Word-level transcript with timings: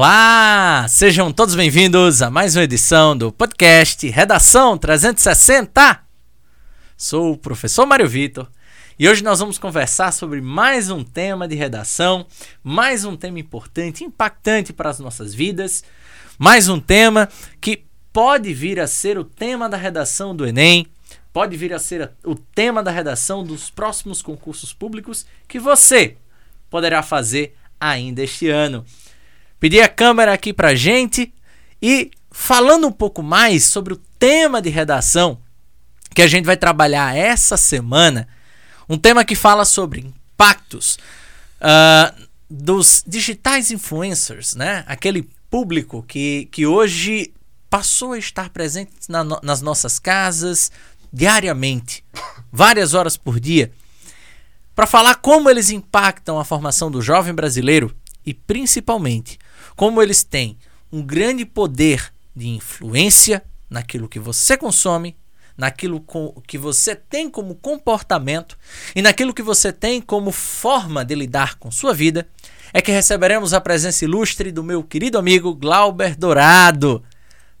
Olá, 0.00 0.86
sejam 0.88 1.32
todos 1.32 1.56
bem-vindos 1.56 2.22
a 2.22 2.30
mais 2.30 2.54
uma 2.54 2.62
edição 2.62 3.16
do 3.18 3.32
podcast 3.32 4.08
Redação 4.08 4.78
360. 4.78 6.00
Sou 6.96 7.32
o 7.32 7.36
professor 7.36 7.84
Mário 7.84 8.08
Vitor 8.08 8.48
e 8.96 9.08
hoje 9.08 9.24
nós 9.24 9.40
vamos 9.40 9.58
conversar 9.58 10.12
sobre 10.12 10.40
mais 10.40 10.88
um 10.88 11.02
tema 11.02 11.48
de 11.48 11.56
redação, 11.56 12.24
mais 12.62 13.04
um 13.04 13.16
tema 13.16 13.40
importante, 13.40 14.04
impactante 14.04 14.72
para 14.72 14.88
as 14.88 15.00
nossas 15.00 15.34
vidas, 15.34 15.82
mais 16.38 16.68
um 16.68 16.78
tema 16.78 17.28
que 17.60 17.82
pode 18.12 18.54
vir 18.54 18.78
a 18.78 18.86
ser 18.86 19.18
o 19.18 19.24
tema 19.24 19.68
da 19.68 19.76
redação 19.76 20.32
do 20.32 20.46
Enem, 20.46 20.86
pode 21.32 21.56
vir 21.56 21.74
a 21.74 21.78
ser 21.80 22.12
o 22.24 22.36
tema 22.36 22.84
da 22.84 22.92
redação 22.92 23.42
dos 23.42 23.68
próximos 23.68 24.22
concursos 24.22 24.72
públicos 24.72 25.26
que 25.48 25.58
você 25.58 26.16
poderá 26.70 27.02
fazer 27.02 27.56
ainda 27.80 28.22
este 28.22 28.48
ano. 28.48 28.84
Pedi 29.60 29.80
a 29.80 29.88
câmera 29.88 30.32
aqui 30.32 30.52
pra 30.52 30.74
gente 30.74 31.32
e 31.82 32.10
falando 32.30 32.86
um 32.86 32.92
pouco 32.92 33.22
mais 33.22 33.64
sobre 33.64 33.92
o 33.92 34.00
tema 34.18 34.62
de 34.62 34.68
redação 34.68 35.40
que 36.14 36.22
a 36.22 36.28
gente 36.28 36.44
vai 36.44 36.56
trabalhar 36.56 37.16
essa 37.16 37.56
semana, 37.56 38.28
um 38.88 38.96
tema 38.96 39.24
que 39.24 39.34
fala 39.34 39.64
sobre 39.64 40.00
impactos 40.00 40.98
uh, 41.60 42.28
dos 42.48 43.04
digitais 43.06 43.70
influencers, 43.70 44.54
né? 44.54 44.84
Aquele 44.86 45.28
público 45.50 46.02
que, 46.02 46.48
que 46.50 46.66
hoje 46.66 47.32
passou 47.68 48.12
a 48.12 48.18
estar 48.18 48.50
presente 48.50 48.92
na, 49.08 49.24
nas 49.24 49.60
nossas 49.60 49.98
casas 49.98 50.70
diariamente, 51.12 52.04
várias 52.50 52.94
horas 52.94 53.16
por 53.16 53.40
dia, 53.40 53.72
para 54.74 54.86
falar 54.86 55.16
como 55.16 55.50
eles 55.50 55.70
impactam 55.70 56.38
a 56.38 56.44
formação 56.44 56.90
do 56.90 57.02
jovem 57.02 57.34
brasileiro 57.34 57.94
e 58.24 58.32
principalmente 58.32 59.38
como 59.78 60.02
eles 60.02 60.24
têm 60.24 60.58
um 60.90 61.00
grande 61.00 61.46
poder 61.46 62.12
de 62.34 62.48
influência 62.48 63.44
naquilo 63.70 64.08
que 64.08 64.18
você 64.18 64.56
consome, 64.56 65.16
naquilo 65.56 66.04
que 66.48 66.58
você 66.58 66.96
tem 66.96 67.30
como 67.30 67.54
comportamento 67.54 68.58
e 68.96 69.00
naquilo 69.00 69.32
que 69.32 69.40
você 69.40 69.72
tem 69.72 70.00
como 70.00 70.32
forma 70.32 71.04
de 71.04 71.14
lidar 71.14 71.58
com 71.60 71.70
sua 71.70 71.94
vida, 71.94 72.28
é 72.72 72.82
que 72.82 72.90
receberemos 72.90 73.54
a 73.54 73.60
presença 73.60 74.04
ilustre 74.04 74.50
do 74.50 74.64
meu 74.64 74.82
querido 74.82 75.16
amigo 75.16 75.54
Glauber 75.54 76.16
Dourado. 76.16 77.00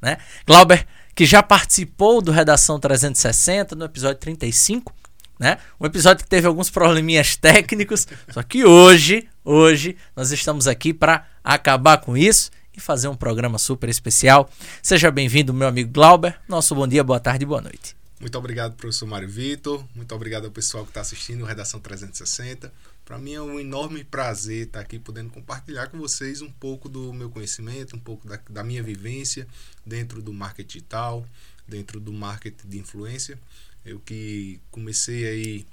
Né? 0.02 0.18
Glauber, 0.44 0.88
que 1.14 1.24
já 1.24 1.40
participou 1.40 2.20
do 2.20 2.32
Redação 2.32 2.80
360 2.80 3.76
no 3.76 3.84
episódio 3.84 4.18
35, 4.18 4.92
né? 5.38 5.58
Um 5.78 5.86
episódio 5.86 6.24
que 6.24 6.28
teve 6.28 6.48
alguns 6.48 6.68
probleminhas 6.68 7.36
técnicos, 7.36 8.08
só 8.32 8.42
que 8.42 8.64
hoje, 8.64 9.28
hoje 9.48 9.96
nós 10.14 10.30
estamos 10.30 10.68
aqui 10.68 10.92
para 10.92 11.26
acabar 11.42 11.98
com 11.98 12.16
isso 12.16 12.50
e 12.76 12.80
fazer 12.80 13.08
um 13.08 13.16
programa 13.16 13.58
super 13.58 13.88
especial. 13.88 14.48
Seja 14.82 15.10
bem-vindo, 15.10 15.54
meu 15.54 15.66
amigo 15.66 15.90
Glauber. 15.90 16.38
Nosso 16.46 16.74
bom 16.74 16.86
dia, 16.86 17.02
boa 17.02 17.18
tarde 17.18 17.44
e 17.44 17.46
boa 17.46 17.60
noite. 17.60 17.96
Muito 18.20 18.36
obrigado, 18.36 18.74
professor 18.74 19.06
Mário 19.06 19.28
Vitor. 19.28 19.84
Muito 19.94 20.14
obrigado 20.14 20.44
ao 20.44 20.50
pessoal 20.50 20.84
que 20.84 20.90
está 20.90 21.00
assistindo 21.00 21.44
Redação 21.44 21.80
360. 21.80 22.72
Para 23.04 23.16
mim 23.16 23.34
é 23.34 23.40
um 23.40 23.58
enorme 23.58 24.04
prazer 24.04 24.66
estar 24.66 24.80
tá 24.80 24.84
aqui 24.84 24.98
podendo 24.98 25.30
compartilhar 25.30 25.86
com 25.86 25.98
vocês 25.98 26.42
um 26.42 26.50
pouco 26.50 26.88
do 26.88 27.12
meu 27.12 27.30
conhecimento, 27.30 27.96
um 27.96 28.00
pouco 28.00 28.28
da, 28.28 28.38
da 28.50 28.62
minha 28.62 28.82
vivência 28.82 29.46
dentro 29.86 30.20
do 30.20 30.32
marketing 30.32 30.66
digital, 30.66 31.26
dentro 31.66 32.00
do 32.00 32.12
marketing 32.12 32.68
de 32.68 32.78
influência. 32.78 33.38
Eu 33.84 34.00
que 34.00 34.60
comecei 34.70 35.26
aí 35.26 35.66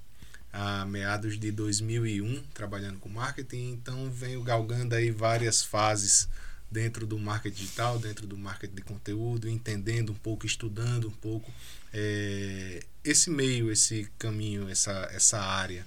a 0.55 0.85
meados 0.85 1.37
de 1.37 1.51
2001 1.51 2.41
trabalhando 2.53 2.97
com 2.97 3.09
marketing, 3.09 3.71
então 3.71 4.09
venho 4.09 4.41
galgando 4.41 4.95
aí 4.95 5.11
várias 5.11 5.61
fases 5.61 6.29
dentro 6.71 7.05
do 7.05 7.19
marketing 7.19 7.55
digital, 7.57 7.99
dentro 7.99 8.25
do 8.25 8.37
marketing 8.37 8.75
de 8.75 8.81
conteúdo, 8.81 9.49
entendendo 9.49 10.13
um 10.13 10.15
pouco, 10.15 10.45
estudando 10.45 11.09
um 11.09 11.11
pouco 11.11 11.51
é, 11.93 12.81
esse 13.03 13.29
meio, 13.29 13.69
esse 13.69 14.09
caminho, 14.17 14.69
essa, 14.69 15.09
essa 15.11 15.41
área. 15.41 15.85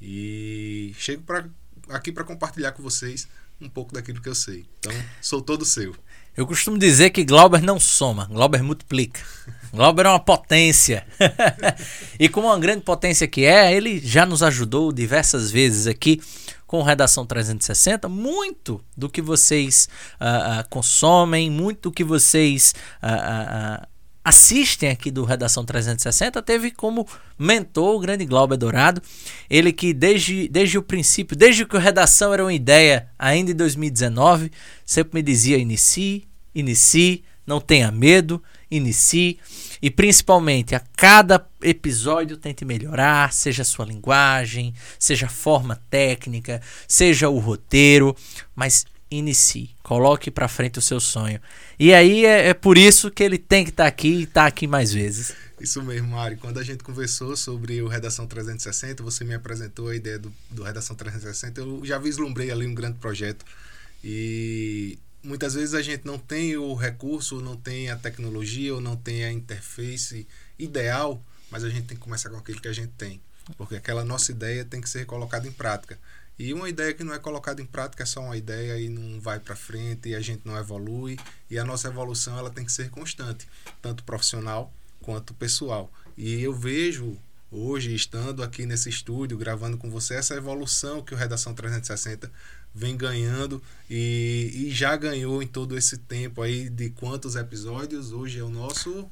E 0.00 0.94
chego 0.98 1.22
pra, 1.22 1.46
aqui 1.90 2.10
para 2.10 2.24
compartilhar 2.24 2.72
com 2.72 2.82
vocês 2.82 3.28
um 3.60 3.68
pouco 3.68 3.92
daquilo 3.92 4.22
que 4.22 4.28
eu 4.28 4.34
sei. 4.34 4.64
Então, 4.78 4.92
sou 5.20 5.42
todo 5.42 5.66
seu. 5.66 5.94
Eu 6.36 6.46
costumo 6.46 6.78
dizer 6.78 7.10
que 7.10 7.24
Glauber 7.24 7.62
não 7.62 7.80
soma, 7.80 8.26
Glauber 8.26 8.62
multiplica. 8.62 9.20
Glauber 9.72 10.06
é 10.06 10.08
uma 10.08 10.20
potência. 10.20 11.06
e 12.18 12.28
como 12.28 12.46
uma 12.46 12.58
grande 12.58 12.82
potência 12.82 13.26
que 13.26 13.44
é, 13.44 13.74
ele 13.74 13.98
já 13.98 14.24
nos 14.24 14.42
ajudou 14.42 14.92
diversas 14.92 15.50
vezes 15.50 15.86
aqui 15.86 16.20
com 16.66 16.82
Redação 16.82 17.26
360. 17.26 18.08
Muito 18.08 18.80
do 18.96 19.08
que 19.08 19.20
vocês 19.20 19.88
uh, 20.20 20.60
uh, 20.60 20.68
consomem, 20.68 21.50
muito 21.50 21.88
do 21.88 21.92
que 21.92 22.04
vocês 22.04 22.74
uh, 23.02 23.86
assistem 24.28 24.90
aqui 24.90 25.10
do 25.10 25.24
Redação 25.24 25.64
360 25.64 26.42
teve 26.42 26.70
como 26.70 27.06
mentor 27.38 27.96
o 27.96 27.98
grande 27.98 28.26
Glauber 28.26 28.58
Dourado. 28.58 29.02
Ele 29.48 29.72
que 29.72 29.94
desde, 29.94 30.48
desde 30.48 30.76
o 30.76 30.82
princípio, 30.82 31.36
desde 31.36 31.64
que 31.64 31.76
o 31.76 31.80
Redação 31.80 32.32
era 32.34 32.44
uma 32.44 32.52
ideia, 32.52 33.08
ainda 33.18 33.50
em 33.50 33.54
2019, 33.54 34.52
sempre 34.84 35.18
me 35.18 35.22
dizia: 35.22 35.56
inicie, 35.56 36.28
inicie, 36.54 37.24
não 37.46 37.58
tenha 37.58 37.90
medo, 37.90 38.42
inicie. 38.70 39.38
E 39.80 39.90
principalmente, 39.90 40.74
a 40.74 40.80
cada 40.96 41.46
episódio 41.62 42.36
tente 42.36 42.64
melhorar, 42.64 43.32
seja 43.32 43.62
a 43.62 43.64
sua 43.64 43.86
linguagem, 43.86 44.74
seja 44.98 45.26
a 45.26 45.30
forma 45.30 45.80
técnica, 45.88 46.60
seja 46.86 47.28
o 47.28 47.38
roteiro, 47.38 48.14
mas 48.54 48.84
inicie, 49.10 49.70
coloque 49.82 50.30
para 50.30 50.48
frente 50.48 50.78
o 50.78 50.82
seu 50.82 51.00
sonho. 51.00 51.40
E 51.78 51.92
aí 51.92 52.24
é, 52.24 52.48
é, 52.48 52.54
por 52.54 52.76
isso 52.76 53.10
que 53.10 53.22
ele 53.22 53.38
tem 53.38 53.64
que 53.64 53.70
estar 53.70 53.84
tá 53.84 53.88
aqui 53.88 54.08
e 54.08 54.22
estar 54.24 54.42
tá 54.42 54.46
aqui 54.46 54.66
mais 54.66 54.92
vezes. 54.92 55.34
Isso 55.60 55.82
mesmo, 55.82 56.08
Mário. 56.08 56.38
Quando 56.38 56.58
a 56.58 56.62
gente 56.62 56.84
conversou 56.84 57.36
sobre 57.36 57.82
o 57.82 57.88
Redação 57.88 58.26
360, 58.26 59.02
você 59.02 59.24
me 59.24 59.34
apresentou 59.34 59.88
a 59.88 59.96
ideia 59.96 60.18
do, 60.18 60.32
do 60.50 60.62
Redação 60.62 60.94
360, 60.94 61.60
eu 61.60 61.84
já 61.84 61.98
vislumbrei 61.98 62.50
ali 62.50 62.66
um 62.66 62.74
grande 62.74 62.98
projeto. 62.98 63.44
E 64.04 64.98
muitas 65.22 65.54
vezes 65.54 65.74
a 65.74 65.82
gente 65.82 66.06
não 66.06 66.18
tem 66.18 66.56
o 66.56 66.74
recurso, 66.74 67.36
ou 67.36 67.42
não 67.42 67.56
tem 67.56 67.90
a 67.90 67.96
tecnologia, 67.96 68.74
ou 68.74 68.80
não 68.80 68.96
tem 68.96 69.24
a 69.24 69.32
interface 69.32 70.26
ideal, 70.58 71.20
mas 71.50 71.64
a 71.64 71.68
gente 71.68 71.86
tem 71.86 71.96
que 71.96 72.02
começar 72.02 72.30
com 72.30 72.36
aquilo 72.36 72.60
que 72.60 72.68
a 72.68 72.72
gente 72.72 72.92
tem. 72.96 73.20
Porque 73.56 73.76
aquela 73.76 74.04
nossa 74.04 74.30
ideia 74.30 74.64
tem 74.64 74.80
que 74.80 74.88
ser 74.88 75.06
colocada 75.06 75.48
em 75.48 75.52
prática. 75.52 75.98
E 76.38 76.54
uma 76.54 76.68
ideia 76.68 76.94
que 76.94 77.02
não 77.02 77.12
é 77.12 77.18
colocada 77.18 77.60
em 77.60 77.66
prática 77.66 78.04
é 78.04 78.06
só 78.06 78.20
uma 78.20 78.36
ideia 78.36 78.78
e 78.78 78.88
não 78.88 79.20
vai 79.20 79.40
para 79.40 79.56
frente 79.56 80.10
e 80.10 80.14
a 80.14 80.20
gente 80.20 80.42
não 80.44 80.56
evolui. 80.56 81.18
E 81.50 81.58
a 81.58 81.64
nossa 81.64 81.88
evolução 81.88 82.38
ela 82.38 82.50
tem 82.50 82.64
que 82.64 82.70
ser 82.70 82.90
constante, 82.90 83.48
tanto 83.82 84.04
profissional 84.04 84.72
quanto 85.00 85.34
pessoal. 85.34 85.90
E 86.16 86.40
eu 86.40 86.52
vejo 86.52 87.16
hoje, 87.50 87.94
estando 87.94 88.42
aqui 88.42 88.66
nesse 88.66 88.88
estúdio, 88.88 89.36
gravando 89.36 89.76
com 89.76 89.90
você, 89.90 90.14
essa 90.14 90.34
evolução 90.34 91.02
que 91.02 91.14
o 91.14 91.16
Redação 91.16 91.54
360 91.54 92.30
vem 92.74 92.96
ganhando 92.96 93.60
e, 93.90 94.52
e, 94.54 94.70
já 94.70 94.94
ganhou 94.94 95.42
em 95.42 95.46
todo 95.46 95.76
esse 95.76 95.96
tempo 95.96 96.42
aí 96.42 96.68
de 96.68 96.90
quantos 96.90 97.34
episódios? 97.34 98.12
Hoje 98.12 98.38
é 98.38 98.42
o 98.42 98.50
nosso. 98.50 99.10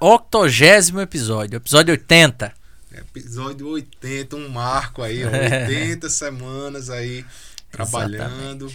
octogésimo 0.00 1.00
episódio, 1.00 1.56
episódio 1.56 1.92
80. 1.92 2.57
Episódio 2.92 3.68
80, 3.68 4.36
um 4.36 4.48
marco 4.48 5.02
aí, 5.02 5.24
ó, 5.24 5.28
80 5.68 6.08
semanas 6.08 6.90
aí 6.90 7.24
trabalhando, 7.70 8.72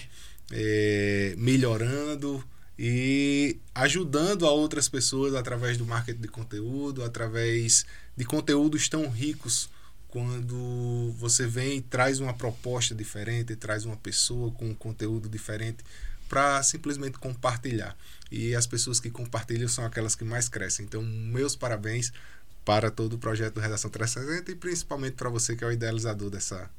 é, 0.51 1.33
melhorando 1.37 2.43
e 2.77 3.57
ajudando 3.73 4.45
a 4.45 4.51
outras 4.51 4.87
pessoas 4.87 5.33
através 5.35 5.77
do 5.77 5.85
marketing 5.85 6.21
de 6.21 6.27
conteúdo, 6.27 7.03
através 7.03 7.85
de 8.15 8.25
conteúdos 8.25 8.87
tão 8.87 9.09
ricos 9.09 9.69
quando 10.07 11.11
você 11.17 11.47
vem 11.47 11.77
e 11.77 11.81
traz 11.81 12.19
uma 12.19 12.35
proposta 12.35 12.93
diferente, 12.93 13.55
traz 13.55 13.83
uma 13.83 13.97
pessoa 13.97 14.51
com 14.51 14.69
um 14.69 14.75
conteúdo 14.75 15.27
diferente 15.27 15.83
para 16.29 16.61
simplesmente 16.61 17.17
compartilhar. 17.17 17.97
E 18.31 18.55
as 18.55 18.67
pessoas 18.67 18.99
que 18.99 19.09
compartilham 19.09 19.67
são 19.67 19.83
aquelas 19.83 20.15
que 20.15 20.23
mais 20.23 20.47
crescem. 20.47 20.85
Então, 20.85 21.01
meus 21.01 21.55
parabéns 21.55 22.11
para 22.65 22.89
todo 22.89 23.13
o 23.13 23.17
projeto 23.17 23.55
do 23.55 23.61
Redação 23.61 23.89
360 23.89 24.51
e 24.51 24.55
principalmente 24.55 25.13
para 25.13 25.29
você 25.29 25.55
que 25.55 25.63
é 25.63 25.67
o 25.67 25.71
idealizador 25.71 26.29
dessa, 26.29 26.69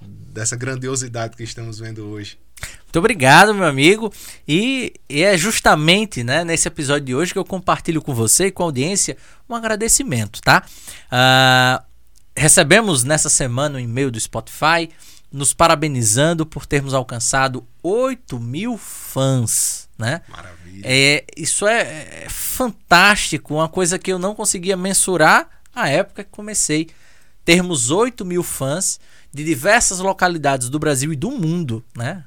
dessa 0.00 0.56
grandiosidade 0.56 1.36
que 1.36 1.42
estamos 1.42 1.78
vendo 1.78 2.06
hoje. 2.06 2.38
Muito 2.84 2.98
obrigado, 2.98 3.54
meu 3.54 3.66
amigo. 3.66 4.12
E, 4.46 4.94
e, 5.08 5.22
é 5.22 5.36
justamente 5.36 6.24
né, 6.24 6.44
nesse 6.44 6.66
episódio 6.66 7.06
de 7.06 7.14
hoje 7.14 7.32
que 7.32 7.38
eu 7.38 7.44
compartilho 7.44 8.02
com 8.02 8.14
você 8.14 8.46
e 8.46 8.50
com 8.50 8.62
a 8.62 8.66
audiência 8.66 9.16
um 9.48 9.54
agradecimento, 9.54 10.40
tá? 10.40 10.64
Uh, 11.12 11.84
recebemos 12.36 13.04
nessa 13.04 13.28
semana 13.28 13.76
um 13.76 13.80
e-mail 13.80 14.10
do 14.10 14.18
Spotify 14.18 14.90
nos 15.30 15.52
parabenizando 15.52 16.46
por 16.46 16.64
termos 16.64 16.94
alcançado 16.94 17.66
8 17.82 18.40
mil 18.40 18.78
fãs, 18.78 19.88
né? 19.98 20.22
Maravilha. 20.28 20.57
É, 20.84 21.24
isso 21.36 21.66
é, 21.66 22.24
é 22.24 22.26
fantástico, 22.28 23.54
uma 23.54 23.68
coisa 23.68 23.98
que 23.98 24.12
eu 24.12 24.18
não 24.18 24.34
conseguia 24.34 24.76
mensurar 24.76 25.48
à 25.74 25.88
época 25.88 26.24
que 26.24 26.30
comecei. 26.30 26.88
Termos 27.44 27.90
8 27.90 28.24
mil 28.24 28.42
fãs 28.42 29.00
de 29.32 29.44
diversas 29.44 30.00
localidades 30.00 30.68
do 30.68 30.78
Brasil 30.78 31.12
e 31.12 31.16
do 31.16 31.30
mundo, 31.30 31.84
né? 31.96 32.24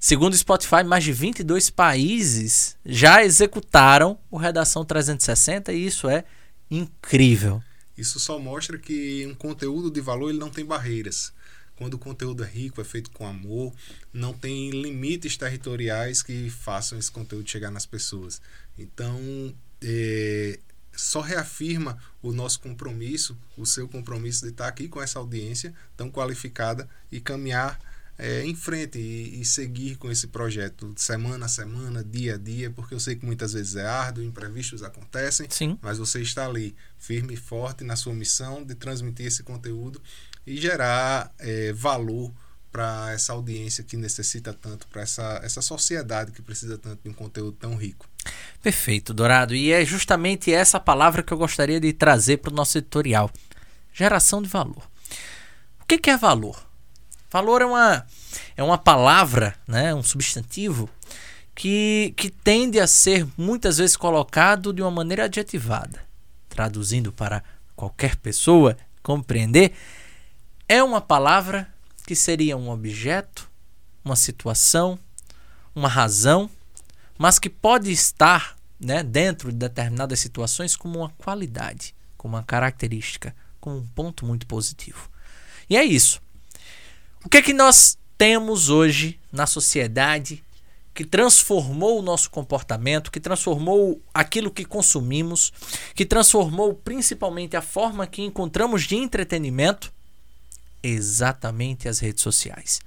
Segundo 0.00 0.32
o 0.32 0.36
Spotify, 0.36 0.84
mais 0.84 1.02
de 1.02 1.12
22 1.12 1.70
países 1.70 2.76
já 2.86 3.24
executaram 3.24 4.18
o 4.30 4.36
Redação 4.36 4.84
360 4.84 5.72
e 5.72 5.86
isso 5.86 6.08
é 6.08 6.24
incrível. 6.70 7.62
Isso 7.96 8.20
só 8.20 8.38
mostra 8.38 8.78
que 8.78 9.26
um 9.26 9.34
conteúdo 9.34 9.90
de 9.90 10.00
valor 10.00 10.30
ele 10.30 10.38
não 10.38 10.50
tem 10.50 10.64
barreiras. 10.64 11.32
Quando 11.78 11.94
o 11.94 11.98
conteúdo 11.98 12.42
é 12.42 12.46
rico, 12.46 12.80
é 12.80 12.84
feito 12.84 13.08
com 13.12 13.24
amor, 13.24 13.72
não 14.12 14.34
tem 14.34 14.70
limites 14.70 15.36
territoriais 15.36 16.22
que 16.22 16.50
façam 16.50 16.98
esse 16.98 17.10
conteúdo 17.10 17.48
chegar 17.48 17.70
nas 17.70 17.86
pessoas. 17.86 18.42
Então, 18.76 19.54
é, 19.80 20.58
só 20.92 21.20
reafirma 21.20 21.96
o 22.20 22.32
nosso 22.32 22.58
compromisso, 22.58 23.38
o 23.56 23.64
seu 23.64 23.86
compromisso 23.86 24.42
de 24.42 24.50
estar 24.50 24.66
aqui 24.66 24.88
com 24.88 25.00
essa 25.00 25.20
audiência 25.20 25.72
tão 25.96 26.10
qualificada 26.10 26.88
e 27.12 27.20
caminhar 27.20 27.78
é, 28.18 28.44
em 28.44 28.54
frente 28.54 28.98
e, 28.98 29.40
e, 29.40 29.44
seguir 29.44 29.96
com 29.96 30.10
esse 30.10 30.26
projeto 30.26 30.92
semana 30.96 31.46
a 31.46 31.48
semana, 31.48 32.02
dia 32.02 32.34
a 32.34 32.36
dia, 32.36 32.68
porque 32.68 32.92
eu 32.92 32.98
sei 32.98 33.14
que 33.14 33.24
muitas 33.24 33.52
vezes 33.52 33.76
é 33.76 33.86
árduo, 33.86 34.24
imprevistos 34.24 34.82
acontecem, 34.82 35.46
Sim. 35.48 35.78
mas 35.80 35.98
você 35.98 36.20
está 36.20 36.44
ali 36.44 36.74
firme 36.98 37.34
e 37.34 37.36
forte 37.36 37.84
na 37.84 37.94
sua 37.94 38.12
missão 38.12 38.64
de 38.64 38.74
transmitir 38.74 39.26
esse 39.26 39.44
conteúdo 39.44 40.02
e 40.48 40.56
gerar 40.56 41.32
é, 41.38 41.72
valor 41.72 42.32
para 42.72 43.12
essa 43.12 43.32
audiência 43.32 43.84
que 43.84 43.96
necessita 43.96 44.52
tanto, 44.52 44.86
para 44.88 45.02
essa, 45.02 45.40
essa 45.42 45.60
sociedade 45.60 46.32
que 46.32 46.42
precisa 46.42 46.78
tanto 46.78 47.02
de 47.02 47.08
um 47.08 47.12
conteúdo 47.12 47.52
tão 47.52 47.74
rico. 47.76 48.08
Perfeito, 48.62 49.12
Dourado. 49.12 49.54
E 49.54 49.72
é 49.72 49.84
justamente 49.84 50.52
essa 50.52 50.80
palavra 50.80 51.22
que 51.22 51.32
eu 51.32 51.38
gostaria 51.38 51.80
de 51.80 51.92
trazer 51.92 52.38
para 52.38 52.52
o 52.52 52.54
nosso 52.54 52.78
editorial: 52.78 53.30
geração 53.92 54.42
de 54.42 54.48
valor. 54.48 54.88
O 55.80 55.86
que, 55.86 55.98
que 55.98 56.10
é 56.10 56.16
valor? 56.16 56.66
Valor 57.30 57.62
é 57.62 57.66
uma, 57.66 58.06
é 58.56 58.62
uma 58.62 58.78
palavra, 58.78 59.54
né, 59.66 59.94
um 59.94 60.02
substantivo, 60.02 60.88
que, 61.54 62.14
que 62.16 62.30
tende 62.30 62.80
a 62.80 62.86
ser 62.86 63.26
muitas 63.36 63.78
vezes 63.78 63.96
colocado 63.96 64.72
de 64.72 64.80
uma 64.80 64.90
maneira 64.90 65.24
adjetivada. 65.24 66.00
Traduzindo 66.48 67.12
para 67.12 67.42
qualquer 67.76 68.16
pessoa 68.16 68.76
compreender, 69.02 69.72
é 70.68 70.82
uma 70.82 71.00
palavra 71.00 71.66
que 72.06 72.14
seria 72.14 72.56
um 72.56 72.68
objeto, 72.68 73.50
uma 74.04 74.14
situação, 74.14 74.98
uma 75.74 75.88
razão, 75.88 76.50
mas 77.16 77.38
que 77.38 77.48
pode 77.48 77.90
estar 77.90 78.56
né, 78.78 79.02
dentro 79.02 79.50
de 79.50 79.56
determinadas 79.56 80.20
situações 80.20 80.76
como 80.76 80.98
uma 81.00 81.08
qualidade, 81.10 81.94
como 82.16 82.36
uma 82.36 82.42
característica, 82.42 83.34
como 83.58 83.78
um 83.78 83.86
ponto 83.86 84.26
muito 84.26 84.46
positivo. 84.46 85.10
E 85.70 85.76
é 85.76 85.84
isso. 85.84 86.20
O 87.24 87.28
que 87.28 87.38
é 87.38 87.42
que 87.42 87.54
nós 87.54 87.98
temos 88.16 88.68
hoje 88.68 89.18
na 89.32 89.46
sociedade 89.46 90.44
que 90.94 91.04
transformou 91.04 91.98
o 91.98 92.02
nosso 92.02 92.30
comportamento, 92.30 93.10
que 93.10 93.20
transformou 93.20 94.02
aquilo 94.12 94.50
que 94.50 94.64
consumimos, 94.64 95.52
que 95.94 96.04
transformou 96.04 96.74
principalmente 96.74 97.56
a 97.56 97.62
forma 97.62 98.06
que 98.06 98.22
encontramos 98.22 98.82
de 98.82 98.96
entretenimento? 98.96 99.92
Exatamente 100.82 101.88
as 101.88 101.98
redes 101.98 102.22
sociais. 102.22 102.80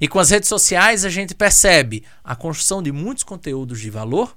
E 0.00 0.08
com 0.08 0.18
as 0.18 0.30
redes 0.30 0.48
sociais 0.48 1.04
a 1.04 1.08
gente 1.08 1.34
percebe 1.34 2.04
a 2.24 2.34
construção 2.34 2.82
de 2.82 2.90
muitos 2.90 3.24
conteúdos 3.24 3.80
de 3.80 3.90
valor 3.90 4.36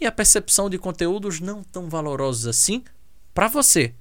e 0.00 0.06
a 0.06 0.12
percepção 0.12 0.68
de 0.68 0.78
conteúdos 0.78 1.40
não 1.40 1.62
tão 1.62 1.88
valorosos 1.88 2.46
assim 2.46 2.84
para 3.32 3.48
você, 3.48 3.94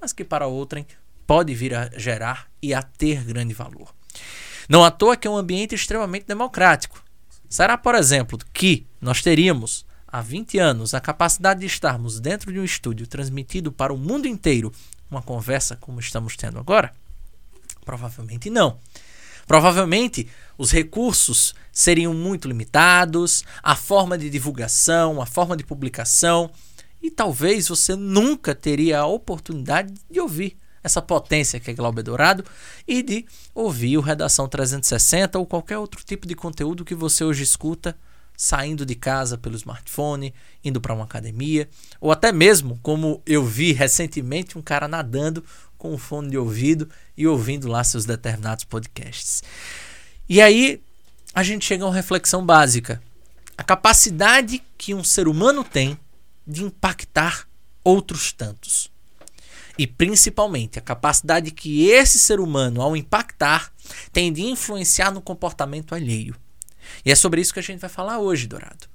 mas 0.00 0.12
que 0.12 0.24
para 0.24 0.46
outrem 0.46 0.86
pode 1.26 1.54
vir 1.54 1.74
a 1.74 1.90
gerar 1.96 2.48
e 2.62 2.72
a 2.72 2.82
ter 2.82 3.22
grande 3.22 3.52
valor. 3.52 3.94
Não 4.68 4.84
à 4.84 4.90
toa 4.90 5.16
que 5.16 5.26
é 5.26 5.30
um 5.30 5.36
ambiente 5.36 5.74
extremamente 5.74 6.26
democrático. 6.26 7.02
Será, 7.48 7.76
por 7.76 7.94
exemplo, 7.94 8.38
que 8.52 8.86
nós 9.00 9.22
teríamos 9.22 9.86
há 10.06 10.20
20 10.20 10.58
anos 10.58 10.94
a 10.94 11.00
capacidade 11.00 11.60
de 11.60 11.66
estarmos 11.66 12.20
dentro 12.20 12.52
de 12.52 12.58
um 12.58 12.64
estúdio 12.64 13.06
transmitido 13.06 13.72
para 13.72 13.92
o 13.92 13.98
mundo 13.98 14.26
inteiro 14.26 14.72
uma 15.10 15.22
conversa 15.22 15.76
como 15.76 16.00
estamos 16.00 16.36
tendo 16.36 16.58
agora? 16.58 16.92
Provavelmente 17.88 18.50
não. 18.50 18.78
Provavelmente 19.46 20.28
os 20.58 20.70
recursos 20.70 21.54
seriam 21.72 22.12
muito 22.12 22.46
limitados, 22.46 23.42
a 23.62 23.74
forma 23.74 24.18
de 24.18 24.28
divulgação, 24.28 25.22
a 25.22 25.24
forma 25.24 25.56
de 25.56 25.64
publicação, 25.64 26.50
e 27.00 27.10
talvez 27.10 27.66
você 27.66 27.96
nunca 27.96 28.54
teria 28.54 28.98
a 28.98 29.06
oportunidade 29.06 29.94
de 30.10 30.20
ouvir 30.20 30.58
essa 30.84 31.00
potência 31.00 31.58
que 31.58 31.70
é 31.70 31.74
Glauber 31.74 32.02
Dourado 32.02 32.44
e 32.86 33.02
de 33.02 33.24
ouvir 33.54 33.96
o 33.96 34.02
Redação 34.02 34.46
360 34.46 35.38
ou 35.38 35.46
qualquer 35.46 35.78
outro 35.78 36.04
tipo 36.04 36.28
de 36.28 36.34
conteúdo 36.34 36.84
que 36.84 36.94
você 36.94 37.24
hoje 37.24 37.42
escuta 37.42 37.96
saindo 38.38 38.86
de 38.86 38.94
casa 38.94 39.36
pelo 39.36 39.56
smartphone, 39.56 40.32
indo 40.62 40.80
para 40.80 40.94
uma 40.94 41.02
academia, 41.02 41.68
ou 42.00 42.12
até 42.12 42.30
mesmo, 42.30 42.78
como 42.84 43.20
eu 43.26 43.44
vi 43.44 43.72
recentemente, 43.72 44.56
um 44.56 44.62
cara 44.62 44.86
nadando 44.86 45.44
com 45.78 45.94
um 45.94 45.98
fone 45.98 46.30
de 46.30 46.36
ouvido 46.36 46.90
e 47.16 47.26
ouvindo 47.26 47.68
lá 47.68 47.82
seus 47.84 48.04
determinados 48.04 48.64
podcasts. 48.64 49.42
E 50.28 50.40
aí 50.42 50.82
a 51.32 51.42
gente 51.42 51.64
chega 51.64 51.84
a 51.84 51.86
uma 51.86 51.94
reflexão 51.94 52.44
básica. 52.44 53.00
A 53.56 53.62
capacidade 53.62 54.62
que 54.76 54.92
um 54.92 55.04
ser 55.04 55.28
humano 55.28 55.64
tem 55.64 55.98
de 56.46 56.64
impactar 56.64 57.48
outros 57.82 58.32
tantos 58.32 58.90
e 59.78 59.86
principalmente 59.86 60.78
a 60.78 60.82
capacidade 60.82 61.52
que 61.52 61.88
esse 61.88 62.18
ser 62.18 62.40
humano, 62.40 62.82
ao 62.82 62.96
impactar, 62.96 63.72
tem 64.12 64.32
de 64.32 64.42
influenciar 64.42 65.12
no 65.12 65.22
comportamento 65.22 65.94
alheio. 65.94 66.34
E 67.04 67.12
é 67.12 67.14
sobre 67.14 67.40
isso 67.40 67.54
que 67.54 67.60
a 67.60 67.62
gente 67.62 67.80
vai 67.80 67.88
falar 67.88 68.18
hoje, 68.18 68.48
Dourado. 68.48 68.88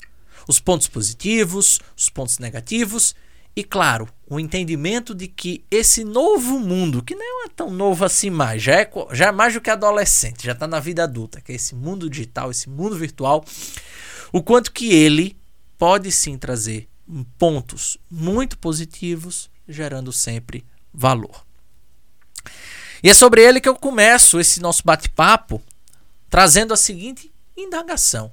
Os 0.45 0.59
pontos 0.59 0.89
positivos, 0.89 1.79
os 1.95 2.09
pontos 2.09 2.38
negativos 2.38 3.15
e, 3.56 3.63
claro, 3.63 4.09
o 4.33 4.39
entendimento 4.39 5.13
de 5.13 5.27
que 5.27 5.63
esse 5.69 6.03
novo 6.03 6.59
mundo, 6.59 7.03
que 7.03 7.15
não 7.15 7.45
é 7.45 7.50
tão 7.50 7.69
novo 7.69 8.03
assim 8.03 8.30
mais, 8.30 8.62
já 8.62 8.81
é, 8.81 8.91
já 9.12 9.27
é 9.27 9.31
mais 9.31 9.53
do 9.53 9.62
que 9.62 9.69
adolescente, 9.69 10.45
já 10.45 10.53
está 10.53 10.68
na 10.68 10.80
vida 10.80 11.03
adulta, 11.03 11.41
que 11.41 11.51
é 11.51 11.56
esse 11.56 11.75
mundo 11.75 12.09
digital, 12.09 12.51
esse 12.51 12.69
mundo 12.69 12.95
virtual, 12.95 13.45
o 14.31 14.41
quanto 14.41 14.71
que 14.71 14.91
ele 14.94 15.38
pode 15.77 16.12
sim 16.12 16.38
trazer 16.38 16.88
pontos 17.38 17.97
muito 18.09 18.57
positivos, 18.57 19.50
gerando 19.67 20.12
sempre 20.12 20.65
valor. 20.93 21.46
E 23.03 23.10
é 23.10 23.13
sobre 23.13 23.43
ele 23.43 23.60
que 23.60 23.67
eu 23.67 23.75
começo 23.75 24.39
esse 24.39 24.62
nosso 24.62 24.84
bate-papo, 24.86 25.62
trazendo 26.29 26.74
a 26.74 26.77
seguinte 26.77 27.34
indagação. 27.55 28.31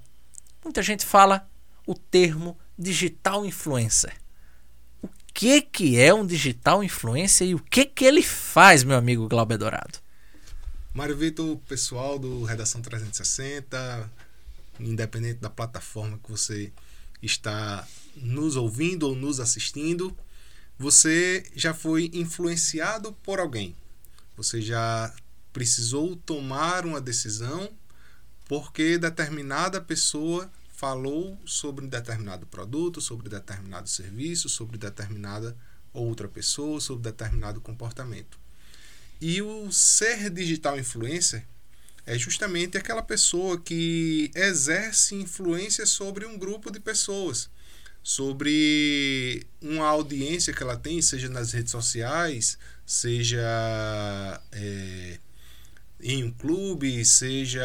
Muita 0.62 0.82
gente 0.82 1.04
fala 1.04 1.48
o 1.86 1.94
termo 1.94 2.56
digital 2.78 3.44
influencer. 3.44 4.19
Que, 5.40 5.62
que 5.62 5.98
é 5.98 6.12
um 6.12 6.26
digital 6.26 6.84
influencer 6.84 7.48
e 7.48 7.54
o 7.54 7.58
que, 7.58 7.86
que 7.86 8.04
ele 8.04 8.22
faz, 8.22 8.84
meu 8.84 8.98
amigo 8.98 9.26
Glauber 9.26 9.56
Dourado? 9.56 9.98
Mário 10.92 11.16
Vitor, 11.16 11.56
pessoal 11.66 12.18
do 12.18 12.44
Redação 12.44 12.82
360, 12.82 14.12
independente 14.78 15.40
da 15.40 15.48
plataforma 15.48 16.20
que 16.22 16.30
você 16.30 16.70
está 17.22 17.88
nos 18.14 18.54
ouvindo 18.54 19.04
ou 19.04 19.14
nos 19.14 19.40
assistindo, 19.40 20.14
você 20.78 21.42
já 21.56 21.72
foi 21.72 22.10
influenciado 22.12 23.14
por 23.22 23.40
alguém. 23.40 23.74
Você 24.36 24.60
já 24.60 25.10
precisou 25.54 26.16
tomar 26.16 26.84
uma 26.84 27.00
decisão 27.00 27.70
porque 28.46 28.98
determinada 28.98 29.80
pessoa 29.80 30.50
falou 30.80 31.38
sobre 31.44 31.86
determinado 31.86 32.46
produto, 32.46 33.02
sobre 33.02 33.28
determinado 33.28 33.86
serviço, 33.86 34.48
sobre 34.48 34.78
determinada 34.78 35.54
outra 35.92 36.26
pessoa, 36.26 36.80
sobre 36.80 37.02
determinado 37.02 37.60
comportamento. 37.60 38.38
E 39.20 39.42
o 39.42 39.70
ser 39.70 40.30
digital 40.30 40.78
influencer 40.78 41.46
é 42.06 42.16
justamente 42.16 42.78
aquela 42.78 43.02
pessoa 43.02 43.60
que 43.60 44.30
exerce 44.34 45.14
influência 45.14 45.84
sobre 45.84 46.24
um 46.24 46.38
grupo 46.38 46.70
de 46.70 46.80
pessoas 46.80 47.50
sobre 48.02 49.46
uma 49.60 49.86
audiência 49.86 50.54
que 50.54 50.62
ela 50.62 50.78
tem, 50.78 51.02
seja 51.02 51.28
nas 51.28 51.52
redes 51.52 51.70
sociais, 51.70 52.56
seja 52.86 53.38
é, 54.52 55.18
em 56.00 56.24
um 56.24 56.32
clube, 56.32 57.04
seja 57.04 57.62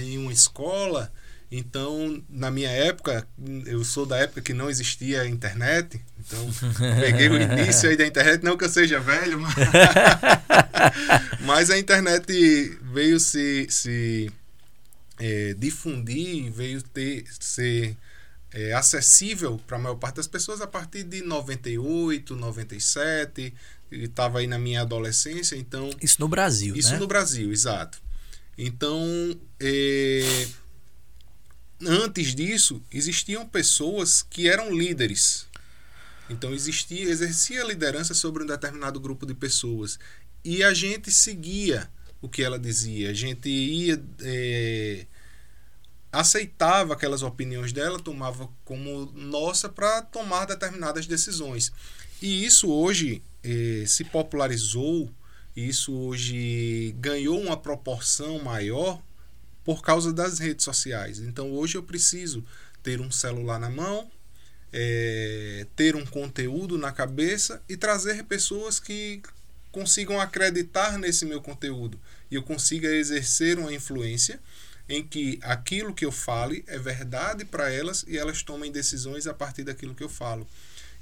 em 0.00 0.18
uma 0.18 0.32
escola. 0.32 1.12
Então, 1.50 2.22
na 2.28 2.50
minha 2.50 2.70
época, 2.70 3.26
eu 3.66 3.84
sou 3.84 4.04
da 4.04 4.16
época 4.18 4.40
que 4.40 4.52
não 4.52 4.68
existia 4.68 5.26
internet, 5.26 6.00
então 6.18 6.44
peguei 7.00 7.28
o 7.28 7.40
início 7.40 7.88
aí 7.88 7.96
da 7.96 8.06
internet, 8.06 8.42
não 8.42 8.56
que 8.56 8.64
eu 8.64 8.68
seja 8.68 8.98
velho, 8.98 9.40
mas, 9.40 9.54
mas 11.40 11.70
a 11.70 11.78
internet 11.78 12.76
veio 12.92 13.20
se, 13.20 13.66
se 13.70 14.30
é, 15.20 15.54
difundir, 15.54 16.50
veio 16.50 16.82
ter, 16.82 17.24
ser 17.38 17.96
é, 18.52 18.72
acessível 18.72 19.60
para 19.66 19.76
a 19.76 19.80
maior 19.80 19.96
parte 19.96 20.16
das 20.16 20.26
pessoas 20.26 20.60
a 20.60 20.66
partir 20.66 21.04
de 21.04 21.22
98, 21.22 22.34
97, 22.34 23.54
estava 23.92 24.40
aí 24.40 24.48
na 24.48 24.58
minha 24.58 24.82
adolescência, 24.82 25.54
então... 25.54 25.90
Isso 26.02 26.20
no 26.20 26.26
Brasil, 26.26 26.74
Isso 26.74 26.92
né? 26.92 26.98
no 26.98 27.06
Brasil, 27.06 27.52
exato. 27.52 28.02
Então, 28.58 29.06
é, 29.60 30.46
antes 31.82 32.34
disso, 32.34 32.82
existiam 32.90 33.46
pessoas 33.46 34.22
que 34.22 34.48
eram 34.48 34.74
líderes. 34.74 35.46
Então 36.28 36.52
existia, 36.52 37.04
exercia 37.04 37.64
liderança 37.64 38.14
sobre 38.14 38.42
um 38.42 38.46
determinado 38.46 38.98
grupo 38.98 39.26
de 39.26 39.34
pessoas. 39.34 39.98
E 40.44 40.62
a 40.62 40.72
gente 40.74 41.10
seguia 41.10 41.90
o 42.20 42.28
que 42.28 42.42
ela 42.42 42.58
dizia. 42.58 43.10
A 43.10 43.14
gente 43.14 43.48
ia. 43.48 44.02
É, 44.20 45.06
aceitava 46.12 46.94
aquelas 46.94 47.22
opiniões 47.22 47.72
dela, 47.72 48.00
tomava 48.00 48.48
como 48.64 49.06
nossa 49.14 49.68
para 49.68 50.02
tomar 50.02 50.46
determinadas 50.46 51.06
decisões. 51.06 51.72
E 52.22 52.44
isso 52.44 52.70
hoje 52.70 53.22
eh, 53.44 53.84
se 53.86 54.04
popularizou, 54.04 55.10
isso 55.54 55.92
hoje 55.92 56.94
ganhou 56.98 57.38
uma 57.38 57.56
proporção 57.56 58.38
maior 58.42 59.00
por 59.66 59.82
causa 59.82 60.12
das 60.12 60.38
redes 60.38 60.64
sociais. 60.64 61.18
Então 61.18 61.50
hoje 61.50 61.76
eu 61.76 61.82
preciso 61.82 62.44
ter 62.84 63.00
um 63.00 63.10
celular 63.10 63.58
na 63.58 63.68
mão, 63.68 64.08
é, 64.72 65.66
ter 65.74 65.96
um 65.96 66.06
conteúdo 66.06 66.78
na 66.78 66.92
cabeça 66.92 67.60
e 67.68 67.76
trazer 67.76 68.22
pessoas 68.24 68.78
que 68.78 69.20
consigam 69.72 70.20
acreditar 70.20 70.98
nesse 70.98 71.26
meu 71.26 71.42
conteúdo 71.42 72.00
e 72.30 72.36
eu 72.36 72.44
consiga 72.44 72.88
exercer 72.88 73.58
uma 73.58 73.74
influência 73.74 74.40
em 74.88 75.04
que 75.04 75.40
aquilo 75.42 75.92
que 75.92 76.04
eu 76.04 76.12
fale 76.12 76.62
é 76.68 76.78
verdade 76.78 77.44
para 77.44 77.68
elas 77.68 78.04
e 78.06 78.16
elas 78.16 78.44
tomem 78.44 78.70
decisões 78.70 79.26
a 79.26 79.34
partir 79.34 79.64
daquilo 79.64 79.96
que 79.96 80.04
eu 80.04 80.08
falo. 80.08 80.46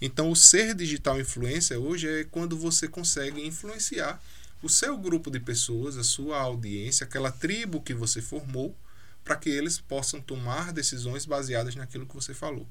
Então, 0.01 0.31
o 0.31 0.37
ser 0.37 0.75
digital 0.75 1.21
influencer 1.21 1.79
hoje 1.79 2.09
é 2.09 2.25
quando 2.25 2.57
você 2.57 2.89
consegue 2.89 3.47
influenciar 3.47 4.21
o 4.65 4.69
seu 4.69 4.97
grupo 4.97 5.31
de 5.31 5.39
pessoas, 5.39 5.99
a 5.99 6.03
sua 6.03 6.41
audiência, 6.41 7.05
aquela 7.05 7.31
tribo 7.31 7.83
que 7.83 7.93
você 7.93 8.23
formou, 8.23 8.75
para 9.23 9.37
que 9.37 9.51
eles 9.51 9.79
possam 9.79 10.23
tomar 10.23 10.73
decisões 10.73 11.27
baseadas 11.27 11.75
naquilo 11.77 12.07
que 12.07 12.15
você 12.15 12.33
falou. 12.33 12.67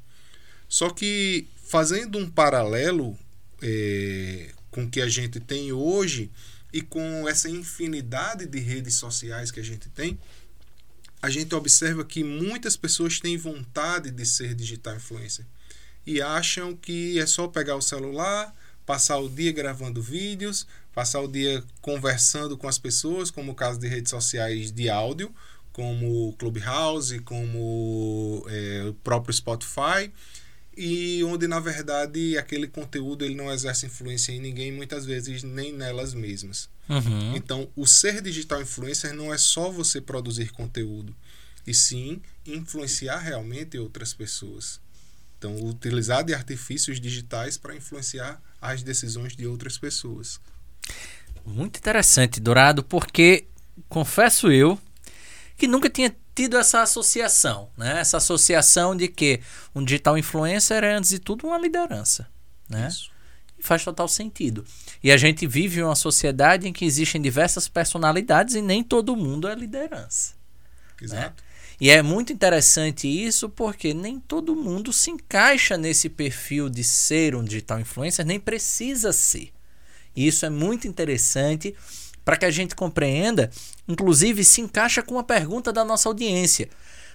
Só 0.68 0.90
que 0.90 1.48
fazendo 1.64 2.18
um 2.18 2.28
paralelo 2.28 3.16
é, 3.62 4.52
com 4.72 4.86
o 4.86 4.90
que 4.90 5.02
a 5.02 5.08
gente 5.08 5.40
tem 5.40 5.72
hoje 5.72 6.32
e 6.74 6.82
com 6.82 7.30
essa 7.30 7.48
infinidade 7.48 8.48
de 8.48 8.60
redes 8.60 8.96
sociais 8.96 9.52
que 9.52 9.60
a 9.60 9.64
gente 9.64 9.88
tem, 9.90 10.18
a 11.22 11.30
gente 11.30 11.54
observa 11.54 12.04
que 12.04 12.24
muitas 12.24 12.76
pessoas 12.76 13.20
têm 13.20 13.38
vontade 13.38 14.10
de 14.10 14.26
ser 14.26 14.56
digital 14.56 14.96
influencer 14.96 15.46
e 16.08 16.22
acham 16.24 16.76
que 16.76 17.20
é 17.20 17.26
só 17.28 17.48
pegar 17.48 17.76
o 17.76 17.82
celular, 17.82 18.54
passar 18.86 19.18
o 19.18 19.30
dia 19.30 19.52
gravando 19.52 20.02
vídeos, 20.02 20.68
passar 20.94 21.22
o 21.22 21.28
dia 21.28 21.64
conversando 21.82 22.58
com 22.58 22.68
as 22.68 22.78
pessoas, 22.78 23.32
como 23.32 23.52
o 23.52 23.56
caso 23.56 23.80
de 23.80 23.88
redes 23.88 24.10
sociais 24.10 24.72
de 24.72 24.90
áudio, 24.90 25.34
como 25.72 26.30
o 26.30 26.34
Clubhouse, 26.34 27.20
como 27.20 28.46
é, 28.48 28.86
o 28.88 28.94
próprio 28.94 29.34
Spotify, 29.34 30.12
e 30.76 31.24
onde 31.24 31.48
na 31.48 31.60
verdade 31.60 32.38
aquele 32.38 32.68
conteúdo 32.68 33.24
ele 33.26 33.36
não 33.36 33.52
exerce 33.52 33.86
influência 33.86 34.32
em 34.32 34.40
ninguém, 34.40 34.72
muitas 34.72 35.06
vezes 35.06 35.44
nem 35.44 35.74
nelas 35.74 36.14
mesmas. 36.14 36.70
Uhum. 36.90 37.36
Então, 37.36 37.70
o 37.76 37.88
ser 37.88 38.22
digital 38.22 38.62
influencer 38.62 39.14
não 39.14 39.34
é 39.34 39.38
só 39.38 39.72
você 39.72 40.02
produzir 40.02 40.52
conteúdo, 40.52 41.16
e 41.66 41.74
sim 41.74 42.22
influenciar 42.46 43.20
realmente 43.20 43.78
outras 43.78 44.14
pessoas. 44.14 44.80
Então, 45.44 45.56
utilizar 45.68 46.24
de 46.24 46.34
artifícios 46.34 47.02
digitais 47.02 47.58
para 47.58 47.76
influenciar 47.76 48.42
as 48.62 48.82
decisões 48.82 49.36
de 49.36 49.46
outras 49.46 49.78
pessoas. 49.78 50.40
Muito 51.46 51.78
interessante, 51.78 52.40
Dourado, 52.40 52.82
porque 52.82 53.48
confesso 53.90 54.50
eu 54.50 54.80
que 55.58 55.68
nunca 55.68 55.90
tinha 55.90 56.16
tido 56.34 56.56
essa 56.56 56.82
associação, 56.82 57.70
né? 57.78 58.00
Essa 58.00 58.18
associação 58.18 58.96
de 58.96 59.10
que 59.10 59.42
um 59.76 59.84
digital 59.84 60.18
influencer 60.18 60.82
é 60.82 60.94
antes 60.94 61.10
de 61.10 61.20
tudo 61.20 61.46
uma 61.46 61.58
liderança, 61.58 62.26
né? 62.70 62.88
Isso. 62.88 63.12
E 63.60 63.62
faz 63.62 63.84
total 63.84 64.08
sentido. 64.08 64.66
E 65.04 65.12
a 65.12 65.18
gente 65.18 65.46
vive 65.46 65.84
uma 65.84 65.96
sociedade 65.96 66.70
em 66.70 66.72
que 66.72 66.86
existem 66.86 67.22
diversas 67.22 67.68
personalidades 67.68 68.56
e 68.56 68.62
nem 68.62 68.82
todo 68.82 69.14
mundo 69.14 69.50
é 69.50 69.56
liderança. 69.56 70.36
Né? 71.02 71.06
Exato. 71.06 71.44
Né? 71.44 71.53
E 71.84 71.90
é 71.90 72.02
muito 72.02 72.32
interessante 72.32 73.10
isso 73.10 73.50
porque 73.50 73.94
nem 73.94 74.18
todo 74.18 74.56
mundo 74.56 74.94
se 74.94 75.12
encaixa 75.12 75.76
nesse 75.76 76.08
perfil 76.08 76.70
de 76.70 76.82
ser 76.82 77.36
um 77.36 77.44
digital 77.44 77.78
influencer, 77.78 78.26
nem 78.26 78.40
precisa 78.40 79.12
ser. 79.12 79.52
E 80.16 80.26
isso 80.26 80.46
é 80.46 80.50
muito 80.50 80.88
interessante 80.88 81.76
para 82.24 82.38
que 82.38 82.46
a 82.46 82.52
gente 82.52 82.74
compreenda, 82.74 83.52
inclusive 83.86 84.46
se 84.46 84.62
encaixa 84.62 85.04
com 85.04 85.20
a 85.20 85.26
pergunta 85.26 85.74
da 85.74 85.84
nossa 85.84 86.08
audiência. 86.08 86.70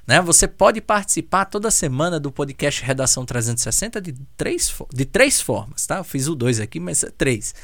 Né? 0.06 0.20
Você 0.20 0.46
pode 0.46 0.82
participar 0.82 1.46
toda 1.46 1.70
semana 1.70 2.20
do 2.20 2.30
podcast 2.30 2.84
Redação 2.84 3.24
360 3.24 4.02
de 4.02 4.16
três, 4.36 4.70
de 4.92 5.06
três 5.06 5.40
formas. 5.40 5.86
Tá? 5.86 5.96
Eu 5.96 6.04
fiz 6.04 6.28
o 6.28 6.34
dois 6.34 6.60
aqui, 6.60 6.78
mas 6.78 7.02
é 7.02 7.10
três. 7.10 7.54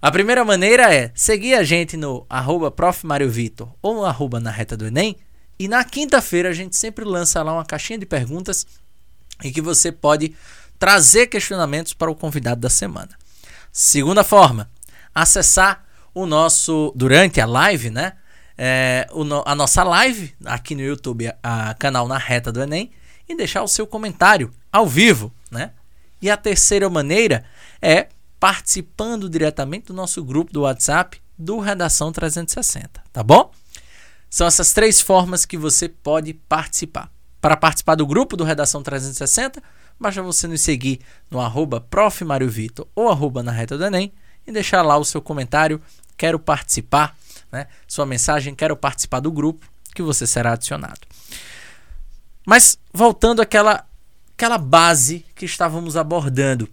A 0.00 0.10
primeira 0.10 0.44
maneira 0.44 0.92
é 0.92 1.12
seguir 1.14 1.54
a 1.54 1.62
gente 1.62 1.96
no 1.96 2.26
arroba 2.28 2.74
ou 3.80 4.04
arroba 4.04 4.40
na 4.40 4.50
reta 4.50 4.76
do 4.76 4.88
Enem 4.88 5.16
e 5.58 5.68
na 5.68 5.84
quinta-feira 5.84 6.48
a 6.48 6.52
gente 6.52 6.76
sempre 6.76 7.04
lança 7.04 7.42
lá 7.42 7.52
uma 7.52 7.64
caixinha 7.64 7.98
de 7.98 8.06
perguntas 8.06 8.66
em 9.42 9.52
que 9.52 9.60
você 9.60 9.92
pode 9.92 10.34
trazer 10.78 11.28
questionamentos 11.28 11.92
para 11.92 12.10
o 12.10 12.14
convidado 12.14 12.60
da 12.60 12.70
semana. 12.70 13.10
Segunda 13.70 14.24
forma, 14.24 14.70
acessar 15.14 15.84
o 16.14 16.26
nosso 16.26 16.92
durante 16.94 17.40
a 17.40 17.46
live, 17.46 17.90
né? 17.90 18.14
É, 18.56 19.08
o, 19.12 19.22
a 19.46 19.54
nossa 19.54 19.82
live 19.82 20.34
aqui 20.44 20.74
no 20.74 20.82
YouTube, 20.82 21.32
a, 21.42 21.70
a 21.70 21.74
canal 21.74 22.06
na 22.06 22.18
reta 22.18 22.52
do 22.52 22.62
Enem, 22.62 22.90
e 23.28 23.36
deixar 23.36 23.62
o 23.62 23.68
seu 23.68 23.86
comentário 23.86 24.52
ao 24.70 24.86
vivo, 24.86 25.32
né? 25.50 25.70
E 26.20 26.30
a 26.30 26.36
terceira 26.36 26.88
maneira 26.90 27.44
é 27.80 28.08
participando 28.38 29.28
diretamente 29.28 29.86
do 29.86 29.94
nosso 29.94 30.22
grupo 30.22 30.52
do 30.52 30.62
WhatsApp 30.62 31.20
do 31.38 31.58
Redação 31.58 32.12
360, 32.12 33.02
tá 33.12 33.22
bom? 33.22 33.52
São 34.32 34.46
essas 34.46 34.72
três 34.72 34.98
formas 34.98 35.44
que 35.44 35.58
você 35.58 35.90
pode 35.90 36.32
participar. 36.32 37.12
Para 37.38 37.54
participar 37.54 37.96
do 37.96 38.06
grupo 38.06 38.34
do 38.34 38.44
Redação 38.44 38.82
360, 38.82 39.62
basta 40.00 40.22
você 40.22 40.48
nos 40.48 40.62
seguir 40.62 41.00
no 41.30 41.38
arroba 41.38 41.86
ou 42.96 43.10
arroba 43.10 43.42
na 43.42 43.52
reta 43.52 43.76
do 43.76 43.84
Enem 43.84 44.10
e 44.46 44.50
deixar 44.50 44.80
lá 44.80 44.96
o 44.96 45.04
seu 45.04 45.20
comentário, 45.20 45.82
quero 46.16 46.38
participar, 46.38 47.14
né? 47.52 47.66
sua 47.86 48.06
mensagem, 48.06 48.54
quero 48.54 48.74
participar 48.74 49.20
do 49.20 49.30
grupo, 49.30 49.70
que 49.94 50.00
você 50.00 50.26
será 50.26 50.54
adicionado. 50.54 51.00
Mas 52.46 52.78
voltando 52.90 53.42
àquela, 53.42 53.86
àquela 54.32 54.56
base 54.56 55.26
que 55.34 55.44
estávamos 55.44 55.94
abordando, 55.94 56.70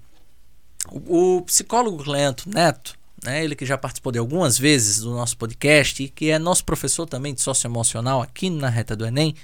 o, 0.90 1.40
o 1.40 1.42
psicólogo 1.42 2.10
Leandro 2.10 2.50
Neto 2.50 2.98
né? 3.24 3.44
ele 3.44 3.56
que 3.56 3.66
já 3.66 3.78
participou 3.78 4.12
de 4.12 4.20
algumas 4.20 4.58
vezes 4.58 5.00
do 5.00 5.12
nosso 5.12 5.38
podcast 5.38 6.04
e 6.04 6.10
que 6.10 6.30
é 6.30 6.40
nosso 6.40 6.64
professor 6.64 7.06
também 7.06 7.34
de 7.34 7.42
socioemocional 7.42 8.22
aqui 8.22 8.50
na 8.50 8.70
Reta 8.70 8.96
do 8.96 9.06
Enem, 9.06 9.36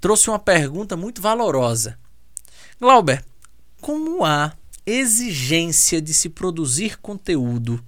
trouxe 0.00 0.28
uma 0.28 0.38
pergunta 0.38 0.96
muito 0.96 1.20
valorosa. 1.20 1.98
Glauber, 2.80 3.24
como 3.80 4.24
há 4.24 4.52
exigência 4.86 6.00
de 6.00 6.12
se 6.12 6.28
produzir 6.28 6.98
conteúdo, 6.98 7.82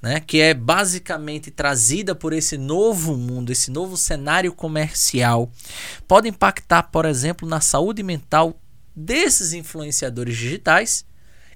né, 0.00 0.20
que 0.20 0.40
é 0.40 0.52
basicamente 0.52 1.50
trazida 1.50 2.14
por 2.14 2.32
esse 2.32 2.58
novo 2.58 3.16
mundo, 3.16 3.50
esse 3.50 3.70
novo 3.70 3.96
cenário 3.96 4.52
comercial, 4.52 5.50
pode 6.06 6.28
impactar, 6.28 6.84
por 6.84 7.06
exemplo, 7.06 7.48
na 7.48 7.60
saúde 7.60 8.02
mental 8.02 8.60
desses 8.94 9.52
influenciadores 9.52 10.36
digitais 10.36 11.04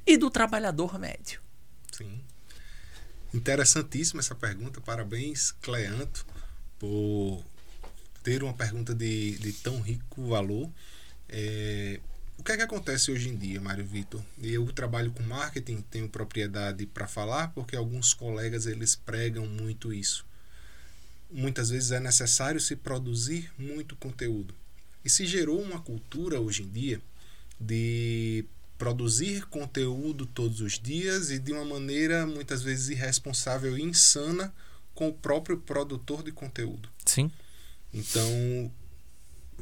e 0.07 0.17
do 0.17 0.31
trabalhador 0.31 0.99
médio? 0.99 1.41
Interessantíssima 3.33 4.21
essa 4.21 4.35
pergunta. 4.35 4.81
Parabéns, 4.81 5.53
Cleanto, 5.63 6.27
por 6.79 7.45
ter 8.23 8.43
uma 8.43 8.53
pergunta 8.53 8.95
de, 8.95 9.39
de 9.39 9.53
tão 9.53 9.81
rico 9.81 10.29
valor. 10.29 10.71
É, 11.29 12.01
o 12.37 12.43
que 12.43 12.53
é 12.53 12.57
que 12.57 12.63
acontece 12.63 13.11
hoje 13.11 13.29
em 13.29 13.37
dia, 13.37 13.61
Mário 13.61 13.85
Vitor? 13.85 14.23
Eu 14.43 14.67
trabalho 14.73 15.13
com 15.13 15.23
marketing, 15.23 15.83
tenho 15.83 16.09
propriedade 16.09 16.87
para 16.87 17.07
falar, 17.07 17.49
porque 17.49 17.77
alguns 17.77 18.15
colegas 18.15 18.67
eles 18.67 18.97
pregam 18.97 19.47
muito 19.47 19.93
isso. 19.93 20.25
Muitas 21.31 21.71
vezes 21.71 21.93
é 21.93 22.01
necessário 22.01 22.61
se 22.61 22.75
produzir 22.75 23.53
muito 23.59 23.95
conteúdo. 23.95 24.55
E 25.05 25.11
se 25.11 25.27
gerou 25.27 25.61
uma 25.61 25.81
cultura 25.81 26.41
hoje 26.41 26.63
em 26.63 26.69
dia 26.69 27.01
de 27.61 28.45
produzir 28.81 29.45
conteúdo 29.49 30.25
todos 30.25 30.63
os 30.63 30.79
dias 30.79 31.31
e 31.31 31.39
de 31.39 31.53
uma 31.53 31.67
maneira 31.67 32.27
muitas 32.27 32.63
vezes 32.63 32.89
irresponsável 32.89 33.77
e 33.77 33.83
insana 33.83 34.55
com 34.95 35.09
o 35.09 35.13
próprio 35.13 35.59
produtor 35.59 36.23
de 36.23 36.33
conteúdo. 36.33 36.89
Sim. 37.05 37.31
Então, 37.93 38.73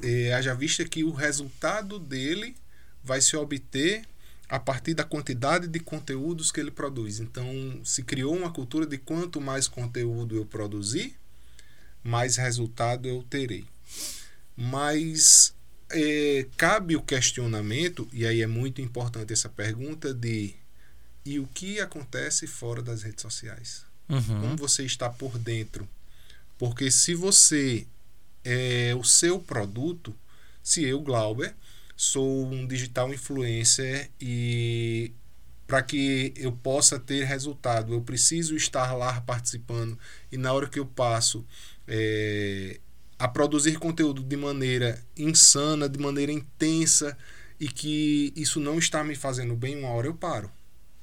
é, 0.01 0.33
haja 0.35 0.55
vista 0.55 0.85
que 0.85 1.03
o 1.03 1.11
resultado 1.11 1.99
dele 1.99 2.55
vai 3.03 3.21
se 3.21 3.37
obter 3.37 4.07
a 4.49 4.61
partir 4.61 4.95
da 4.95 5.03
quantidade 5.03 5.67
de 5.67 5.81
conteúdos 5.81 6.53
que 6.53 6.61
ele 6.61 6.71
produz. 6.71 7.19
Então, 7.19 7.45
se 7.83 8.05
criou 8.05 8.37
uma 8.37 8.53
cultura 8.53 8.87
de 8.87 8.99
quanto 8.99 9.41
mais 9.41 9.67
conteúdo 9.67 10.37
eu 10.37 10.47
produzir, 10.47 11.19
mais 12.05 12.37
resultado 12.37 13.09
eu 13.09 13.25
terei. 13.25 13.65
Mas 14.57 15.53
é, 15.91 16.47
cabe 16.57 16.97
o 16.97 17.03
questionamento, 17.03 18.09
e 18.13 18.27
aí 18.27 18.43
é 18.43 18.47
muito 18.47 18.81
importante 18.81 19.33
essa 19.33 19.49
pergunta 19.49 20.13
de 20.13 20.55
e 21.25 21.39
o 21.39 21.47
que 21.47 21.79
acontece 21.79 22.47
fora 22.47 22.81
das 22.81 23.03
redes 23.03 23.21
sociais? 23.21 23.85
Uhum. 24.09 24.41
Como 24.41 24.57
você 24.57 24.85
está 24.85 25.11
por 25.11 25.39
dentro? 25.39 25.87
Porque 26.57 26.91
se 26.91 27.15
você 27.15 27.87
é 28.43 28.95
o 28.95 29.05
seu 29.05 29.39
produto, 29.39 30.15
se 30.63 30.83
eu, 30.85 31.01
Glauber, 31.03 31.55
sou 31.95 32.47
um 32.51 32.67
digital 32.67 33.13
influencer 33.13 34.11
e 34.19 35.13
para 35.67 35.83
que 35.83 36.33
eu 36.37 36.51
possa 36.51 36.99
ter 36.99 37.25
resultado, 37.25 37.93
eu 37.93 38.01
preciso 38.01 38.57
estar 38.57 38.95
lá 38.95 39.21
participando 39.21 39.99
e 40.33 40.39
na 40.39 40.53
hora 40.53 40.67
que 40.67 40.79
eu 40.79 40.87
passo 40.87 41.45
é, 41.87 42.81
a 43.19 43.27
produzir 43.27 43.79
conteúdo 43.79 44.23
de 44.23 44.37
maneira 44.37 45.03
insana, 45.17 45.89
de 45.89 45.99
maneira 45.99 46.31
intensa 46.31 47.17
e 47.59 47.67
que 47.67 48.33
isso 48.37 48.61
não 48.61 48.79
está 48.79 49.03
me 49.03 49.17
fazendo 49.17 49.57
bem, 49.57 49.77
uma 49.79 49.89
hora 49.89 50.07
eu 50.07 50.15
paro. 50.15 50.51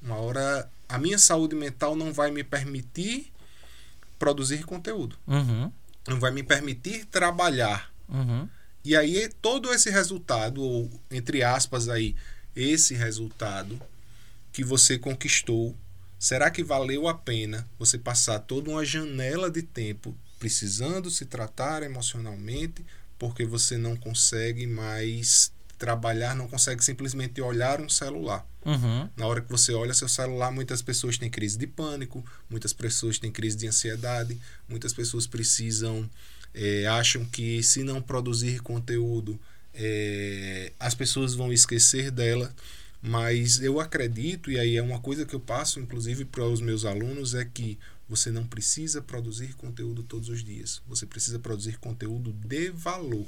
Uma 0.00 0.16
hora 0.16 0.70
a 0.88 0.98
minha 0.98 1.18
saúde 1.18 1.54
mental 1.54 1.94
não 1.94 2.12
vai 2.12 2.30
me 2.30 2.42
permitir 2.42 3.32
produzir 4.18 4.64
conteúdo. 4.64 5.16
Uhum. 5.26 5.70
Não 6.08 6.18
vai 6.18 6.30
me 6.30 6.42
permitir 6.42 7.04
trabalhar. 7.06 7.92
Uhum. 8.08 8.48
E 8.84 8.96
aí 8.96 9.28
todo 9.42 9.72
esse 9.72 9.90
resultado, 9.90 10.62
ou 10.62 10.90
entre 11.10 11.42
aspas 11.42 11.88
aí, 11.88 12.14
esse 12.54 12.94
resultado 12.94 13.78
que 14.52 14.64
você 14.64 14.98
conquistou, 14.98 15.76
será 16.18 16.50
que 16.50 16.64
valeu 16.64 17.08
a 17.08 17.14
pena 17.14 17.68
você 17.78 17.98
passar 17.98 18.38
toda 18.38 18.70
uma 18.70 18.84
janela 18.84 19.50
de 19.50 19.60
tempo 19.60 20.16
precisando 20.38 21.10
se 21.10 21.24
tratar 21.24 21.82
emocionalmente 21.82 22.84
porque 23.18 23.44
você 23.44 23.76
não 23.76 23.96
consegue 23.96 24.66
mais 24.66 25.52
trabalhar, 25.78 26.34
não 26.34 26.48
consegue 26.48 26.84
simplesmente 26.84 27.40
olhar 27.40 27.80
um 27.80 27.88
celular. 27.88 28.46
Uhum. 28.64 29.08
Na 29.16 29.26
hora 29.26 29.40
que 29.40 29.50
você 29.50 29.72
olha 29.72 29.94
seu 29.94 30.08
celular, 30.08 30.50
muitas 30.50 30.82
pessoas 30.82 31.18
têm 31.18 31.30
crise 31.30 31.58
de 31.58 31.66
pânico, 31.66 32.24
muitas 32.48 32.72
pessoas 32.72 33.18
têm 33.18 33.30
crise 33.30 33.56
de 33.56 33.66
ansiedade, 33.66 34.38
muitas 34.68 34.92
pessoas 34.92 35.26
precisam, 35.26 36.08
é, 36.54 36.86
acham 36.86 37.24
que 37.24 37.62
se 37.62 37.82
não 37.82 38.00
produzir 38.00 38.60
conteúdo, 38.60 39.38
é, 39.74 40.72
as 40.80 40.94
pessoas 40.94 41.34
vão 41.34 41.52
esquecer 41.52 42.10
dela. 42.10 42.54
Mas 43.06 43.60
eu 43.60 43.78
acredito, 43.78 44.50
e 44.50 44.58
aí 44.58 44.76
é 44.76 44.82
uma 44.82 44.98
coisa 44.98 45.24
que 45.24 45.34
eu 45.34 45.40
passo, 45.40 45.78
inclusive, 45.78 46.24
para 46.24 46.44
os 46.44 46.60
meus 46.60 46.84
alunos, 46.84 47.34
é 47.34 47.44
que 47.44 47.78
você 48.08 48.30
não 48.30 48.46
precisa 48.46 49.00
produzir 49.00 49.54
conteúdo 49.54 50.02
todos 50.02 50.28
os 50.28 50.42
dias. 50.42 50.82
Você 50.88 51.06
precisa 51.06 51.38
produzir 51.38 51.78
conteúdo 51.78 52.32
de 52.32 52.70
valor 52.70 53.26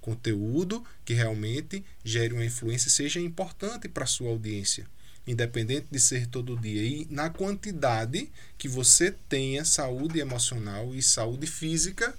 conteúdo 0.00 0.82
que 1.04 1.12
realmente 1.14 1.84
gere 2.02 2.32
uma 2.32 2.44
influência 2.44 2.88
e 2.88 2.90
seja 2.90 3.20
importante 3.20 3.88
para 3.88 4.04
a 4.04 4.06
sua 4.06 4.30
audiência, 4.30 4.86
independente 5.26 5.86
de 5.90 6.00
ser 6.00 6.26
todo 6.26 6.58
dia. 6.58 6.82
E 6.82 7.06
na 7.10 7.30
quantidade 7.30 8.30
que 8.56 8.68
você 8.68 9.12
tenha 9.28 9.64
saúde 9.64 10.18
emocional 10.18 10.94
e 10.94 11.02
saúde 11.02 11.46
física 11.46 12.14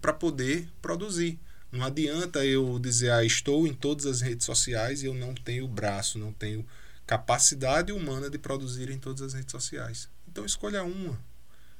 para 0.00 0.12
poder 0.12 0.68
produzir. 0.82 1.38
Não 1.72 1.84
adianta 1.84 2.44
eu 2.44 2.78
dizer, 2.78 3.12
ah, 3.12 3.24
estou 3.24 3.66
em 3.66 3.72
todas 3.72 4.06
as 4.06 4.20
redes 4.20 4.44
sociais 4.44 5.02
e 5.02 5.06
eu 5.06 5.14
não 5.14 5.34
tenho 5.34 5.68
braço, 5.68 6.18
não 6.18 6.32
tenho 6.32 6.66
capacidade 7.06 7.92
humana 7.92 8.28
de 8.28 8.38
produzir 8.38 8.90
em 8.90 8.98
todas 8.98 9.22
as 9.22 9.34
redes 9.34 9.52
sociais. 9.52 10.08
Então 10.28 10.44
escolha 10.44 10.82
uma 10.82 11.18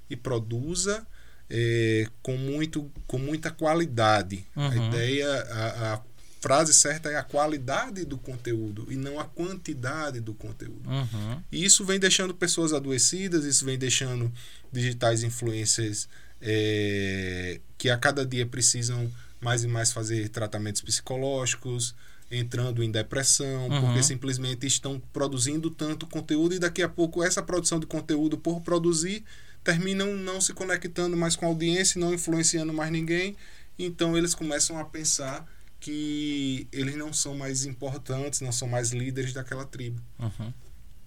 e 0.09 0.17
produza 0.17 1.07
é, 1.49 2.07
com, 2.23 2.37
muito, 2.37 2.91
com 3.07 3.19
muita 3.19 3.51
qualidade. 3.51 4.45
Uhum. 4.55 4.69
A 4.69 4.77
ideia, 4.77 5.29
a, 5.29 5.95
a, 5.95 6.01
frase 6.41 6.73
certa 6.73 7.11
é 7.11 7.17
a 7.17 7.23
qualidade 7.23 8.05
do 8.05 8.17
conteúdo 8.17 8.87
e 8.91 8.97
não 8.97 9.21
a 9.21 9.25
quantidade 9.25 10.21
do 10.21 10.33
conteúdo. 10.33 10.89
Uhum. 10.89 11.43
E 11.53 11.65
isso 11.65 11.85
vem 11.85 11.99
deixando 11.99 12.35
pessoas 12.35 12.73
adoecidas, 12.73 13.45
isso 13.45 13.65
vem 13.65 13.79
deixando 13.79 14.33
digitais 14.73 15.23
influencers 15.23 16.09
é, 16.41 17.61
que 17.77 17.91
a 17.91 17.99
cada 17.99 18.25
dia 18.25 18.47
precisam 18.47 19.11
mais 19.41 19.65
e 19.65 19.69
mais 19.69 19.93
fazer 19.93 20.29
tratamentos 20.29 20.83
psicológicos, 20.83 21.95
entrando 22.31 22.83
em 22.83 22.91
depressão, 22.91 23.69
uhum. 23.69 23.81
porque 23.81 24.03
simplesmente 24.03 24.67
estão 24.67 25.01
produzindo 25.13 25.71
tanto 25.71 26.07
conteúdo 26.07 26.55
e 26.55 26.59
daqui 26.59 26.83
a 26.83 26.89
pouco 26.89 27.23
essa 27.23 27.43
produção 27.43 27.81
de 27.81 27.87
conteúdo 27.87 28.39
por 28.39 28.61
produzir 28.61 29.25
terminam 29.65 30.15
não 30.17 30.41
se 30.41 30.53
conectando 30.55 31.17
mais 31.17 31.37
com 31.37 31.45
a 31.45 31.49
audiência, 31.49 32.01
não 32.01 32.15
influenciando 32.15 32.73
mais 32.73 32.91
ninguém. 32.91 33.37
Então 33.79 34.17
eles 34.17 34.35
começam 34.35 34.79
a 34.79 34.85
pensar 34.85 35.47
que 35.79 36.69
eles 36.71 36.95
não 36.95 37.13
são 37.13 37.37
mais 37.37 37.65
importantes, 37.65 38.41
não 38.41 38.53
são 38.53 38.69
mais 38.69 38.91
líderes 38.91 39.33
daquela 39.33 39.65
tribo. 39.65 40.01
Uhum. 40.19 40.53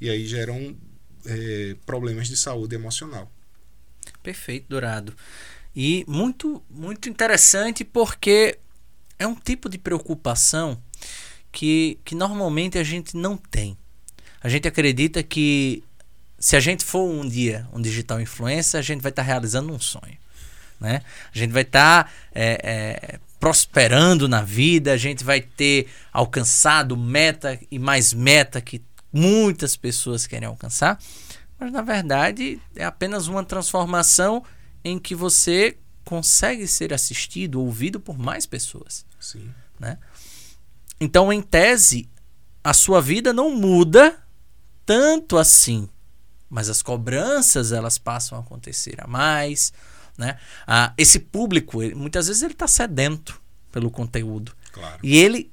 E 0.01 0.09
aí 0.09 0.25
geram 0.25 0.75
é, 1.25 1.75
problemas 1.85 2.27
de 2.27 2.35
saúde 2.35 2.75
emocional. 2.75 3.31
Perfeito, 4.21 4.65
Dourado. 4.67 5.15
E 5.75 6.05
muito, 6.07 6.61
muito 6.69 7.09
interessante 7.09 7.83
porque 7.83 8.59
é 9.17 9.25
um 9.25 9.35
tipo 9.35 9.69
de 9.69 9.77
preocupação 9.77 10.77
que, 11.51 11.99
que 12.03 12.15
normalmente 12.15 12.77
a 12.77 12.83
gente 12.83 13.15
não 13.15 13.37
tem. 13.37 13.77
A 14.41 14.49
gente 14.49 14.67
acredita 14.67 15.23
que 15.23 15.83
se 16.37 16.55
a 16.55 16.59
gente 16.59 16.83
for 16.83 17.09
um 17.09 17.27
dia 17.27 17.67
um 17.71 17.81
digital 17.81 18.19
influencer, 18.19 18.79
a 18.79 18.83
gente 18.83 19.01
vai 19.01 19.09
estar 19.09 19.23
tá 19.23 19.27
realizando 19.27 19.73
um 19.73 19.79
sonho. 19.79 20.17
Né? 20.79 21.01
A 21.33 21.37
gente 21.37 21.51
vai 21.51 21.61
estar 21.61 22.03
tá, 22.03 22.11
é, 22.33 22.59
é, 22.61 23.19
prosperando 23.39 24.27
na 24.27 24.41
vida, 24.41 24.91
a 24.91 24.97
gente 24.97 25.23
vai 25.23 25.39
ter 25.39 25.87
alcançado 26.11 26.97
meta 26.97 27.57
e 27.71 27.79
mais 27.79 28.13
meta 28.13 28.59
que 28.59 28.81
muitas 29.11 29.77
pessoas 29.77 30.27
querem 30.27 30.47
alcançar. 30.47 30.99
Mas 31.57 31.71
na 31.71 31.81
verdade 31.81 32.59
é 32.75 32.83
apenas 32.83 33.27
uma 33.27 33.43
transformação 33.43 34.43
em 34.83 34.99
que 34.99 35.15
você 35.15 35.77
consegue 36.03 36.67
ser 36.67 36.93
assistido, 36.93 37.61
ouvido 37.61 37.99
por 37.99 38.17
mais 38.17 38.45
pessoas. 38.45 39.05
Sim. 39.19 39.49
Né? 39.79 39.97
Então, 40.99 41.31
em 41.31 41.41
tese, 41.41 42.09
a 42.63 42.73
sua 42.73 43.01
vida 43.01 43.31
não 43.31 43.55
muda 43.55 44.21
tanto 44.85 45.37
assim 45.37 45.87
mas 46.53 46.69
as 46.69 46.83
cobranças 46.83 47.71
elas 47.71 47.97
passam 47.97 48.37
a 48.37 48.41
acontecer 48.41 48.93
a 48.99 49.07
mais, 49.07 49.73
né? 50.15 50.37
Ah, 50.67 50.93
esse 50.95 51.17
público, 51.17 51.79
muitas 51.95 52.27
vezes 52.27 52.43
ele 52.43 52.53
está 52.53 52.67
sedento 52.67 53.41
pelo 53.71 53.89
conteúdo. 53.89 54.51
Claro. 54.71 54.99
E 55.01 55.17
ele 55.17 55.49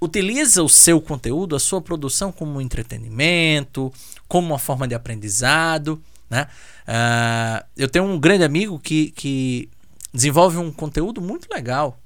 utiliza 0.00 0.62
o 0.62 0.68
seu 0.68 1.02
conteúdo, 1.02 1.54
a 1.54 1.60
sua 1.60 1.82
produção 1.82 2.32
como 2.32 2.52
um 2.52 2.62
entretenimento, 2.62 3.92
como 4.26 4.46
uma 4.46 4.58
forma 4.58 4.88
de 4.88 4.94
aprendizado, 4.94 6.02
né? 6.28 6.46
Ah, 6.86 7.64
eu 7.76 7.88
tenho 7.88 8.04
um 8.04 8.18
grande 8.18 8.44
amigo 8.44 8.78
que, 8.78 9.10
que 9.12 9.70
desenvolve 10.12 10.56
um 10.56 10.72
conteúdo 10.72 11.20
muito 11.20 11.48
legal, 11.52 11.98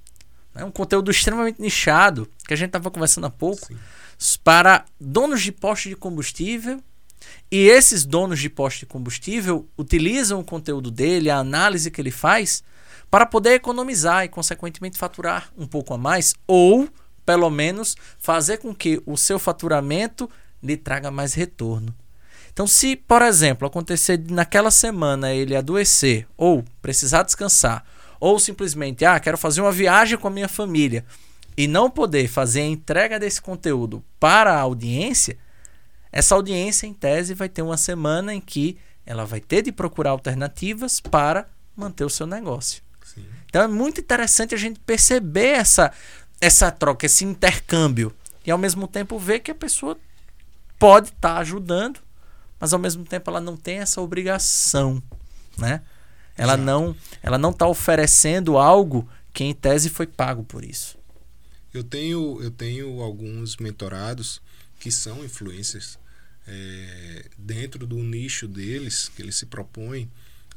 né? 0.55 0.65
um 0.65 0.71
conteúdo 0.71 1.11
extremamente 1.11 1.61
nichado, 1.61 2.29
que 2.47 2.55
a 2.55 2.57
gente 2.57 2.69
estava 2.69 2.91
conversando 2.91 3.27
há 3.27 3.31
pouco, 3.31 3.67
Sim. 3.67 4.39
para 4.43 4.85
donos 5.01 5.43
de 5.43 5.53
postos 5.53 5.91
de 5.91 5.97
combustível 5.97 6.83
e 7.51 7.69
esses 7.69 8.05
donos 8.05 8.41
de 8.41 8.49
posto 8.49 8.81
de 8.81 8.87
combustível 8.87 9.69
utilizam 9.77 10.41
o 10.41 10.45
conteúdo 10.45 10.91
dele, 10.91 11.31
a 11.31 11.39
análise 11.39 11.91
que 11.91 12.01
ele 12.01 12.11
faz, 12.11 12.63
para 13.11 13.27
poder 13.27 13.53
economizar 13.53 14.25
e, 14.25 14.29
consequentemente, 14.29 14.99
faturar 14.99 15.53
um 15.57 15.67
pouco 15.67 15.93
a 15.93 15.99
mais, 15.99 16.35
ou, 16.47 16.89
pelo 17.27 17.51
menos, 17.51 17.95
fazer 18.19 18.57
com 18.57 18.75
que 18.75 19.03
o 19.05 19.17
seu 19.17 19.39
faturamento 19.39 20.31
lhe 20.63 20.77
traga 20.77 21.11
mais 21.11 21.35
retorno. 21.35 21.95
Então, 22.53 22.67
se, 22.67 22.97
por 22.97 23.23
exemplo, 23.23 23.67
acontecer 23.67 24.23
naquela 24.31 24.71
semana 24.71 25.33
ele 25.33 25.57
adoecer, 25.57 26.27
ou 26.37 26.65
precisar 26.83 27.23
descansar, 27.23 27.85
ou 28.21 28.39
simplesmente, 28.39 29.05
ah, 29.05 29.19
quero 29.19 29.39
fazer 29.39 29.61
uma 29.61 29.73
viagem 29.73 30.19
com 30.19 30.29
a 30.29 30.31
minha 30.31 30.49
família, 30.49 31.05
e 31.57 31.67
não 31.67 31.91
poder 31.91 32.29
fazer 32.29 32.61
a 32.61 32.67
entrega 32.67 33.19
desse 33.19 33.41
conteúdo 33.41 34.05
para 34.21 34.53
a 34.55 34.61
audiência, 34.61 35.39
essa 36.13 36.35
audiência, 36.35 36.87
em 36.87 36.93
tese, 36.93 37.33
vai 37.33 37.49
ter 37.49 37.63
uma 37.63 37.79
semana 37.79 38.35
em 38.35 38.41
que 38.41 38.77
ela 39.07 39.25
vai 39.25 39.41
ter 39.41 39.63
de 39.63 39.73
procurar 39.73 40.11
alternativas 40.11 41.01
para 41.01 41.49
manter 41.75 42.05
o 42.05 42.11
seu 42.11 42.27
negócio. 42.27 42.83
Sim. 43.03 43.25
Então 43.47 43.63
é 43.63 43.67
muito 43.67 44.01
interessante 44.01 44.55
a 44.55 44.59
gente 44.59 44.79
perceber 44.81 45.49
essa, 45.49 45.91
essa 46.39 46.71
troca, 46.71 47.07
esse 47.07 47.25
intercâmbio. 47.25 48.15
E 48.45 48.51
ao 48.51 48.59
mesmo 48.59 48.87
tempo 48.87 49.19
ver 49.19 49.41
que 49.41 49.51
a 49.51 49.55
pessoa 49.55 49.97
pode 50.79 51.09
estar 51.09 51.35
tá 51.35 51.39
ajudando, 51.39 52.01
mas 52.63 52.73
ao 52.73 52.79
mesmo 52.79 53.05
tempo 53.05 53.29
ela 53.29 53.41
não 53.41 53.57
tem 53.57 53.79
essa 53.79 54.01
obrigação. 54.01 55.03
Né? 55.59 55.83
Ela 56.37 56.53
Exato. 56.53 56.63
não 56.63 56.97
ela 57.21 57.37
não 57.37 57.51
está 57.51 57.67
oferecendo 57.67 58.57
algo 58.57 59.09
que 59.33 59.43
em 59.43 59.53
tese 59.53 59.91
foi 59.91 60.07
pago 60.07 60.45
por 60.45 60.65
isso. 60.65 60.97
Eu 61.75 61.83
tenho, 61.83 62.41
eu 62.41 62.53
tenho 62.53 63.01
alguns 63.03 63.57
mentorados 63.57 64.41
que 64.79 64.93
são 64.93 65.25
influencers 65.25 65.99
é, 66.47 67.29
dentro 67.37 67.85
do 67.85 67.97
nicho 67.97 68.47
deles, 68.47 69.09
que 69.09 69.23
eles 69.23 69.35
se 69.35 69.47
propõem. 69.47 70.09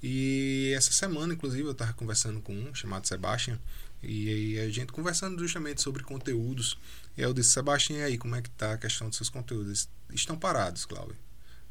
E 0.03 0.73
essa 0.75 0.91
semana, 0.91 1.33
inclusive, 1.33 1.63
eu 1.63 1.71
estava 1.71 1.93
conversando 1.93 2.39
com 2.39 2.53
um 2.53 2.75
chamado 2.75 3.07
Sebastian. 3.07 3.59
E 4.03 4.29
aí 4.29 4.59
a 4.59 4.69
gente 4.69 4.93
conversando 4.93 5.39
justamente 5.39 5.81
sobre 5.81 6.03
conteúdos, 6.03 6.77
e 7.17 7.21
eu 7.23 7.33
disse, 7.33 7.49
Sebastião, 7.49 7.97
e 7.97 8.03
aí, 8.03 8.17
como 8.19 8.35
é 8.35 8.43
que 8.43 8.49
tá 8.51 8.73
a 8.73 8.77
questão 8.77 9.07
dos 9.09 9.17
seus 9.17 9.29
conteúdos? 9.29 9.89
Estão 10.13 10.37
parados, 10.37 10.85
Cláudio. 10.85 11.24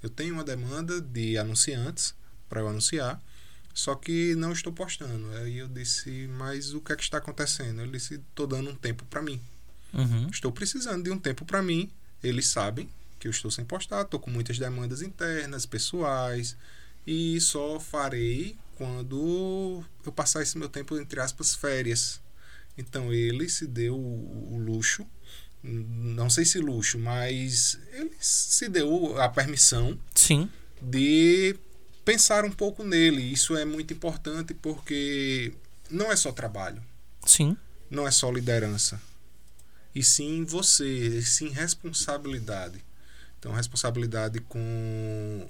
Eu 0.05 0.11
tenho 0.11 0.35
uma 0.35 0.45
demanda 0.45 1.01
de 1.01 1.39
anunciantes 1.39 2.15
para 2.47 2.61
eu 2.61 2.69
anunciar, 2.69 3.19
só 3.73 3.95
que 3.95 4.35
não 4.35 4.53
estou 4.53 4.71
postando. 4.71 5.31
Aí 5.39 5.57
eu 5.57 5.67
disse, 5.67 6.29
mas 6.29 6.75
o 6.75 6.81
que 6.83 6.93
é 6.93 6.97
que 6.97 7.03
está 7.03 7.17
acontecendo? 7.17 7.81
Ele 7.81 7.93
disse, 7.93 8.17
estou 8.17 8.47
dando 8.47 8.69
um 8.69 8.75
tempo 8.75 9.03
para 9.07 9.23
mim. 9.23 9.41
Uhum. 9.95 10.29
Estou 10.29 10.53
precisando 10.53 11.05
de 11.05 11.11
um 11.11 11.19
tempo 11.19 11.47
para 11.47 11.63
mim. 11.63 11.91
Eles 12.23 12.49
sabem 12.49 12.87
que 13.19 13.27
eu 13.27 13.31
estou 13.31 13.51
sem 13.51 13.65
postar, 13.65 14.03
estou 14.03 14.21
com 14.21 14.31
muitas 14.31 14.59
demandas 14.59 15.01
internas, 15.01 15.65
pessoais, 15.65 16.55
e 17.07 17.41
só 17.41 17.81
farei 17.81 18.59
quando 18.77 19.83
eu 20.05 20.13
passar 20.13 20.43
esse 20.43 20.59
meu 20.59 20.69
tempo, 20.69 20.99
entre 20.99 21.19
aspas, 21.19 21.55
férias. 21.55 22.21
Então 22.77 23.11
ele 23.11 23.49
se 23.49 23.67
deu 23.67 23.97
o, 23.97 24.55
o 24.55 24.59
luxo, 24.59 25.07
não 25.65 26.29
sei 26.29 26.45
se 26.45 26.59
luxo, 26.59 26.99
mas 26.99 27.79
ele 27.93 28.13
se 28.21 28.69
deu 28.69 29.19
a 29.21 29.29
permissão 29.29 29.99
Sim. 30.15 30.51
de 30.81 31.57
pensar 32.05 32.45
um 32.45 32.51
pouco 32.51 32.85
nele. 32.85 33.23
Isso 33.23 33.57
é 33.57 33.65
muito 33.65 33.95
importante 33.95 34.53
porque 34.53 35.55
não 35.91 36.13
é 36.13 36.17
só 36.17 36.31
trabalho, 36.31 36.83
Sim. 37.25 37.57
não 37.91 38.07
é 38.07 38.11
só 38.11 38.31
liderança, 38.31 39.01
e 39.95 40.03
sim 40.03 40.45
você, 40.45 41.19
e 41.19 41.23
sim 41.23 41.49
responsabilidade. 41.49 42.85
Então, 43.39 43.53
responsabilidade 43.53 44.41
com, 44.41 45.49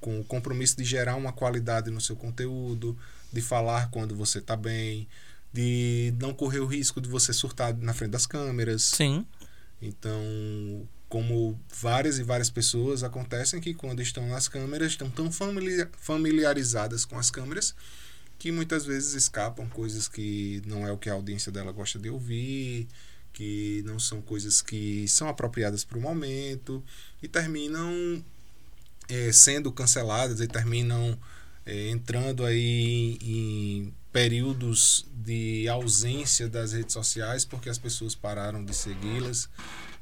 com 0.00 0.20
o 0.20 0.24
compromisso 0.24 0.76
de 0.76 0.84
gerar 0.84 1.14
uma 1.16 1.32
qualidade 1.32 1.90
no 1.90 2.00
seu 2.00 2.16
conteúdo, 2.16 2.98
de 3.32 3.40
falar 3.40 3.90
quando 3.90 4.14
você 4.16 4.38
está 4.38 4.56
bem, 4.56 5.06
de 5.52 6.12
não 6.18 6.34
correr 6.34 6.58
o 6.58 6.66
risco 6.66 7.00
de 7.00 7.08
você 7.08 7.32
surtar 7.32 7.72
na 7.76 7.94
frente 7.94 8.10
das 8.10 8.26
câmeras. 8.26 8.82
Sim. 8.82 9.24
Então, 9.84 10.88
como 11.08 11.60
várias 11.68 12.18
e 12.18 12.22
várias 12.22 12.48
pessoas 12.48 13.04
acontecem 13.04 13.60
que 13.60 13.74
quando 13.74 14.00
estão 14.00 14.26
nas 14.28 14.48
câmeras 14.48 14.92
estão 14.92 15.10
tão 15.10 15.30
familiar, 15.30 15.90
familiarizadas 15.98 17.04
com 17.04 17.18
as 17.18 17.30
câmeras 17.30 17.74
que 18.38 18.50
muitas 18.50 18.84
vezes 18.84 19.12
escapam 19.14 19.68
coisas 19.68 20.08
que 20.08 20.62
não 20.66 20.86
é 20.86 20.90
o 20.90 20.98
que 20.98 21.08
a 21.08 21.12
audiência 21.12 21.52
dela 21.52 21.70
gosta 21.70 21.98
de 21.98 22.10
ouvir, 22.10 22.88
que 23.32 23.82
não 23.86 23.98
são 23.98 24.22
coisas 24.22 24.62
que 24.62 25.06
são 25.06 25.28
apropriadas 25.28 25.84
para 25.84 25.98
o 25.98 26.00
momento 26.00 26.82
e 27.22 27.28
terminam 27.28 28.24
é, 29.08 29.30
sendo 29.32 29.70
canceladas 29.70 30.40
e 30.40 30.46
terminam 30.46 31.18
é, 31.66 31.90
entrando 31.90 32.44
aí 32.44 33.18
em 33.20 33.94
períodos 34.14 35.04
de 35.12 35.68
ausência 35.68 36.48
das 36.48 36.72
redes 36.72 36.92
sociais 36.92 37.44
porque 37.44 37.68
as 37.68 37.78
pessoas 37.78 38.14
pararam 38.14 38.64
de 38.64 38.72
segui-las 38.72 39.50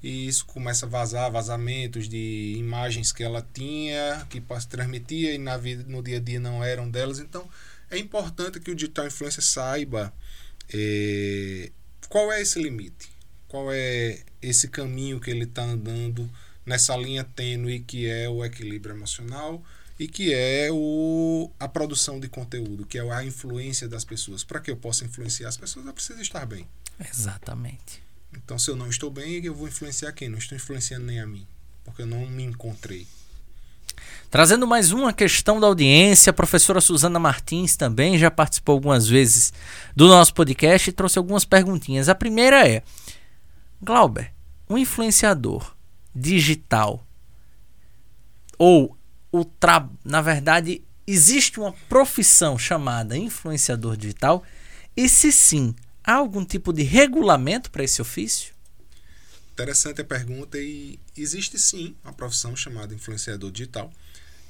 e 0.03 0.29
isso 0.29 0.44
começa 0.44 0.85
a 0.85 0.88
vazar 0.88 1.33
vazamentos 1.33 2.11
de 2.11 2.55
imagens 2.59 3.11
que 3.11 3.22
ela 3.22 3.40
tinha 3.55 4.27
que 4.29 4.38
transmitia 4.68 5.33
e 5.33 5.38
na 5.38 5.57
vida 5.57 5.85
no 5.88 6.03
dia 6.03 6.18
a 6.18 6.20
dia 6.20 6.38
não 6.38 6.62
eram 6.62 6.90
delas. 6.90 7.20
Então 7.20 7.48
é 7.90 7.96
importante 7.96 8.61
que 8.61 8.70
o 8.70 8.75
digital 8.75 9.07
influencer 9.07 9.42
saiba 9.42 10.12
é, 10.75 11.72
qual 12.11 12.31
é 12.31 12.42
esse 12.42 12.62
limite 12.62 13.11
qual 13.48 13.72
é 13.72 14.20
esse 14.42 14.68
caminho 14.68 15.20
que 15.20 15.31
ele 15.31 15.44
está 15.44 15.62
andando 15.62 16.31
nessa 16.66 16.94
linha 16.98 17.25
tênue 17.25 17.81
que 17.81 18.07
é 18.07 18.29
o 18.29 18.44
equilíbrio 18.44 18.94
emocional 18.94 19.64
e 19.98 20.09
que 20.09 20.33
é 20.33 20.68
o, 20.70 21.50
a 21.59 21.68
produção 21.68 22.18
de 22.18 22.28
conteúdo, 22.28 22.87
que 22.87 22.98
é 22.98 23.11
a 23.11 23.24
influência 23.24 23.88
das 23.88 24.05
pessoas. 24.05 24.44
Para 24.44 24.61
que 24.61 24.70
eu 24.70 24.76
possa 24.76 25.05
influenciar 25.05 25.48
as 25.48 25.57
pessoas, 25.57 25.87
eu 25.87 25.92
preciso 25.92 26.20
estar 26.20 26.46
bem. 26.46 26.66
Exatamente. 26.98 28.02
Então, 28.35 28.59
se 28.59 28.70
eu 28.70 28.76
não 28.76 28.88
estou 28.88 29.11
bem, 29.11 29.44
eu 29.44 29.55
vou 29.55 29.68
influenciar 29.68 30.12
quem? 30.12 30.28
Não 30.28 30.38
estou 30.38 30.57
influenciando 30.57 31.07
nem 31.07 31.20
a 31.20 31.26
mim, 31.26 31.46
porque 31.85 32.02
eu 32.02 32.07
não 32.07 32.26
me 32.26 32.42
encontrei. 32.42 33.07
Trazendo 34.31 34.66
mais 34.66 34.92
uma 34.92 35.12
questão 35.12 35.61
da 35.61 35.66
audiência, 35.66 36.31
a 36.31 36.33
professora 36.33 36.81
Suzana 36.81 37.18
Martins 37.18 37.76
também 37.76 38.16
já 38.16 38.31
participou 38.31 38.72
algumas 38.74 39.07
vezes 39.07 39.52
do 39.94 40.09
nosso 40.09 40.33
podcast 40.33 40.88
e 40.88 40.92
trouxe 40.92 41.18
algumas 41.18 41.44
perguntinhas. 41.44 42.09
A 42.09 42.14
primeira 42.14 42.66
é: 42.66 42.83
Glauber, 43.83 44.33
um 44.68 44.78
influenciador 44.78 45.74
digital 46.14 47.07
ou 48.59 48.96
o 49.33 49.45
tra... 49.45 49.88
na 50.05 50.21
verdade 50.21 50.83
existe 51.07 51.59
uma 51.59 51.73
profissão 51.88 52.59
chamada 52.59 53.16
influenciador 53.16 53.97
digital? 53.97 54.45
E 54.97 55.09
se 55.09 55.33
sim, 55.33 55.75
há 56.05 56.14
algum 56.14 56.45
tipo 56.45 56.73
de 56.73 56.83
regulamento 56.83 57.71
para 57.71 57.83
esse 57.83 58.01
ofício? 58.01 58.53
Interessante 59.53 60.01
a 60.01 60.05
pergunta 60.05 60.59
e 60.59 60.99
existe 61.16 61.59
sim 61.59 61.97
uma 62.05 62.12
profissão 62.12 62.55
chamada 62.55 62.95
influenciador 62.95 63.51
digital. 63.51 63.90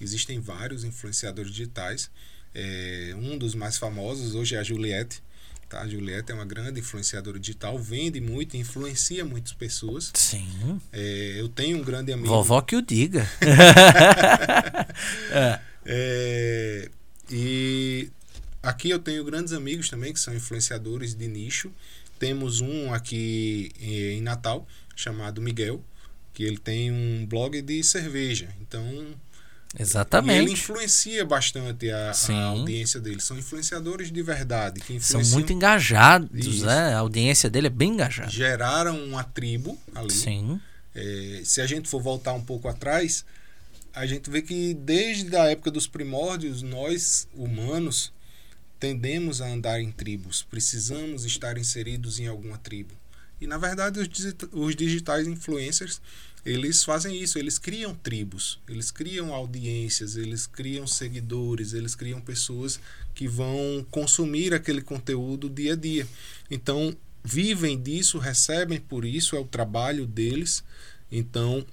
Existem 0.00 0.40
vários 0.40 0.84
influenciadores 0.84 1.50
digitais. 1.50 2.10
É, 2.54 3.14
um 3.16 3.38
dos 3.38 3.54
mais 3.54 3.78
famosos 3.78 4.34
hoje 4.34 4.56
é 4.56 4.58
a 4.58 4.62
Juliette. 4.62 5.22
Tá? 5.72 5.80
A 5.80 5.88
Juliette 5.88 6.30
é 6.30 6.34
uma 6.34 6.44
grande 6.44 6.80
influenciadora 6.80 7.40
digital, 7.40 7.78
vende 7.78 8.20
muito, 8.20 8.58
influencia 8.58 9.24
muitas 9.24 9.54
pessoas. 9.54 10.10
Sim. 10.12 10.46
É, 10.92 11.36
eu 11.38 11.48
tenho 11.48 11.78
um 11.78 11.82
grande 11.82 12.12
amigo. 12.12 12.28
Vovó 12.28 12.60
que 12.60 12.76
o 12.76 12.82
diga. 12.82 13.26
é. 15.32 15.60
É, 15.86 16.90
e 17.30 18.10
aqui 18.62 18.90
eu 18.90 18.98
tenho 18.98 19.24
grandes 19.24 19.54
amigos 19.54 19.88
também 19.88 20.12
que 20.12 20.20
são 20.20 20.34
influenciadores 20.34 21.14
de 21.14 21.26
nicho. 21.26 21.72
Temos 22.18 22.60
um 22.60 22.92
aqui 22.92 23.72
em 23.80 24.20
Natal 24.20 24.68
chamado 24.94 25.40
Miguel, 25.40 25.82
que 26.34 26.44
ele 26.44 26.58
tem 26.58 26.92
um 26.92 27.24
blog 27.26 27.62
de 27.62 27.82
cerveja. 27.82 28.54
Então, 28.60 28.84
Exatamente. 29.78 30.38
E 30.38 30.42
ele 30.42 30.52
influencia 30.52 31.24
bastante 31.24 31.90
a, 31.90 32.12
a, 32.12 32.42
audiência 32.44 33.00
dele. 33.00 33.20
São 33.20 33.38
influenciadores 33.38 34.12
de 34.12 34.22
verdade. 34.22 34.80
Que 34.80 35.00
São 35.00 35.22
muito 35.22 35.52
engajados, 35.52 36.28
Isso. 36.34 36.66
né? 36.66 36.94
A 36.94 36.98
audiência 36.98 37.48
dele 37.48 37.68
é 37.68 37.70
bem 37.70 37.92
engajada. 37.92 38.30
Geraram 38.30 39.02
uma 39.04 39.24
tribo 39.24 39.78
ali. 39.94 40.12
Sim. 40.12 40.60
É, 40.94 41.40
se 41.44 41.60
a 41.60 41.66
gente 41.66 41.88
for 41.88 42.02
voltar 42.02 42.34
um 42.34 42.42
pouco 42.42 42.68
atrás, 42.68 43.24
a 43.94 44.06
gente 44.06 44.28
vê 44.30 44.42
que 44.42 44.74
desde 44.74 45.34
a 45.36 45.46
época 45.46 45.70
dos 45.70 45.86
primórdios, 45.86 46.60
nós, 46.60 47.26
humanos, 47.34 48.12
tendemos 48.78 49.40
a 49.40 49.46
andar 49.46 49.80
em 49.80 49.90
tribos. 49.90 50.42
Precisamos 50.42 51.24
estar 51.24 51.56
inseridos 51.56 52.18
em 52.18 52.26
alguma 52.26 52.58
tribo. 52.58 52.94
E, 53.40 53.46
na 53.46 53.58
verdade, 53.58 53.98
os 54.52 54.76
digitais 54.76 55.26
influencers 55.26 56.00
eles 56.44 56.82
fazem 56.82 57.20
isso, 57.22 57.38
eles 57.38 57.56
criam 57.56 57.94
tribos, 57.94 58.58
eles 58.68 58.90
criam 58.90 59.32
audiências, 59.32 60.16
eles 60.16 60.46
criam 60.46 60.86
seguidores, 60.86 61.72
eles 61.72 61.94
criam 61.94 62.20
pessoas 62.20 62.80
que 63.14 63.28
vão 63.28 63.86
consumir 63.90 64.52
aquele 64.52 64.82
conteúdo 64.82 65.48
dia 65.48 65.74
a 65.74 65.76
dia. 65.76 66.06
Então, 66.50 66.96
vivem 67.22 67.80
disso, 67.80 68.18
recebem 68.18 68.80
por 68.80 69.04
isso, 69.04 69.36
é 69.36 69.38
o 69.38 69.44
trabalho 69.44 70.04
deles. 70.04 70.64
Então, 71.12 71.64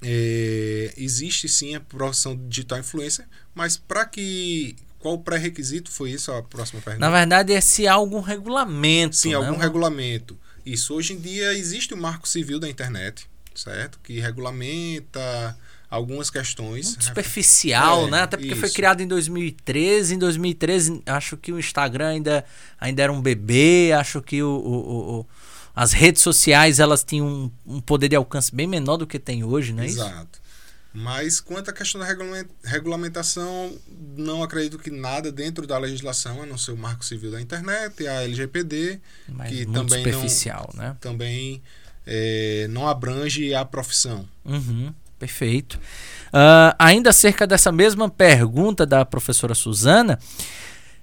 é, 0.00 0.94
existe 0.96 1.46
sim 1.46 1.74
a 1.74 1.80
profissão 1.80 2.34
de 2.34 2.44
digital 2.48 2.78
influencer, 2.78 3.26
mas 3.54 3.76
para 3.76 4.06
que. 4.06 4.76
Qual 4.98 5.14
o 5.14 5.18
pré-requisito 5.18 5.90
foi 5.90 6.10
isso? 6.10 6.32
A 6.32 6.42
próxima 6.42 6.80
pergunta. 6.80 7.06
Na 7.06 7.16
verdade, 7.16 7.52
é 7.52 7.60
se 7.60 7.86
há 7.86 7.92
algum 7.92 8.20
regulamento. 8.20 9.14
Sim, 9.14 9.28
né? 9.28 9.34
algum 9.36 9.56
regulamento. 9.56 10.36
Isso. 10.64 10.94
Hoje 10.94 11.12
em 11.12 11.20
dia 11.20 11.52
existe 11.52 11.94
o 11.94 11.96
marco 11.96 12.26
civil 12.26 12.58
da 12.58 12.68
internet 12.68 13.28
certo? 13.58 13.98
Que 14.02 14.20
regulamenta 14.20 15.56
algumas 15.88 16.30
questões. 16.30 16.88
Muito 16.88 17.04
superficial, 17.04 18.06
é, 18.06 18.10
né? 18.10 18.22
Até 18.22 18.36
porque 18.36 18.52
isso. 18.52 18.60
foi 18.60 18.70
criado 18.70 19.00
em 19.00 19.06
2013. 19.06 20.14
Em 20.14 20.18
2013, 20.18 21.02
acho 21.06 21.36
que 21.36 21.52
o 21.52 21.58
Instagram 21.58 22.08
ainda, 22.08 22.44
ainda 22.78 23.02
era 23.02 23.12
um 23.12 23.20
bebê. 23.20 23.92
Acho 23.92 24.20
que 24.20 24.42
o, 24.42 24.48
o, 24.48 25.20
o 25.20 25.26
as 25.74 25.92
redes 25.92 26.22
sociais 26.22 26.80
elas 26.80 27.04
tinham 27.04 27.26
um, 27.26 27.50
um, 27.66 27.80
poder 27.82 28.08
de 28.08 28.16
alcance 28.16 28.54
bem 28.54 28.66
menor 28.66 28.96
do 28.96 29.06
que 29.06 29.18
tem 29.18 29.44
hoje, 29.44 29.74
não 29.74 29.82
é 29.82 29.86
Exato. 29.86 30.08
isso? 30.08 30.16
Exato. 30.16 30.46
Mas 30.94 31.40
quanto 31.42 31.68
à 31.68 31.74
questão 31.74 32.00
da 32.00 32.06
regulamentação, 32.64 33.76
não 34.16 34.42
acredito 34.42 34.78
que 34.78 34.90
nada 34.90 35.30
dentro 35.30 35.66
da 35.66 35.76
legislação, 35.76 36.42
a 36.42 36.46
não 36.46 36.56
ser 36.56 36.70
o 36.70 36.76
Marco 36.78 37.04
Civil 37.04 37.30
da 37.30 37.38
Internet 37.38 38.02
e 38.02 38.08
a 38.08 38.22
LGPD, 38.22 38.98
Mas 39.28 39.50
que 39.50 39.66
também 39.66 40.02
superficial, 40.02 40.70
não, 40.72 40.82
né? 40.82 40.96
Também 40.98 41.62
é, 42.06 42.66
não 42.70 42.86
abrange 42.86 43.54
a 43.54 43.64
profissão. 43.64 44.26
Uhum, 44.44 44.92
perfeito. 45.18 45.78
Uh, 46.28 46.74
ainda 46.78 47.10
acerca 47.10 47.46
dessa 47.46 47.72
mesma 47.72 48.08
pergunta 48.08 48.86
da 48.86 49.04
professora 49.04 49.54
Suzana, 49.54 50.18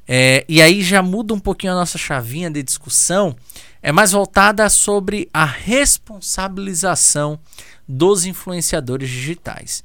é, 0.07 0.45
e 0.47 0.61
aí 0.61 0.81
já 0.81 1.01
muda 1.01 1.33
um 1.33 1.39
pouquinho 1.39 1.73
a 1.73 1.77
nossa 1.77 1.97
chavinha 1.97 2.49
de 2.49 2.61
discussão, 2.61 3.35
é 3.81 3.91
mais 3.91 4.11
voltada 4.11 4.69
sobre 4.69 5.29
a 5.33 5.45
responsabilização 5.45 7.39
dos 7.87 8.25
influenciadores 8.25 9.09
digitais. 9.09 9.83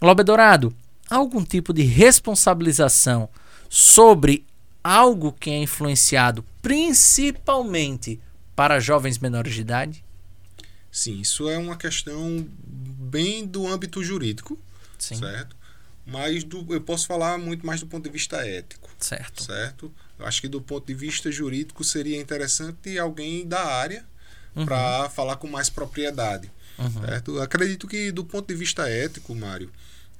Globo 0.00 0.22
Dourado, 0.22 0.74
algum 1.08 1.44
tipo 1.44 1.72
de 1.72 1.82
responsabilização 1.82 3.28
sobre 3.68 4.44
algo 4.82 5.32
que 5.32 5.50
é 5.50 5.58
influenciado 5.58 6.44
principalmente 6.62 8.20
para 8.54 8.80
jovens 8.80 9.18
menores 9.18 9.54
de 9.54 9.60
idade? 9.60 10.04
Sim, 10.92 11.20
isso 11.20 11.48
é 11.48 11.56
uma 11.56 11.76
questão 11.76 12.46
bem 12.64 13.46
do 13.46 13.66
âmbito 13.66 14.02
jurídico, 14.02 14.58
Sim. 14.98 15.16
certo? 15.16 15.56
Mas 16.06 16.42
do, 16.42 16.66
eu 16.74 16.80
posso 16.80 17.06
falar 17.06 17.38
muito 17.38 17.64
mais 17.64 17.80
do 17.80 17.86
ponto 17.86 18.04
de 18.04 18.10
vista 18.10 18.36
ético, 18.46 18.90
Certo. 18.98 19.44
certo? 19.44 19.92
Eu 20.18 20.26
acho 20.26 20.40
que 20.40 20.48
do 20.48 20.60
ponto 20.60 20.86
de 20.86 20.94
vista 20.94 21.30
jurídico 21.30 21.84
seria 21.84 22.18
interessante 22.20 22.98
alguém 22.98 23.46
da 23.46 23.64
área 23.64 24.04
Uhum. 24.56 24.66
para 24.66 25.08
falar 25.10 25.36
com 25.36 25.46
mais 25.46 25.70
propriedade, 25.70 26.50
Uhum. 26.76 26.90
certo? 27.04 27.40
Acredito 27.40 27.86
que 27.86 28.10
do 28.10 28.24
ponto 28.24 28.48
de 28.48 28.54
vista 28.54 28.88
ético, 28.88 29.32
Mário, 29.32 29.70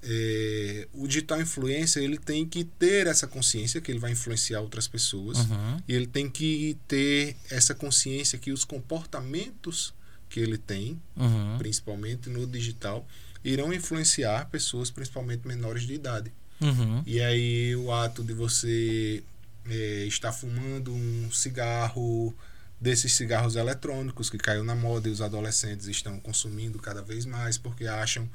é, 0.04 0.86
o 0.94 1.06
digital 1.08 1.40
influencer 1.40 2.02
ele 2.02 2.16
tem 2.16 2.46
que 2.46 2.62
ter 2.64 3.08
essa 3.08 3.26
consciência 3.26 3.80
que 3.80 3.90
ele 3.90 3.98
vai 3.98 4.12
influenciar 4.12 4.60
outras 4.60 4.86
pessoas 4.86 5.38
Uhum. 5.38 5.82
e 5.88 5.92
ele 5.94 6.06
tem 6.06 6.30
que 6.30 6.78
ter 6.86 7.36
essa 7.50 7.74
consciência 7.74 8.38
que 8.38 8.52
os 8.52 8.64
comportamentos 8.64 9.92
que 10.30 10.40
ele 10.40 10.56
tem 10.56 10.98
Uhum. 11.16 11.58
principalmente 11.58 12.30
no 12.30 12.46
digital, 12.46 13.06
irão 13.44 13.72
influenciar 13.72 14.48
pessoas, 14.48 14.90
principalmente 14.90 15.46
menores 15.46 15.82
de 15.82 15.92
idade. 15.94 16.32
Uhum. 16.60 17.02
E 17.06 17.20
aí 17.20 17.74
o 17.76 17.92
ato 17.92 18.22
de 18.22 18.32
você 18.32 19.22
eh, 19.68 20.04
estar 20.06 20.32
fumando 20.32 20.92
um 20.92 21.30
cigarro 21.32 22.34
desses 22.80 23.12
cigarros 23.12 23.56
eletrônicos 23.56 24.30
que 24.30 24.38
caiu 24.38 24.64
na 24.64 24.74
moda 24.74 25.08
e 25.08 25.10
os 25.12 25.20
adolescentes 25.20 25.86
estão 25.86 26.18
consumindo 26.20 26.78
cada 26.78 27.02
vez 27.02 27.26
mais 27.26 27.58
porque 27.58 27.86
acham 27.86 28.28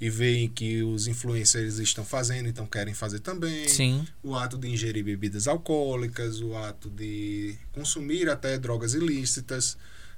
e 0.00 0.10
veem 0.10 0.48
que 0.48 0.82
os 0.82 1.06
influencers 1.06 1.78
estão 1.78 2.04
fazendo, 2.04 2.48
então 2.48 2.66
querem 2.66 2.92
fazer 2.92 3.20
também. 3.20 3.68
Sim. 3.68 4.04
O 4.20 4.34
ato 4.34 4.58
de 4.58 4.68
ingerir 4.68 5.04
bebidas 5.04 5.46
alcoólicas, 5.46 6.40
o 6.40 6.56
ato 6.56 6.90
de 6.90 7.56
consumir 7.72 8.28
até 8.28 8.58
drogas 8.58 8.94
ilícitas. 8.94 9.76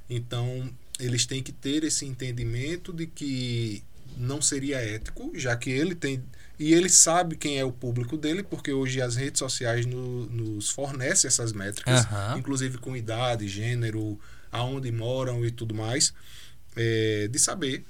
Então, 0.09 0.71
eles 0.99 1.27
têm 1.27 1.43
que 1.43 1.53
ter 1.53 1.85
esse 1.85 2.05
entendimento 2.07 2.93
de 2.93 3.07
que 3.07 3.83
não 4.17 4.41
seria 4.41 4.79
ético, 4.79 5.33
já 5.35 5.57
que 5.57 5.71
ele 5.71 5.95
tem. 5.95 6.23
E 6.59 6.73
ele 6.73 6.89
sabe 6.89 7.35
quem 7.37 7.59
é 7.59 7.65
o 7.65 7.73
público 7.73 8.17
dele, 8.17 8.43
porque 8.45 8.73
hoje 8.73 9.01
as 9.03 9.17
redes 9.17 9.41
sociais 9.41 9.87
no- 9.87 10.27
nos 10.27 10.71
fornecem 10.71 11.27
essas 11.27 11.53
métricas, 11.53 12.05
Aham. 12.07 12.39
inclusive 12.39 12.79
com 12.79 12.97
idade, 12.97 13.49
gênero, 13.49 14.19
aonde 14.53 14.93
moram 14.93 15.45
e 15.45 15.51
tudo 15.51 15.75
mais, 15.75 16.15
é, 16.77 17.27
de 17.29 17.39
saber 17.41 17.85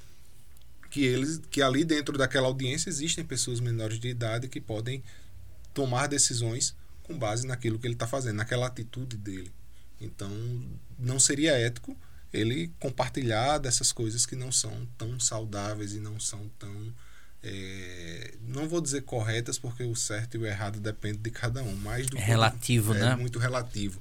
que 0.91 1.05
eles 1.05 1.43
que 1.51 1.61
ali 1.61 1.85
dentro 1.85 2.17
daquela 2.17 2.47
audiência 2.47 2.89
existem 2.89 3.23
pessoas 3.25 3.61
menores 3.61 3.99
de 3.99 4.09
idade 4.09 4.49
que 4.49 4.61
podem 4.61 5.03
tomar 5.75 6.07
decisões 6.07 6.75
com 7.03 7.19
base 7.19 7.47
naquilo 7.47 7.79
que 7.79 7.87
ele 7.87 7.95
está 7.95 8.07
fazendo, 8.07 8.37
naquela 8.37 8.67
atitude 8.67 9.17
dele. 9.19 9.53
Então, 10.01 10.31
não 10.99 11.19
seria 11.19 11.53
ético 11.53 11.95
ele 12.35 12.73
compartilhar 12.81 13.59
dessas 13.59 13.93
coisas 13.93 14.27
que 14.27 14.35
não 14.37 14.51
são 14.53 14.87
tão 14.99 15.19
saudáveis 15.21 15.93
e 15.95 16.01
não 16.01 16.19
são 16.19 16.51
tão. 16.59 16.95
é, 17.43 18.35
não 18.43 18.69
vou 18.69 18.81
dizer 18.81 19.03
corretas, 19.03 19.59
porque 19.59 19.85
o 19.85 19.95
certo 19.95 20.37
e 20.37 20.39
o 20.41 20.47
errado 20.47 20.81
depende 20.81 21.19
de 21.19 21.31
cada 21.31 21.63
um. 21.63 21.77
Mas 21.77 22.07
do 22.09 22.17
É 22.19 22.21
relativo, 22.25 22.95
é 22.95 22.99
né? 22.99 23.17
muito 23.17 23.39
relativo. 23.39 24.01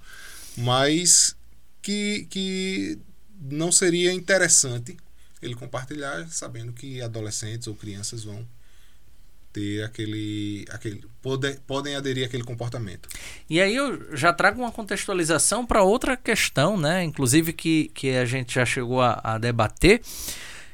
Mas 0.58 1.36
que, 1.82 2.26
que 2.30 3.00
não 3.40 3.72
seria 3.72 4.14
interessante 4.14 4.98
ele 5.42 5.56
compartilhar 5.56 6.28
sabendo 6.30 6.72
que 6.72 7.02
adolescentes 7.02 7.68
ou 7.68 7.76
crianças 7.76 8.24
vão 8.24 8.48
ter 9.54 9.84
aquele. 9.84 10.66
aquele 10.72 11.04
pode, 11.22 11.58
podem 11.68 11.96
aderir 11.96 12.26
àquele 12.26 12.44
comportamento. 12.44 13.08
E 13.50 13.62
aí 13.62 13.76
eu 13.76 14.16
já 14.18 14.34
trago 14.34 14.60
uma 14.60 14.72
contextualização 14.72 15.66
para 15.66 15.84
outra 15.84 16.18
questão, 16.18 16.76
né? 16.76 17.04
Inclusive 17.04 17.54
que, 17.54 17.92
que 17.94 18.10
a 18.10 18.26
gente 18.26 18.56
já 18.56 18.66
chegou 18.66 19.00
a, 19.00 19.22
a 19.24 19.38
debater, 19.38 20.02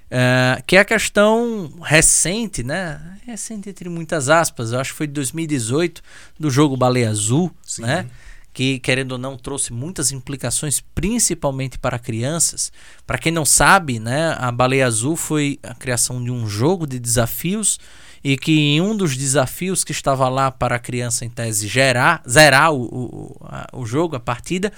é, 0.09 0.63
que 0.65 0.77
é 0.77 0.79
a 0.79 0.85
questão 0.85 1.71
recente, 1.83 2.63
né? 2.63 3.19
Recente 3.25 3.69
entre 3.69 3.89
muitas 3.89 4.29
aspas, 4.29 4.71
eu 4.71 4.79
acho 4.79 4.91
que 4.91 4.97
foi 4.97 5.07
de 5.07 5.13
2018, 5.13 6.01
do 6.39 6.49
jogo 6.49 6.77
Baleia 6.77 7.09
Azul, 7.09 7.51
Sim. 7.61 7.83
né? 7.83 8.07
Que, 8.51 8.79
querendo 8.79 9.13
ou 9.13 9.17
não, 9.19 9.37
trouxe 9.37 9.71
muitas 9.71 10.11
implicações, 10.11 10.81
principalmente 10.95 11.77
para 11.77 11.99
crianças. 11.99 12.73
Para 13.05 13.19
quem 13.19 13.31
não 13.31 13.45
sabe, 13.45 13.99
né, 13.99 14.35
a 14.37 14.51
Baleia 14.51 14.87
Azul 14.87 15.15
foi 15.15 15.59
a 15.61 15.75
criação 15.75 16.21
de 16.21 16.31
um 16.31 16.47
jogo 16.47 16.87
de 16.87 16.99
desafios 16.99 17.79
e 18.23 18.37
que 18.37 18.51
em 18.57 18.81
um 18.81 18.95
dos 18.95 19.15
desafios 19.15 19.83
que 19.83 19.91
estava 19.91 20.27
lá 20.29 20.51
para 20.51 20.75
a 20.75 20.79
criança 20.79 21.25
em 21.25 21.29
tese 21.29 21.67
gerar, 21.67 22.21
zerar 22.29 22.73
o, 22.73 22.81
o, 22.83 23.37
a- 23.43 23.67
o 23.73 23.85
jogo, 23.85 24.15
a 24.15 24.19
partida, 24.19 24.71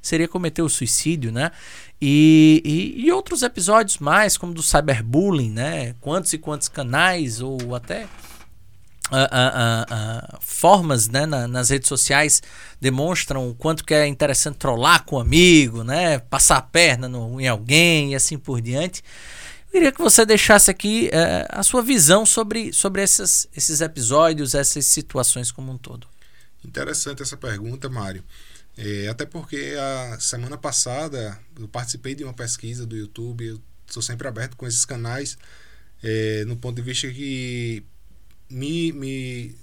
seria 0.00 0.28
cometer 0.28 0.62
o 0.62 0.68
suicídio, 0.68 1.32
né? 1.32 1.50
E, 2.00 2.60
e, 2.64 3.06
e 3.06 3.12
outros 3.12 3.42
episódios 3.42 3.98
mais, 3.98 4.36
como 4.36 4.52
do 4.52 4.62
cyberbullying, 4.62 5.50
né? 5.50 5.94
Quantos 6.00 6.32
e 6.32 6.38
quantos 6.38 6.68
canais, 6.68 7.40
ou 7.40 7.74
até 7.74 8.06
ah, 9.10 9.28
ah, 9.30 9.86
ah, 9.90 10.38
formas 10.40 11.08
né, 11.08 11.26
na- 11.26 11.46
nas 11.46 11.68
redes 11.68 11.88
sociais 11.88 12.42
demonstram 12.80 13.48
o 13.50 13.54
quanto 13.54 13.84
que 13.84 13.92
é 13.92 14.06
interessante 14.06 14.56
trollar 14.56 15.04
com 15.04 15.16
um 15.16 15.20
amigo, 15.20 15.84
né? 15.84 16.18
Passar 16.18 16.56
a 16.56 16.62
perna 16.62 17.06
no, 17.08 17.38
em 17.40 17.46
alguém 17.46 18.12
e 18.12 18.14
assim 18.14 18.38
por 18.38 18.60
diante. 18.62 19.02
Queria 19.74 19.90
que 19.90 20.00
você 20.00 20.24
deixasse 20.24 20.70
aqui 20.70 21.10
eh, 21.12 21.48
a 21.50 21.60
sua 21.64 21.82
visão 21.82 22.24
sobre, 22.24 22.72
sobre 22.72 23.02
essas, 23.02 23.48
esses 23.56 23.80
episódios, 23.80 24.54
essas 24.54 24.86
situações 24.86 25.50
como 25.50 25.72
um 25.72 25.76
todo. 25.76 26.06
Interessante 26.64 27.22
essa 27.22 27.36
pergunta, 27.36 27.88
Mário. 27.88 28.22
É, 28.78 29.08
até 29.08 29.26
porque 29.26 29.74
a 29.76 30.20
semana 30.20 30.56
passada 30.56 31.36
eu 31.58 31.66
participei 31.66 32.14
de 32.14 32.22
uma 32.22 32.32
pesquisa 32.32 32.86
do 32.86 32.96
YouTube, 32.96 33.44
eu 33.44 33.60
sou 33.88 34.00
sempre 34.00 34.28
aberto 34.28 34.56
com 34.56 34.64
esses 34.64 34.84
canais, 34.84 35.36
é, 36.04 36.44
no 36.44 36.56
ponto 36.56 36.76
de 36.76 36.82
vista 36.82 37.10
que 37.10 37.82
me, 38.48 38.92
me 38.92 39.56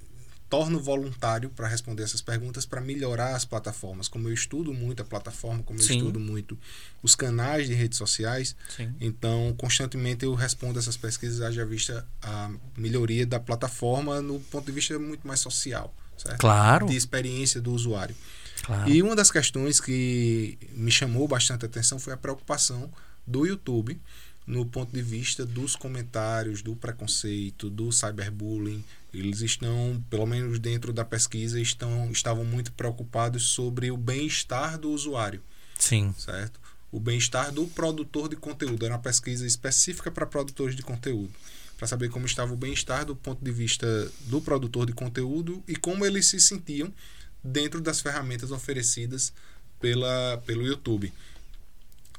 torno 0.52 0.82
voluntário 0.82 1.50
para 1.50 1.66
responder 1.66 2.04
essas 2.04 2.22
perguntas 2.22 2.66
para 2.66 2.82
melhorar 2.82 3.38
as 3.38 3.46
plataformas. 3.46 4.10
Como 4.10 4.28
eu 4.28 4.34
estudo 4.34 4.74
muito 4.74 5.02
a 5.02 5.06
plataforma, 5.06 5.64
como 5.64 5.80
eu 5.80 5.84
Sim. 5.84 5.96
estudo 5.96 6.20
muito 6.20 6.60
os 7.02 7.16
canais 7.16 7.68
de 7.68 7.74
redes 7.74 7.98
sociais, 7.98 8.54
Sim. 8.76 8.94
então 9.00 9.56
constantemente 9.58 10.26
eu 10.26 10.36
respondo 10.36 10.78
essas 10.78 10.98
pesquisas, 10.98 11.40
haja 11.40 11.66
vista 11.66 12.06
a 12.22 12.52
melhoria 12.76 13.26
da 13.26 13.40
plataforma 13.40 14.22
no 14.22 14.42
ponto 14.42 14.66
de 14.66 14.74
vista 14.74 15.00
muito 15.00 15.26
mais 15.26 15.40
social, 15.40 15.96
certo? 16.18 16.40
Claro, 16.40 16.88
de 16.88 16.98
experiência 16.98 17.62
do 17.62 17.72
usuário. 17.72 18.14
claro. 18.62 18.92
E 18.92 19.02
uma 19.02 19.16
das 19.16 19.32
questões 19.32 19.80
que 19.80 20.60
me 20.74 20.92
chamou 20.92 21.30
bastante 21.30 21.66
atenção 21.66 21.98
foi 21.98 22.12
a 22.12 22.18
preocupação 22.18 22.92
do 23.26 23.46
YouTube 23.46 23.98
no 24.52 24.66
ponto 24.66 24.92
de 24.92 25.02
vista 25.02 25.46
dos 25.46 25.78
comentários, 25.78 26.62
do 26.62 26.76
preconceito, 26.76 27.70
do 27.70 27.90
cyberbullying. 27.90 28.84
Eles 29.14 29.40
estão, 29.40 30.04
pelo 30.10 30.26
menos 30.26 30.60
dentro 30.60 30.92
da 30.92 31.06
pesquisa, 31.06 31.58
estão, 31.58 32.12
estavam 32.12 32.44
muito 32.44 32.74
preocupados 32.74 33.44
sobre 33.44 33.90
o 33.92 33.96
bem-estar 33.96 34.78
do 34.78 34.92
usuário, 34.92 35.42
Sim. 35.80 36.14
certo? 36.18 36.60
O 36.92 37.00
bem-estar 37.00 37.54
do 37.54 37.66
produtor 37.68 38.28
de 38.28 38.36
conteúdo. 38.36 38.86
Era 38.86 38.96
uma 38.96 39.02
pesquisa 39.02 39.48
específica 39.48 40.12
para 40.12 40.26
produtores 40.26 40.76
de 40.76 40.84
conteúdo, 40.84 41.32
para 41.78 41.88
saber 41.88 42.10
como 42.10 42.26
estava 42.26 42.54
o 42.54 42.58
bem-estar 42.58 43.06
do 43.06 43.16
ponto 43.16 43.42
de 43.42 43.52
vista 43.54 44.12
do 44.26 44.42
produtor 44.42 44.86
de 44.86 44.92
conteúdo 44.92 45.64
e 45.66 45.78
como 45.78 46.06
eles 46.06 46.26
se 46.26 46.42
sentiam 46.42 46.94
dentro 47.42 47.80
das 47.80 48.02
ferramentas 48.02 48.52
oferecidas 48.52 49.32
pela, 49.80 50.44
pelo 50.46 50.68
YouTube. 50.68 51.14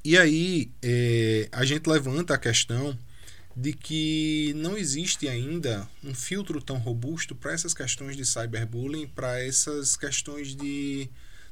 E 0.05 0.19
aí 0.19 0.71
eh, 0.83 1.49
a 1.53 1.65
gente 1.65 1.89
levanta 1.89 2.35
a 2.35 2.39
questão 2.39 2.99
de 3.57 3.73
que 3.73 4.53
não 4.57 4.77
existe 4.77 5.29
ainda 5.29 5.89
um 6.03 6.15
filtro 6.15 6.61
tão 6.61 6.79
robusto 6.79 7.35
para 7.35 7.53
essas 7.53 7.73
questões 7.73 8.17
de 8.17 8.25
cyberbullying, 8.25 9.07
para 9.07 9.41
essas 9.41 9.97
questões 9.97 10.57
de 10.57 11.09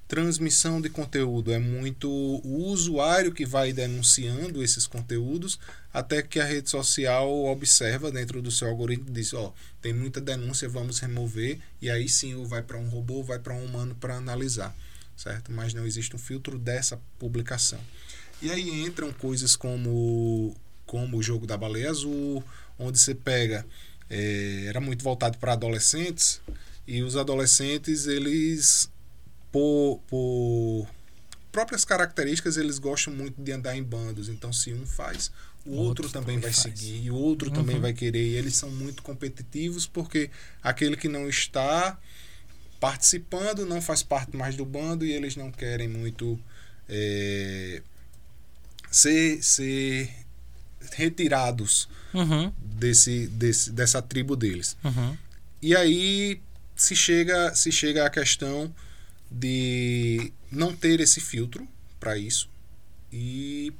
transmissão 0.09 0.81
de 0.81 0.91
conteúdo. 0.91 1.53
É 1.53 1.59
muito 1.61 2.11
o 2.11 2.65
usuário 2.65 3.33
que 3.33 3.47
vai 3.47 3.73
denunciando 3.73 4.65
esses 4.65 4.85
conteúdos 4.85 5.57
até 5.95 6.21
que 6.21 6.41
a 6.41 6.45
rede 6.45 6.69
social 6.69 7.45
observa 7.45 8.11
dentro 8.11 8.43
do 8.43 8.51
seu 8.51 8.67
algoritmo 8.67 9.11
e 9.11 9.13
diz, 9.13 9.33
ó, 9.33 9.55
tem 9.81 9.93
muita 9.93 10.21
denúncia, 10.21 10.69
vamos 10.69 10.99
remover 10.99 11.61
e 11.81 11.89
aí 11.89 12.09
sim 12.09 12.43
vai 12.45 12.63
para 12.63 12.77
um 12.77 12.89
robô, 12.89 13.23
vai 13.23 13.39
para 13.39 13.55
um 13.55 13.65
humano 13.65 13.95
para 13.95 14.17
analisar, 14.17 14.75
certo? 15.17 15.53
Mas 15.53 15.73
não 15.73 15.87
existe 15.87 16.17
um 16.17 16.19
filtro 16.19 16.59
dessa 16.59 17.01
publicação. 17.17 17.79
E 18.43 18.51
aí 18.51 18.85
entram 18.85 19.13
coisas 19.13 19.57
como 19.57 20.55
como 20.87 21.19
o 21.19 21.23
jogo 21.23 21.47
da 21.47 21.57
baleia 21.57 21.89
azul, 21.91 22.43
onde 22.79 22.99
você 22.99 23.15
pega 23.15 23.65
eh, 24.09 24.65
era 24.67 24.81
muito 24.81 25.05
voltado 25.05 25.39
para 25.39 25.53
adolescentes 25.53 26.41
e 26.87 27.01
os 27.03 27.17
adolescentes 27.17 28.07
eles 28.09 28.91
por, 29.53 30.01
por 30.09 30.89
próprias 31.53 31.85
características 31.85 32.57
eles 32.57 32.79
gostam 32.81 33.13
muito 33.15 33.41
de 33.41 33.53
andar 33.53 33.77
em 33.77 33.83
bandos 33.85 34.29
então 34.29 34.53
se 34.53 34.73
um 34.73 34.85
faz 34.85 35.31
o 35.65 35.73
outro, 35.77 36.05
Outro 36.07 36.09
também 36.09 36.39
também 36.39 36.39
vai 36.41 36.53
faz. 36.53 36.79
seguir 36.79 37.05
e 37.05 37.11
o 37.11 37.15
outro 37.15 37.51
também 37.53 37.77
Uhum. 37.77 37.83
vai 37.83 37.93
querer 37.93 38.27
e 38.27 38.35
eles 38.35 38.57
são 38.57 38.71
muito 38.71 39.03
competitivos 39.03 39.87
porque 39.87 40.29
aquele 40.63 40.97
que 40.97 41.07
não 41.09 41.29
está 41.29 41.99
participando, 42.81 43.65
não 43.67 43.81
faz 43.81 44.03
parte 44.03 44.37
mais 44.37 44.57
do 44.57 44.65
bando 44.65 45.05
e 45.05 45.13
eles 45.13 45.37
não 45.37 45.53
querem 45.53 45.87
muito 45.87 46.39
é, 46.89 47.83
ser, 48.91 49.43
ser 49.43 50.11
retirados 50.93 51.89
Uhum. 52.13 52.53
desse, 52.61 53.29
desse, 53.29 53.71
dessa 53.71 54.03
tribo 54.03 54.35
deles. 54.35 54.77
Uhum. 54.85 55.17
E 55.63 55.77
aí 55.77 56.41
se 56.75 56.97
chega, 56.97 57.55
se 57.55 57.71
chega 57.71 58.05
à 58.07 58.11
questão 58.11 58.75
de 59.31 60.33
não 60.51 60.75
ter 60.75 60.99
esse 61.01 61.21
filtro 61.21 61.69
para 62.01 62.19
isso 62.19 62.49
e 63.13 63.73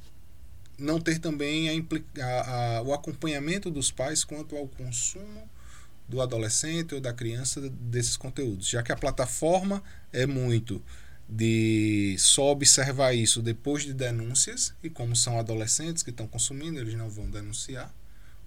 não 0.77 0.99
ter 0.99 1.19
também 1.19 1.69
a, 1.69 2.23
a- 2.23 2.77
a- 2.77 2.81
o 2.83 2.93
acompanhamento 2.93 3.69
dos 3.69 3.91
pais 3.91 4.23
quanto 4.23 4.55
ao 4.55 4.67
consumo 4.67 5.49
do 6.07 6.21
adolescente 6.21 6.95
ou 6.95 7.01
da 7.01 7.11
criança 7.13 7.59
desses 7.69 8.15
conteúdos, 8.17 8.67
já 8.67 8.81
que 8.83 8.91
a 8.91 8.95
plataforma 8.95 9.83
é 10.13 10.25
muito 10.25 10.81
de 11.33 12.15
só 12.19 12.51
observar 12.51 13.13
isso 13.13 13.41
depois 13.41 13.83
de 13.83 13.93
denúncias 13.93 14.73
e 14.83 14.89
como 14.89 15.15
são 15.15 15.39
adolescentes 15.39 16.03
que 16.03 16.09
estão 16.09 16.27
consumindo, 16.27 16.77
eles 16.77 16.93
não 16.93 17.09
vão 17.09 17.29
denunciar 17.29 17.91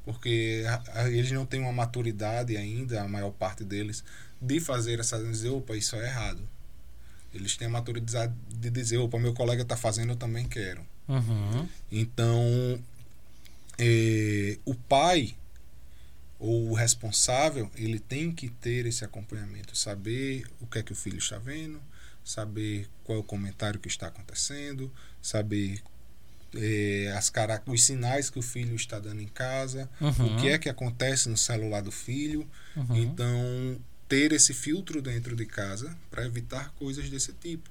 porque 0.05 0.65
eles 1.07 1.33
não 1.33 1.47
têm 1.47 1.61
uma 1.61 1.73
maturidade 1.73 2.57
ainda, 2.57 3.03
a 3.03 3.09
maior 3.09 3.31
parte 3.31 3.65
deles, 3.65 4.05
de 4.41 4.61
fazer 4.61 5.01
essa 5.01 5.19
dizer, 5.19 5.49
opa, 5.49 5.77
isso 5.77 5.97
é 5.97 6.07
errado. 6.07 6.47
Eles 7.33 7.57
têm 7.57 7.67
a 7.67 7.71
maturidade 7.71 8.33
de 8.55 8.71
dizer, 8.71 8.99
opa, 8.99 9.19
meu 9.19 9.33
colega 9.33 9.63
está 9.63 9.77
fazendo, 9.77 10.11
eu 10.11 10.17
também 10.17 10.47
quero. 10.47 10.87
Uhum. 11.09 11.69
Então, 11.91 12.79
eh, 13.79 14.59
o 14.65 14.75
pai 14.75 15.35
ou 16.39 16.71
o 16.71 16.75
responsável, 16.75 17.71
ele 17.75 17.99
tem 17.99 18.31
que 18.31 18.51
ter 18.51 18.85
esse 18.85 19.05
acompanhamento, 19.05 19.75
saber 19.75 20.45
o 20.61 20.67
que 20.67 20.79
é 20.79 20.83
que 20.83 20.93
o 20.93 20.97
filho 20.97 21.19
está 21.19 21.39
vendo, 21.39 21.81
saber 22.25 22.89
qual 23.05 23.19
é 23.19 23.21
o 23.21 23.25
comentário 23.25 23.79
que 23.79 23.89
está 23.89 24.07
acontecendo, 24.07 24.91
saber 25.21 25.83
eh, 26.55 27.13
as 27.17 27.33
os 27.67 27.83
sinais 27.83 28.31
que 28.31 28.39
o 28.39 28.43
filho 28.43 28.75
está 28.77 28.99
dando 28.99 29.21
em 29.21 29.27
casa, 29.27 29.89
Uhum. 30.01 30.37
o 30.37 30.41
que 30.41 30.49
é 30.49 30.59
que 30.59 30.69
acontece 30.69 31.29
no 31.29 31.37
celular 31.37 31.83
do 31.83 31.91
filho. 31.93 32.49
Uhum. 32.77 32.97
Então, 32.97 33.79
ter 34.09 34.33
esse 34.33 34.55
filtro 34.55 35.03
dentro 35.03 35.35
de 35.35 35.45
casa 35.47 35.97
para 36.11 36.25
evitar 36.25 36.73
coisas 36.79 37.09
desse 37.11 37.33
tipo. 37.33 37.69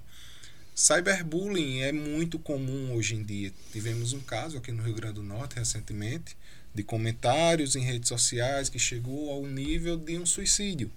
Cyberbullying 0.75 1.81
é 1.81 1.91
muito 1.91 2.39
comum 2.39 2.93
hoje 2.95 3.15
em 3.15 3.23
dia. 3.23 3.53
Tivemos 3.71 4.11
um 4.13 4.19
caso 4.19 4.57
aqui 4.57 4.71
no 4.71 4.81
Rio 4.83 4.95
Grande 4.95 5.15
do 5.15 5.23
Norte 5.23 5.55
recentemente 5.55 6.35
de 6.73 6.83
comentários 6.83 7.75
em 7.75 7.83
redes 7.83 8.09
sociais 8.09 8.69
que 8.69 8.79
chegou 8.79 9.29
ao 9.29 9.45
nível 9.45 9.95
de 9.95 10.17
um 10.17 10.25
suicídio. 10.25 10.89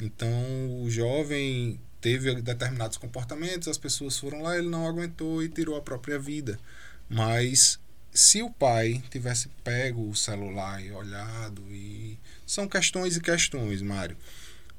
Então, 0.00 0.82
o 0.82 0.90
jovem 0.90 1.78
teve 2.04 2.34
determinados 2.42 2.98
comportamentos, 2.98 3.66
as 3.66 3.78
pessoas 3.78 4.18
foram 4.18 4.42
lá, 4.42 4.58
ele 4.58 4.68
não 4.68 4.86
aguentou 4.86 5.42
e 5.42 5.48
tirou 5.48 5.74
a 5.74 5.80
própria 5.80 6.18
vida. 6.18 6.60
Mas 7.08 7.78
se 8.12 8.42
o 8.42 8.50
pai 8.50 9.02
tivesse 9.10 9.48
pego 9.64 10.10
o 10.10 10.14
celular 10.14 10.84
e 10.84 10.92
olhado 10.92 11.62
e 11.70 12.18
são 12.46 12.68
questões 12.68 13.16
e 13.16 13.20
questões, 13.22 13.80
Mário. 13.80 14.18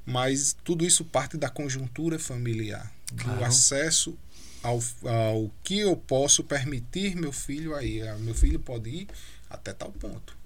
Mas 0.04 0.56
tudo 0.62 0.84
isso 0.86 1.04
parte 1.04 1.36
da 1.36 1.48
conjuntura 1.50 2.16
familiar, 2.16 2.92
do 3.12 3.24
Claro. 3.24 3.44
acesso 3.44 4.16
ao, 4.62 4.80
ao 5.04 5.50
que 5.64 5.80
eu 5.80 5.96
posso 5.96 6.44
permitir 6.44 7.16
meu 7.16 7.32
filho 7.32 7.74
aí. 7.74 8.00
Meu 8.20 8.34
filho 8.36 8.60
pode 8.60 8.88
ir 8.88 9.08
até 9.50 9.72
tal 9.72 9.90
ponto. 9.90 10.36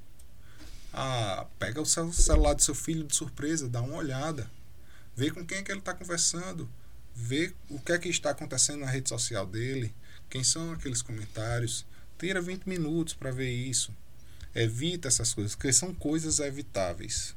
Ah, 0.95 1.47
pega 1.59 1.79
o 1.81 1.85
cel- 1.85 2.11
celular 2.13 2.55
do 2.55 2.63
seu 2.63 2.75
filho 2.75 3.05
de 3.05 3.15
surpresa, 3.15 3.69
dá 3.69 3.83
uma 3.83 3.97
olhada, 3.97 4.51
vê 5.21 5.31
com 5.31 5.45
quem 5.45 5.59
é 5.59 5.63
que 5.63 5.71
ele 5.71 5.81
está 5.81 5.93
conversando, 5.93 6.67
vê 7.15 7.53
o 7.69 7.79
que 7.79 7.93
é 7.93 7.99
que 7.99 8.09
está 8.09 8.31
acontecendo 8.31 8.81
na 8.81 8.87
rede 8.87 9.11
social 9.11 9.47
dele, 9.47 9.95
quem 10.31 10.43
são 10.43 10.73
aqueles 10.73 11.03
comentários. 11.03 11.85
Tira 12.19 12.41
20 12.41 12.65
minutos 12.67 13.13
para 13.13 13.31
ver 13.31 13.51
isso. 13.51 13.95
Evita 14.55 15.09
essas 15.09 15.35
coisas, 15.35 15.55
porque 15.55 15.75
são 15.75 15.93
coisas 15.93 16.39
evitáveis, 16.39 17.37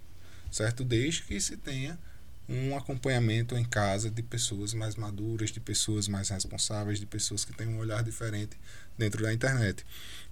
certo? 0.49 0.85
Desde 0.85 1.23
que 1.23 1.37
se 1.41 1.57
tenha 1.57 1.99
um 2.47 2.77
acompanhamento 2.77 3.57
em 3.57 3.65
casa 3.65 4.09
de 4.09 4.23
pessoas 4.23 4.73
mais 4.73 4.95
maduras, 4.95 5.49
de 5.49 5.59
pessoas 5.59 6.07
mais 6.07 6.29
responsáveis, 6.29 7.01
de 7.01 7.05
pessoas 7.05 7.43
que 7.43 7.51
têm 7.51 7.67
um 7.67 7.79
olhar 7.79 8.01
diferente 8.01 8.57
dentro 8.97 9.21
da 9.23 9.33
internet. 9.33 9.85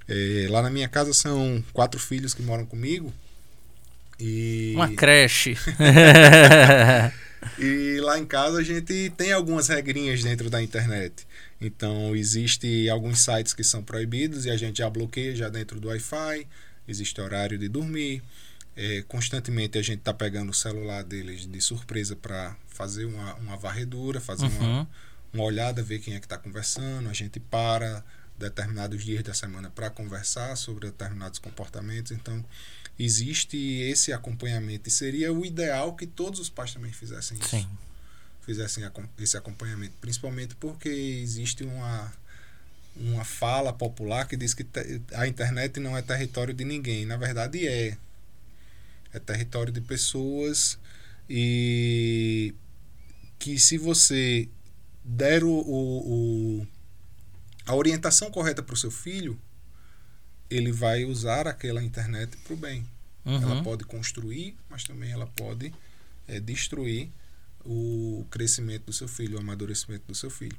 Eh, 0.07 0.47
lá 0.49 0.61
na 0.61 0.69
minha 0.69 0.87
casa 0.87 1.13
são 1.13 1.61
quatro 1.73 1.99
filhos 1.99 2.33
que 2.33 2.41
moram 2.41 2.65
comigo. 2.65 3.13
E, 4.17 4.71
Uma 4.75 4.93
creche. 4.93 5.57
e 7.57 7.99
lá 8.01 8.17
em 8.19 8.25
casa 8.25 8.59
a 8.59 8.63
gente 8.63 9.11
tem 9.17 9.31
algumas 9.31 9.67
regrinhas 9.67 10.23
dentro 10.23 10.49
da 10.49 10.61
internet. 10.61 11.25
Então, 11.59 12.15
existe 12.15 12.89
alguns 12.89 13.19
sites 13.21 13.53
que 13.53 13.63
são 13.63 13.83
proibidos 13.83 14.45
e 14.45 14.49
a 14.49 14.57
gente 14.57 14.79
já 14.79 14.89
bloqueia 14.89 15.35
já 15.35 15.49
dentro 15.49 15.79
do 15.79 15.87
Wi-Fi. 15.89 16.47
Existe 16.87 17.19
horário 17.21 17.57
de 17.57 17.67
dormir. 17.67 18.21
É, 18.75 19.03
constantemente 19.07 19.77
a 19.77 19.81
gente 19.81 19.99
está 19.99 20.13
pegando 20.13 20.49
o 20.49 20.53
celular 20.53 21.03
deles 21.03 21.45
de 21.45 21.61
surpresa 21.61 22.15
para 22.15 22.55
fazer 22.67 23.05
uma, 23.05 23.35
uma 23.35 23.57
varredura, 23.57 24.19
fazer 24.21 24.45
uma, 24.45 24.63
Uhum. 24.79 24.87
uma 25.33 25.43
olhada, 25.43 25.83
ver 25.83 25.99
quem 25.99 26.15
é 26.15 26.19
que 26.19 26.25
está 26.25 26.37
conversando. 26.37 27.09
A 27.09 27.13
gente 27.13 27.39
para 27.39 28.03
determinados 28.41 29.03
dias 29.03 29.23
da 29.23 29.33
semana 29.33 29.69
para 29.69 29.89
conversar 29.89 30.55
sobre 30.57 30.87
determinados 30.87 31.39
comportamentos. 31.39 32.11
Então, 32.11 32.43
existe 32.99 33.57
esse 33.57 34.11
acompanhamento. 34.11 34.89
E 34.89 34.91
seria 34.91 35.31
o 35.31 35.45
ideal 35.45 35.95
que 35.95 36.05
todos 36.05 36.39
os 36.39 36.49
pais 36.49 36.73
também 36.73 36.91
fizessem 36.91 37.37
isso. 37.39 37.49
Sim. 37.49 37.67
Fizessem 38.45 38.83
esse 39.19 39.37
acompanhamento. 39.37 39.93
Principalmente 40.01 40.55
porque 40.55 40.89
existe 40.89 41.63
uma, 41.63 42.11
uma 42.95 43.23
fala 43.23 43.71
popular 43.71 44.27
que 44.27 44.35
diz 44.35 44.53
que 44.53 44.65
a 45.13 45.27
internet 45.27 45.79
não 45.79 45.95
é 45.97 46.01
território 46.01 46.53
de 46.53 46.65
ninguém. 46.65 47.05
Na 47.05 47.17
verdade, 47.17 47.67
é. 47.67 47.97
É 49.13 49.19
território 49.19 49.73
de 49.73 49.81
pessoas 49.81 50.77
e 51.29 52.53
que 53.37 53.59
se 53.59 53.77
você 53.77 54.47
der 55.03 55.43
o, 55.43 55.49
o- 55.49 56.59
o- 56.61 56.67
a 57.65 57.75
orientação 57.75 58.29
correta 58.31 58.61
para 58.63 58.73
o 58.73 58.77
seu 58.77 58.91
filho, 58.91 59.39
ele 60.49 60.71
vai 60.71 61.05
usar 61.05 61.47
aquela 61.47 61.81
internet 61.83 62.35
para 62.37 62.53
o 62.53 62.57
bem. 62.57 62.85
Ela 63.25 63.55
Uhum. 63.55 63.63
pode 63.63 63.83
construir, 63.85 64.55
mas 64.69 64.83
também 64.83 65.11
ela 65.11 65.27
pode 65.27 65.73
eh, 66.27 66.39
destruir 66.39 67.09
o 67.63 68.25
crescimento 68.31 68.85
do 68.85 68.93
seu 68.93 69.07
filho, 69.07 69.37
o 69.37 69.39
amadurecimento 69.39 70.03
do 70.07 70.15
seu 70.15 70.29
filho. 70.29 70.57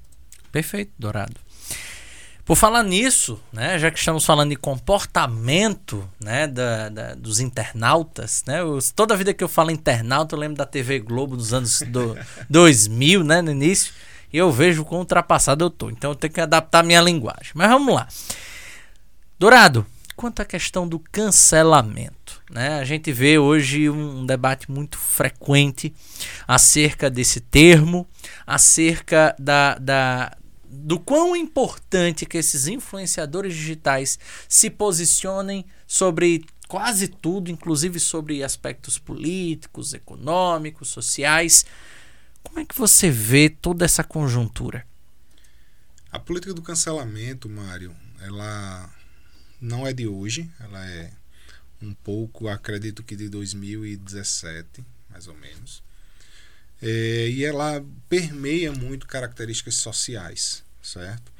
Perfeito, 0.52 0.92
Dourado. 0.98 1.34
Por 2.44 2.56
falar 2.56 2.82
nisso, 2.82 3.40
né, 3.52 3.78
já 3.78 3.90
que 3.90 3.98
estamos 3.98 4.24
falando 4.24 4.50
de 4.50 4.56
comportamento 4.56 6.08
né, 6.20 6.46
da, 6.46 6.88
da- 6.88 7.14
dos 7.14 7.38
internautas, 7.40 8.42
né, 8.46 8.60
eu- 8.60 8.78
toda 8.94 9.16
vida 9.16 9.32
que 9.32 9.42
eu 9.44 9.48
falo 9.48 9.70
internauta, 9.70 10.34
eu 10.34 10.38
lembro 10.40 10.56
da 10.56 10.66
TV 10.66 10.98
Globo 11.00 11.36
dos 11.36 11.52
anos 11.52 11.82
do, 11.82 12.16
2000, 12.50 13.22
né, 13.24 13.40
no 13.42 13.50
início, 13.50 13.92
e 14.32 14.38
eu 14.38 14.50
vejo 14.50 14.84
quão 14.84 15.00
ultrapassado 15.00 15.64
eu 15.64 15.70
tô. 15.70 15.90
Então 15.90 16.12
eu 16.12 16.14
tenho 16.14 16.32
que 16.32 16.40
adaptar 16.40 16.80
a 16.80 16.82
minha 16.82 17.00
linguagem. 17.00 17.52
Mas 17.54 17.68
vamos 17.68 17.94
lá. 17.94 18.08
Dourado, 19.38 19.84
quanto 20.16 20.40
à 20.40 20.44
questão 20.44 20.86
do 20.86 20.98
cancelamento, 20.98 22.40
né, 22.50 22.78
a 22.78 22.84
gente 22.84 23.12
vê 23.12 23.38
hoje 23.38 23.90
um, 23.90 24.20
um 24.20 24.26
debate 24.26 24.70
muito 24.70 24.96
frequente 24.96 25.92
acerca 26.46 27.10
desse 27.10 27.40
termo, 27.40 28.06
acerca 28.46 29.34
da, 29.38 29.76
da, 29.78 30.36
do 30.64 30.98
quão 30.98 31.34
importante 31.34 32.24
que 32.24 32.38
esses 32.38 32.66
influenciadores 32.66 33.54
digitais 33.54 34.18
se 34.48 34.70
posicionem 34.70 35.64
sobre 35.87 36.44
quase 36.68 37.08
tudo, 37.08 37.50
inclusive 37.50 38.00
sobre 38.00 38.42
aspectos 38.42 38.98
políticos, 38.98 39.92
econômicos, 39.92 40.88
sociais. 40.88 41.66
Como 42.42 42.58
é 42.60 42.64
que 42.64 42.76
você 42.76 43.10
vê 43.10 43.48
toda 43.48 43.84
essa 43.84 44.04
conjuntura? 44.04 44.86
A 46.10 46.18
política 46.18 46.52
do 46.52 46.62
cancelamento, 46.62 47.48
Mário, 47.48 47.94
ela 48.20 48.92
não 49.60 49.86
é 49.86 49.92
de 49.92 50.06
hoje, 50.06 50.50
ela 50.60 50.84
é 50.86 51.10
um 51.80 51.94
pouco, 51.94 52.48
acredito 52.48 53.02
que 53.02 53.16
de 53.16 53.28
2017, 53.28 54.84
mais 55.10 55.26
ou 55.26 55.34
menos. 55.34 55.82
É, 56.80 57.28
e 57.28 57.44
ela 57.44 57.84
permeia 58.08 58.72
muito 58.72 59.06
características 59.06 59.76
sociais, 59.76 60.62
certo? 60.82 61.32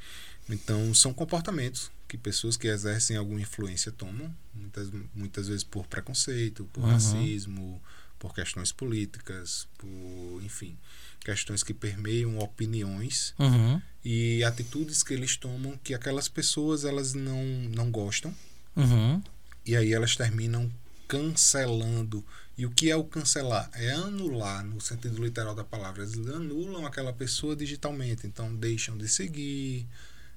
Então, 0.49 0.93
são 0.93 1.13
comportamentos 1.13 1.91
que 2.07 2.17
pessoas 2.17 2.57
que 2.57 2.67
exercem 2.67 3.15
alguma 3.17 3.41
influência 3.41 3.91
tomam, 3.91 4.33
muitas, 4.53 4.89
muitas 5.13 5.47
vezes 5.47 5.63
por 5.63 5.85
preconceito, 5.87 6.65
por 6.73 6.81
Uhum. 6.83 6.91
racismo, 6.91 7.81
por 8.23 8.33
questões 8.33 8.71
políticas, 8.71 9.67
por, 9.77 10.41
enfim, 10.41 10.77
questões 11.19 11.61
que 11.61 11.73
permeiam 11.73 12.39
opiniões 12.39 13.35
Uhum, 13.37 13.81
e 14.03 14.41
atitudes 14.45 15.03
que 15.03 15.13
eles 15.13 15.35
tomam 15.35 15.77
que 15.83 15.93
aquelas 15.93 16.29
pessoas 16.29 16.85
elas 16.85 17.13
não, 17.13 17.43
não 17.75 17.91
gostam 17.91 18.33
uhum, 18.77 19.21
e 19.65 19.75
aí 19.75 19.91
elas 19.91 20.15
terminam 20.15 20.71
cancelando. 21.05 22.25
E 22.57 22.65
o 22.65 22.69
que 22.71 22.89
é 22.89 22.95
o 22.95 23.03
cancelar? 23.03 23.69
É 23.73 23.91
anular, 23.91 24.63
no 24.63 24.79
sentido 24.79 25.21
literal 25.21 25.53
da 25.53 25.63
palavra. 25.63 26.03
Eles 26.03 26.15
anulam 26.15 26.85
aquela 26.85 27.11
pessoa 27.11 27.55
digitalmente. 27.55 28.25
Então, 28.25 28.55
deixam 28.55 28.97
de 28.97 29.07
seguir. 29.07 29.85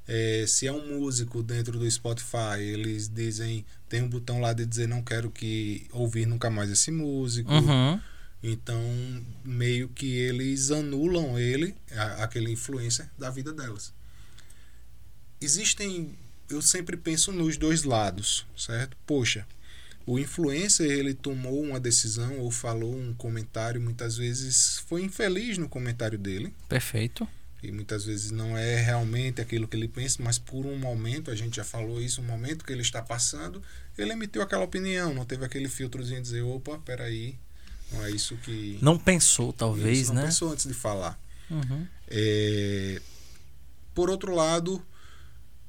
É, 0.08 0.44
se 0.46 0.66
é 0.66 0.72
um 0.72 0.98
músico 0.98 1.42
dentro 1.42 1.78
do 1.78 1.90
Spotify, 1.90 2.60
eles 2.60 3.08
dizem. 3.08 3.64
Tem 3.88 4.02
um 4.02 4.08
botão 4.08 4.40
lá 4.40 4.52
de 4.52 4.66
dizer 4.66 4.86
não 4.88 5.02
quero 5.02 5.30
que 5.30 5.86
ouvir 5.92 6.26
nunca 6.26 6.50
mais 6.50 6.70
esse 6.70 6.90
músico. 6.90 7.52
Uhum. 7.52 8.00
Então, 8.42 8.80
meio 9.44 9.88
que 9.88 10.06
eles 10.06 10.70
anulam 10.70 11.38
ele, 11.38 11.74
a, 11.92 12.24
aquele 12.24 12.52
influencer, 12.52 13.08
da 13.18 13.30
vida 13.30 13.52
delas. 13.52 13.92
Existem. 15.40 16.16
Eu 16.48 16.62
sempre 16.62 16.96
penso 16.96 17.32
nos 17.32 17.56
dois 17.56 17.82
lados, 17.82 18.46
certo? 18.56 18.96
Poxa, 19.04 19.44
o 20.06 20.20
influencer 20.20 20.88
ele 20.88 21.12
tomou 21.12 21.60
uma 21.60 21.80
decisão 21.80 22.38
ou 22.38 22.52
falou 22.52 22.96
um 22.96 23.12
comentário, 23.12 23.80
muitas 23.80 24.16
vezes 24.16 24.78
foi 24.86 25.02
infeliz 25.02 25.58
no 25.58 25.68
comentário 25.68 26.16
dele. 26.16 26.54
Perfeito. 26.68 27.28
Muitas 27.72 28.04
vezes 28.04 28.30
não 28.30 28.56
é 28.56 28.76
realmente 28.76 29.40
aquilo 29.40 29.66
que 29.66 29.76
ele 29.76 29.88
pensa, 29.88 30.22
mas 30.22 30.38
por 30.38 30.66
um 30.66 30.78
momento, 30.78 31.30
a 31.30 31.34
gente 31.34 31.56
já 31.56 31.64
falou 31.64 32.00
isso, 32.00 32.20
um 32.20 32.24
momento 32.24 32.64
que 32.64 32.72
ele 32.72 32.82
está 32.82 33.02
passando, 33.02 33.62
ele 33.96 34.12
emitiu 34.12 34.42
aquela 34.42 34.64
opinião, 34.64 35.14
não 35.14 35.24
teve 35.24 35.44
aquele 35.44 35.68
filtrozinho 35.68 36.20
de 36.20 36.24
dizer, 36.24 36.42
opa, 36.42 36.78
peraí, 36.78 37.36
não 37.92 38.04
é 38.04 38.10
isso 38.10 38.36
que. 38.38 38.78
Não 38.82 38.98
pensou, 38.98 39.52
talvez, 39.52 39.98
isso, 40.00 40.14
né? 40.14 40.22
Não 40.22 40.28
pensou 40.28 40.52
antes 40.52 40.66
de 40.66 40.74
falar. 40.74 41.18
Uhum. 41.50 41.86
É, 42.08 43.00
por 43.94 44.10
outro 44.10 44.34
lado, 44.34 44.84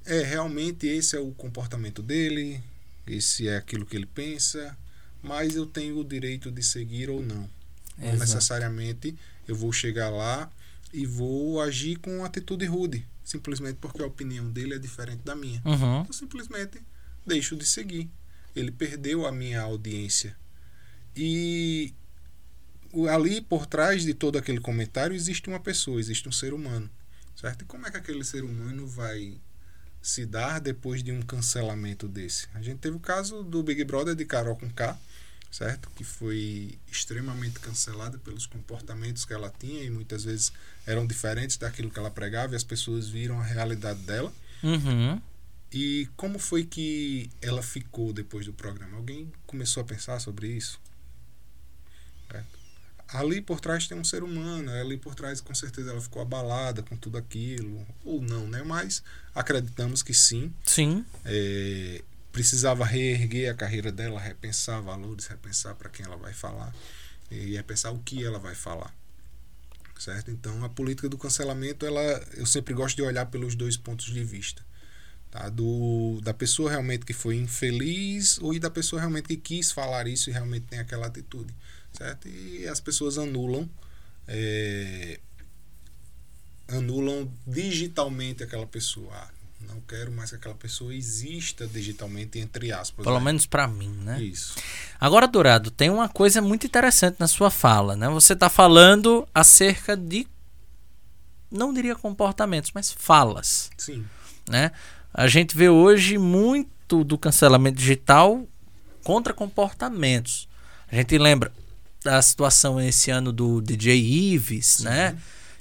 é 0.05 0.21
realmente 0.23 0.87
esse 0.87 1.15
é 1.15 1.19
o 1.19 1.31
comportamento 1.31 2.01
dele, 2.01 2.61
esse 3.05 3.47
é 3.47 3.57
aquilo 3.57 3.85
que 3.85 3.95
ele 3.95 4.05
pensa, 4.05 4.77
mas 5.21 5.55
eu 5.55 5.65
tenho 5.65 5.97
o 5.97 6.03
direito 6.03 6.51
de 6.51 6.63
seguir 6.63 7.09
ou 7.09 7.21
não. 7.21 7.49
Não 7.97 8.15
necessariamente 8.15 9.15
eu 9.47 9.55
vou 9.55 9.73
chegar 9.73 10.09
lá 10.09 10.51
e 10.93 11.05
vou 11.05 11.61
agir 11.61 11.97
com 11.97 12.23
atitude 12.23 12.65
rude, 12.65 13.05
simplesmente 13.23 13.77
porque 13.79 14.01
a 14.01 14.05
opinião 14.05 14.49
dele 14.49 14.75
é 14.75 14.79
diferente 14.79 15.21
da 15.23 15.35
minha. 15.35 15.61
Uhum. 15.65 16.05
Eu 16.05 16.13
simplesmente 16.13 16.81
deixo 17.25 17.55
de 17.55 17.65
seguir. 17.65 18.09
Ele 18.55 18.71
perdeu 18.71 19.25
a 19.25 19.31
minha 19.31 19.61
audiência. 19.61 20.35
E 21.15 21.93
ali 23.09 23.41
por 23.41 23.65
trás 23.65 24.03
de 24.03 24.13
todo 24.13 24.37
aquele 24.37 24.59
comentário 24.59 25.15
existe 25.15 25.49
uma 25.49 25.59
pessoa, 25.59 25.99
existe 25.99 26.27
um 26.27 26.31
ser 26.31 26.53
humano, 26.53 26.89
certo? 27.35 27.63
E 27.63 27.65
como 27.65 27.85
é 27.85 27.91
que 27.91 27.97
aquele 27.97 28.23
ser 28.23 28.43
humano 28.43 28.87
vai 28.87 29.39
se 30.01 30.25
dar 30.25 30.59
depois 30.59 31.03
de 31.03 31.11
um 31.11 31.21
cancelamento 31.21 32.07
desse? 32.07 32.47
A 32.53 32.61
gente 32.61 32.79
teve 32.79 32.95
o 32.95 32.99
caso 32.99 33.43
do 33.43 33.61
Big 33.61 33.83
Brother 33.83 34.15
de 34.15 34.25
Carol 34.25 34.55
com 34.55 34.69
K, 34.69 34.97
certo? 35.51 35.89
Que 35.95 36.03
foi 36.03 36.77
extremamente 36.91 37.59
cancelada 37.59 38.17
pelos 38.19 38.45
comportamentos 38.45 39.25
que 39.25 39.33
ela 39.33 39.53
tinha 39.59 39.83
e 39.83 39.89
muitas 39.89 40.23
vezes 40.23 40.51
eram 40.85 41.05
diferentes 41.05 41.57
daquilo 41.57 41.89
que 41.89 41.99
ela 41.99 42.11
pregava 42.11 42.53
e 42.53 42.55
as 42.55 42.63
pessoas 42.63 43.09
viram 43.09 43.39
a 43.39 43.43
realidade 43.43 43.99
dela. 44.01 44.33
Uhum. 44.63 45.21
E 45.71 46.07
como 46.15 46.39
foi 46.39 46.63
que 46.63 47.29
ela 47.41 47.61
ficou 47.61 48.13
depois 48.13 48.45
do 48.45 48.53
programa? 48.53 48.97
Alguém 48.97 49.31
começou 49.45 49.81
a 49.81 49.85
pensar 49.85 50.19
sobre 50.19 50.47
isso? 50.47 50.79
Ali 53.09 53.39
por 53.39 53.61
trás 53.61 53.87
tem 53.87 53.97
um 53.97 54.03
ser 54.03 54.21
humano, 54.21 54.69
ali 54.69 54.97
por 54.97 55.15
trás 55.15 55.39
com 55.39 55.55
certeza 55.55 55.91
ela 55.91 56.01
ficou 56.01 56.21
abalada 56.21 56.83
com 56.83 56.97
tudo 56.97 57.17
aquilo, 57.17 57.87
ou 58.03 58.21
não, 58.21 58.47
né? 58.47 58.63
Mas 58.63 59.01
acreditamos 59.33 60.03
que 60.03 60.13
sim. 60.13 60.53
Sim. 60.65 61.05
É, 61.23 62.03
precisava 62.37 62.85
reerguer 62.85 63.51
a 63.51 63.55
carreira 63.55 63.91
dela, 63.91 64.19
repensar 64.19 64.79
valores, 64.79 65.25
repensar 65.25 65.73
para 65.73 65.89
quem 65.89 66.05
ela 66.05 66.17
vai 66.17 66.33
falar 66.33 66.71
e 67.31 67.55
repensar 67.55 67.91
o 67.91 67.97
que 67.97 68.23
ela 68.23 68.37
vai 68.37 68.53
falar. 68.53 68.95
Certo? 69.97 70.29
Então, 70.29 70.63
a 70.63 70.69
política 70.69 71.09
do 71.09 71.17
cancelamento, 71.17 71.83
ela, 71.83 71.99
eu 72.35 72.45
sempre 72.45 72.75
gosto 72.75 72.95
de 72.95 73.01
olhar 73.01 73.25
pelos 73.25 73.55
dois 73.55 73.75
pontos 73.75 74.05
de 74.05 74.23
vista. 74.23 74.63
Tá? 75.31 75.49
Do, 75.49 76.21
da 76.21 76.31
pessoa 76.31 76.69
realmente 76.69 77.07
que 77.07 77.13
foi 77.13 77.37
infeliz 77.37 78.37
ou 78.37 78.57
da 78.59 78.69
pessoa 78.69 78.99
realmente 78.99 79.27
que 79.29 79.37
quis 79.37 79.71
falar 79.71 80.07
isso 80.07 80.29
e 80.29 80.33
realmente 80.33 80.67
tem 80.67 80.77
aquela 80.77 81.07
atitude. 81.07 81.51
Certo? 81.91 82.27
E 82.27 82.67
as 82.67 82.79
pessoas 82.79 83.17
anulam 83.17 83.67
é, 84.27 85.19
anulam 86.67 87.33
digitalmente 87.47 88.43
aquela 88.43 88.67
pessoa. 88.67 89.11
Ah, 89.15 89.31
não 89.61 89.81
quero 89.81 90.11
mais 90.11 90.29
que 90.29 90.35
aquela 90.35 90.55
pessoa 90.55 90.93
exista 90.93 91.65
digitalmente, 91.65 92.39
entre 92.39 92.71
aspas. 92.71 93.03
Pelo 93.03 93.17
né? 93.17 93.25
menos 93.25 93.45
pra 93.45 93.67
mim, 93.67 93.89
né? 94.03 94.21
Isso. 94.21 94.55
Agora, 94.99 95.27
Dourado, 95.27 95.71
tem 95.71 95.89
uma 95.89 96.07
coisa 96.07 96.41
muito 96.41 96.65
interessante 96.65 97.17
na 97.19 97.27
sua 97.27 97.49
fala, 97.49 97.95
né? 97.95 98.07
Você 98.09 98.33
está 98.33 98.49
falando 98.49 99.27
acerca 99.33 99.95
de, 99.97 100.27
não 101.51 101.73
diria 101.73 101.95
comportamentos, 101.95 102.71
mas 102.73 102.91
falas, 102.91 103.71
Sim. 103.77 104.05
né? 104.47 104.71
A 105.13 105.27
gente 105.27 105.57
vê 105.57 105.69
hoje 105.69 106.17
muito 106.17 107.03
do 107.03 107.17
cancelamento 107.17 107.77
digital 107.77 108.47
contra 109.03 109.33
comportamentos. 109.33 110.47
A 110.91 110.95
gente 110.95 111.17
lembra 111.17 111.51
da 112.03 112.21
situação 112.21 112.79
esse 112.79 113.09
ano 113.09 113.31
do 113.31 113.61
DJ 113.61 113.97
Ives, 113.99 114.79
né? 114.79 115.17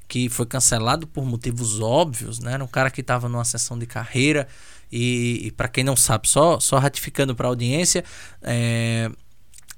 Que 0.09 0.29
foi 0.29 0.47
cancelado 0.47 1.07
por 1.07 1.25
motivos 1.25 1.81
óbvios, 1.81 2.39
né? 2.39 2.53
Era 2.53 2.65
um 2.65 2.69
cara 2.69 2.91
que 2.91 3.01
estava 3.01 3.29
numa 3.29 3.45
sessão 3.45 3.79
de 3.79 3.87
carreira 3.87 4.47
e, 4.91 5.41
e 5.45 5.51
para 5.51 5.69
quem 5.69 5.85
não 5.85 5.97
sabe, 5.97 6.29
só, 6.29 6.61
só 6.61 6.79
ratificando 6.79 7.35
para 7.35 7.49
a 7.49 7.51
audiência, 7.51 8.05
é, 8.43 9.11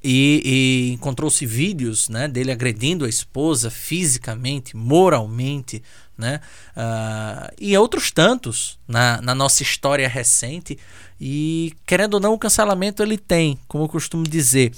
e, 0.03 0.43
e 0.45 0.93
encontrou-se 0.95 1.45
vídeos 1.45 2.09
né, 2.09 2.29
dele 2.29 2.53
agredindo 2.53 3.05
a 3.05 3.09
esposa 3.09 3.71
fisicamente, 3.71 4.77
moralmente, 4.77 5.83
né? 6.17 6.41
Ah, 6.77 7.53
e 7.61 7.77
outros 7.77 8.11
tantos 8.11 8.79
na, 8.87 9.21
na 9.21 9.35
nossa 9.35 9.63
história 9.63 10.09
recente. 10.09 10.79
E 11.21 11.73
querendo 11.85 12.15
ou 12.15 12.21
não, 12.21 12.35
o 12.35 12.39
cancelamento 12.39 13.03
ele 13.03 13.19
tem, 13.19 13.59
como 13.67 13.85
eu 13.85 13.89
costumo 13.89 14.23
dizer, 14.23 14.73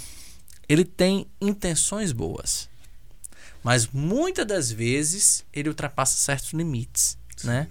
ele 0.69 0.85
tem 0.85 1.27
intenções 1.41 2.13
boas. 2.13 2.70
Mas 3.63 3.89
muitas 3.93 4.47
das 4.47 4.71
vezes 4.71 5.45
ele 5.53 5.69
ultrapassa 5.69 6.17
certos 6.17 6.53
limites, 6.53 7.19
né? 7.45 7.69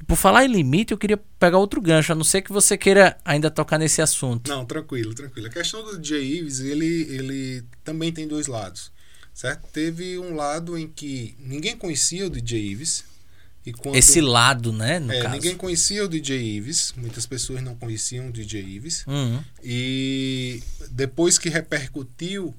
E 0.00 0.04
por 0.04 0.16
falar 0.16 0.44
em 0.44 0.48
limite, 0.48 0.92
eu 0.92 0.98
queria 0.98 1.16
pegar 1.38 1.58
outro 1.58 1.80
gancho, 1.80 2.12
a 2.12 2.14
não 2.14 2.24
ser 2.24 2.42
que 2.42 2.52
você 2.52 2.76
queira 2.76 3.16
ainda 3.24 3.50
tocar 3.50 3.78
nesse 3.78 4.02
assunto. 4.02 4.48
Não, 4.48 4.64
tranquilo, 4.64 5.14
tranquilo. 5.14 5.46
A 5.46 5.50
questão 5.50 5.84
do 5.84 5.98
DJ 5.98 6.38
Ives, 6.38 6.60
ele, 6.60 7.06
ele 7.08 7.64
também 7.84 8.12
tem 8.12 8.26
dois 8.26 8.46
lados, 8.46 8.90
certo? 9.32 9.66
Teve 9.72 10.18
um 10.18 10.34
lado 10.34 10.76
em 10.76 10.88
que 10.88 11.36
ninguém 11.38 11.76
conhecia 11.76 12.26
o 12.26 12.30
DJ 12.30 12.60
Ives. 12.60 13.04
E 13.64 13.72
quando, 13.72 13.94
Esse 13.94 14.20
lado, 14.20 14.72
né, 14.72 14.98
no 14.98 15.12
é, 15.12 15.22
caso. 15.22 15.34
ninguém 15.36 15.56
conhecia 15.56 16.04
o 16.04 16.08
DJ 16.08 16.56
Ives, 16.56 16.92
muitas 16.96 17.26
pessoas 17.26 17.62
não 17.62 17.76
conheciam 17.76 18.28
o 18.28 18.32
DJ 18.32 18.60
Ives. 18.60 19.06
Uhum. 19.06 19.40
E 19.62 20.60
depois 20.90 21.38
que 21.38 21.48
repercutiu 21.48 22.52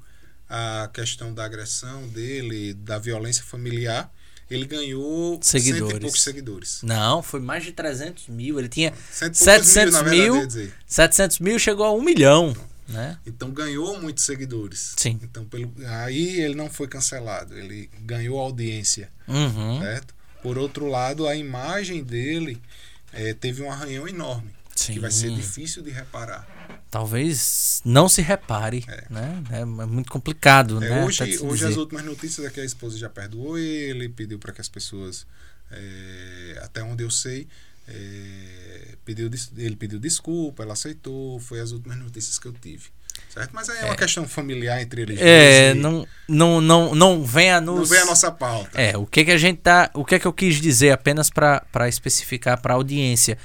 a 0.49 0.89
questão 0.93 1.33
da 1.33 1.45
agressão 1.45 2.07
dele, 2.09 2.73
da 2.73 2.97
violência 2.99 3.43
familiar, 3.43 4.11
ele 4.49 4.65
ganhou 4.65 5.39
cento 5.41 5.61
e 5.61 5.63
Seguidores. 5.65 5.99
poucos 5.99 6.21
seguidores. 6.21 6.79
Não, 6.83 7.23
foi 7.23 7.39
mais 7.39 7.63
de 7.63 7.71
300 7.71 8.27
mil. 8.27 8.59
Ele 8.59 8.69
tinha 8.69 8.93
Cento 9.11 9.35
e 9.35 9.37
poucos 9.45 9.67
700 9.67 9.93
na 9.93 10.01
verdade, 10.03 10.21
mil. 10.31 10.45
dizer. 10.47 10.73
700 10.85 11.39
mil, 11.39 11.57
chegou 11.57 11.85
a 11.85 11.91
1 11.93 12.01
milhão, 12.03 12.55
né? 12.87 13.17
Então 13.25 13.49
ganhou 13.51 13.99
muitos 13.99 14.23
seguidores. 14.25 14.93
Sim. 14.97 15.19
Então 15.23 15.45
pelo 15.45 15.71
aí 15.87 16.39
ele 16.41 16.53
não 16.55 16.69
foi 16.69 16.87
cancelado, 16.87 17.57
ele 17.57 17.89
ganhou 18.01 18.39
audiência, 18.39 19.09
Uhum. 19.27 19.79
certo? 19.79 20.13
Por 20.43 20.57
outro 20.57 20.87
lado, 20.87 21.25
a 21.25 21.35
imagem 21.35 22.03
dele 22.03 22.61
eh, 23.13 23.33
teve 23.33 23.63
um 23.63 23.71
arranhão 23.71 24.07
enorme, 24.07 24.51
Sim. 24.75 24.93
que 24.93 24.99
vai 24.99 25.11
ser 25.11 25.31
difícil 25.31 25.83
de 25.83 25.91
reparar. 25.91 26.47
Talvez 26.89 27.81
não 27.85 28.07
se 28.07 28.21
repare, 28.21 28.85
É. 28.87 29.05
né? 29.09 29.43
É 29.51 29.65
muito 29.65 30.11
complicado, 30.11 30.83
É, 30.83 30.89
né? 30.89 31.03
hoje 31.05 31.23
hoje 31.23 31.39
dizer. 31.55 31.67
as 31.67 31.77
últimas 31.77 32.03
notícias 32.05 32.45
é 32.45 32.49
que 32.49 32.59
a 32.59 32.65
esposa 32.65 32.97
já 32.97 33.09
perdoou 33.09 33.57
ele, 33.57 34.09
pediu 34.09 34.37
para 34.39 34.51
que 34.53 34.61
as 34.61 34.69
pessoas, 34.69 35.25
eh, 35.71 36.59
até 36.63 36.83
onde 36.83 37.03
eu 37.03 37.09
sei, 37.09 37.47
eh, 37.87 38.95
pediu, 39.05 39.29
ele 39.57 39.75
pediu 39.75 39.99
desculpa, 39.99 40.63
ela 40.63 40.73
aceitou, 40.73 41.39
foi 41.39 41.59
as 41.59 41.71
últimas 41.71 41.97
notícias 41.97 42.37
que 42.39 42.47
eu 42.47 42.53
tive. 42.53 42.85
Certo? 43.31 43.51
Mas 43.53 43.69
é 43.69 43.85
uma 43.85 43.95
questão 43.95 44.27
familiar 44.27 44.81
entre 44.81 45.01
eles 45.03 45.19
É, 45.21 45.73
não, 45.75 46.07
não, 46.27 46.59
não, 46.61 46.95
não 46.95 47.23
vem 47.23 47.51
a 47.51 47.59
nos... 47.61 47.77
não 47.77 47.85
vem 47.85 47.99
a 47.99 48.05
nossa 48.05 48.31
pauta. 48.31 48.79
É, 48.79 48.95
o 48.97 49.05
que 49.05 49.25
que 49.25 49.31
a 49.31 49.37
gente 49.37 49.59
tá, 49.59 49.89
o 49.93 50.03
que 50.05 50.19
que 50.19 50.25
eu 50.27 50.33
quis 50.33 50.59
dizer 50.61 50.91
apenas 50.91 51.29
para 51.29 51.87
especificar 51.87 52.59
para 52.61 52.73
a 52.73 52.75
audiência, 52.77 53.37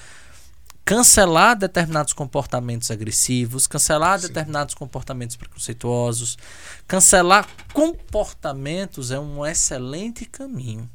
cancelar 0.88 1.54
determinados 1.54 2.14
comportamentos 2.14 2.90
agressivos, 2.90 3.66
cancelar 3.66 4.18
Sim. 4.18 4.28
determinados 4.28 4.74
comportamentos 4.74 5.36
preconceituosos, 5.36 6.38
cancelar 6.86 7.46
comportamentos 7.74 9.10
é 9.10 9.20
um 9.20 9.44
excelente 9.44 10.24
caminho. 10.24 10.88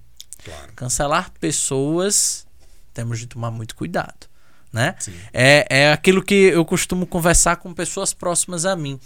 Claro. 0.43 0.73
Cancelar 0.75 1.31
pessoas, 1.39 2.47
temos 2.91 3.19
de 3.19 3.27
tomar 3.27 3.51
muito 3.51 3.75
cuidado, 3.75 4.27
né? 4.71 4.95
Sim. 4.99 5.13
É, 5.31 5.67
é 5.69 5.91
aquilo 5.91 6.23
que 6.23 6.33
eu 6.33 6.65
costumo 6.65 7.05
conversar 7.05 7.57
com 7.57 7.71
pessoas 7.71 8.15
próximas 8.15 8.65
a 8.65 8.75
mim. 8.75 8.99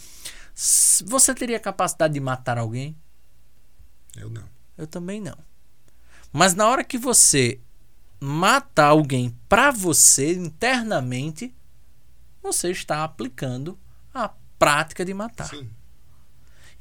Você 1.06 1.36
teria 1.36 1.60
capacidade 1.60 2.14
de 2.14 2.22
matar 2.22 2.58
alguém? 2.58 2.96
Eu 4.16 4.30
não. 4.30 4.46
Eu 4.78 4.88
também 4.88 5.20
não. 5.20 5.38
Mas 6.32 6.54
na 6.54 6.66
hora 6.66 6.82
que 6.82 6.98
você 6.98 7.60
mata 8.20 8.84
alguém 8.84 9.36
pra 9.48 9.72
você 9.72 10.34
internamente, 10.34 11.54
você 12.42 12.72
está 12.72 13.04
aplicando 13.04 13.78
a 14.14 14.32
prática 14.58 15.06
de 15.06 15.14
matar. 15.14 15.50
Sim. 15.50 15.70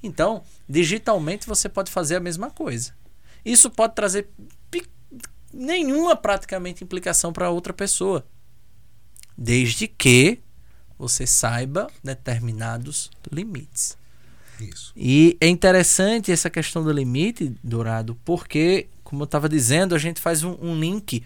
Então, 0.02 0.42
digitalmente 0.68 1.46
você 1.46 1.68
pode 1.68 1.90
fazer 1.90 2.16
a 2.16 2.20
mesma 2.20 2.50
coisa. 2.50 2.94
Isso 3.44 3.70
pode 3.70 3.94
trazer 3.94 4.28
nenhuma 5.52 6.14
praticamente 6.14 6.84
implicação 6.84 7.32
para 7.32 7.50
outra 7.50 7.72
pessoa, 7.72 8.26
desde 9.36 9.86
que 9.88 10.40
você 10.98 11.26
saiba 11.26 11.88
determinados 12.02 13.10
limites. 13.30 13.96
Isso. 14.60 14.92
E 14.96 15.36
é 15.40 15.48
interessante 15.48 16.32
essa 16.32 16.48
questão 16.48 16.82
do 16.82 16.90
limite, 16.90 17.54
Dourado, 17.62 18.14
porque, 18.24 18.88
como 19.06 19.22
eu 19.22 19.24
estava 19.26 19.48
dizendo, 19.48 19.94
a 19.94 19.98
gente 19.98 20.20
faz 20.20 20.42
um, 20.42 20.56
um 20.60 20.78
link 20.78 21.24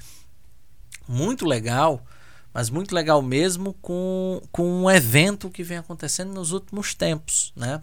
muito 1.09 1.47
legal, 1.47 2.05
mas 2.53 2.69
muito 2.71 2.95
legal 2.95 3.23
mesmo, 3.23 3.73
com, 3.81 4.41
com 4.53 4.83
um 4.83 4.91
evento 4.91 5.49
que 5.51 5.63
vem 5.63 5.79
acontecendo 5.79 6.33
nos 6.33 6.53
últimos 6.53 6.95
tempos. 6.95 7.53
Né? 7.57 7.81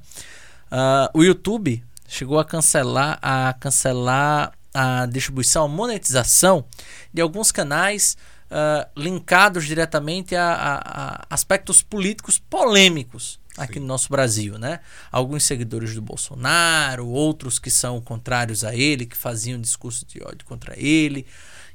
Ah, 0.69 1.09
o 1.13 1.23
YouTube 1.23 1.83
chegou 2.07 2.39
a 2.39 2.45
cancelar, 2.45 3.17
a 3.21 3.53
cancelar 3.59 4.53
a 4.73 5.05
distribuição, 5.07 5.65
a 5.65 5.67
monetização 5.67 6.63
de 7.13 7.19
alguns 7.21 7.51
canais 7.51 8.15
ah, 8.51 8.87
linkados 8.95 9.65
diretamente 9.65 10.35
a, 10.35 10.53
a- 10.53 10.81
a 11.23 11.25
aspectos 11.29 11.81
políticos 11.81 12.37
polêmicos 12.37 13.39
aqui 13.57 13.75
Sim. 13.75 13.79
no 13.79 13.87
nosso 13.87 14.09
Brasil, 14.09 14.57
né? 14.57 14.79
Alguns 15.11 15.43
seguidores 15.43 15.93
do 15.95 16.01
Bolsonaro, 16.01 17.07
outros 17.07 17.57
que 17.59 17.71
são 17.71 17.99
contrários 17.99 18.63
a 18.63 18.75
ele, 18.75 19.05
que 19.05 19.17
faziam 19.17 19.59
discurso 19.59 20.05
de 20.05 20.21
ódio 20.23 20.45
contra 20.45 20.73
ele. 20.77 21.25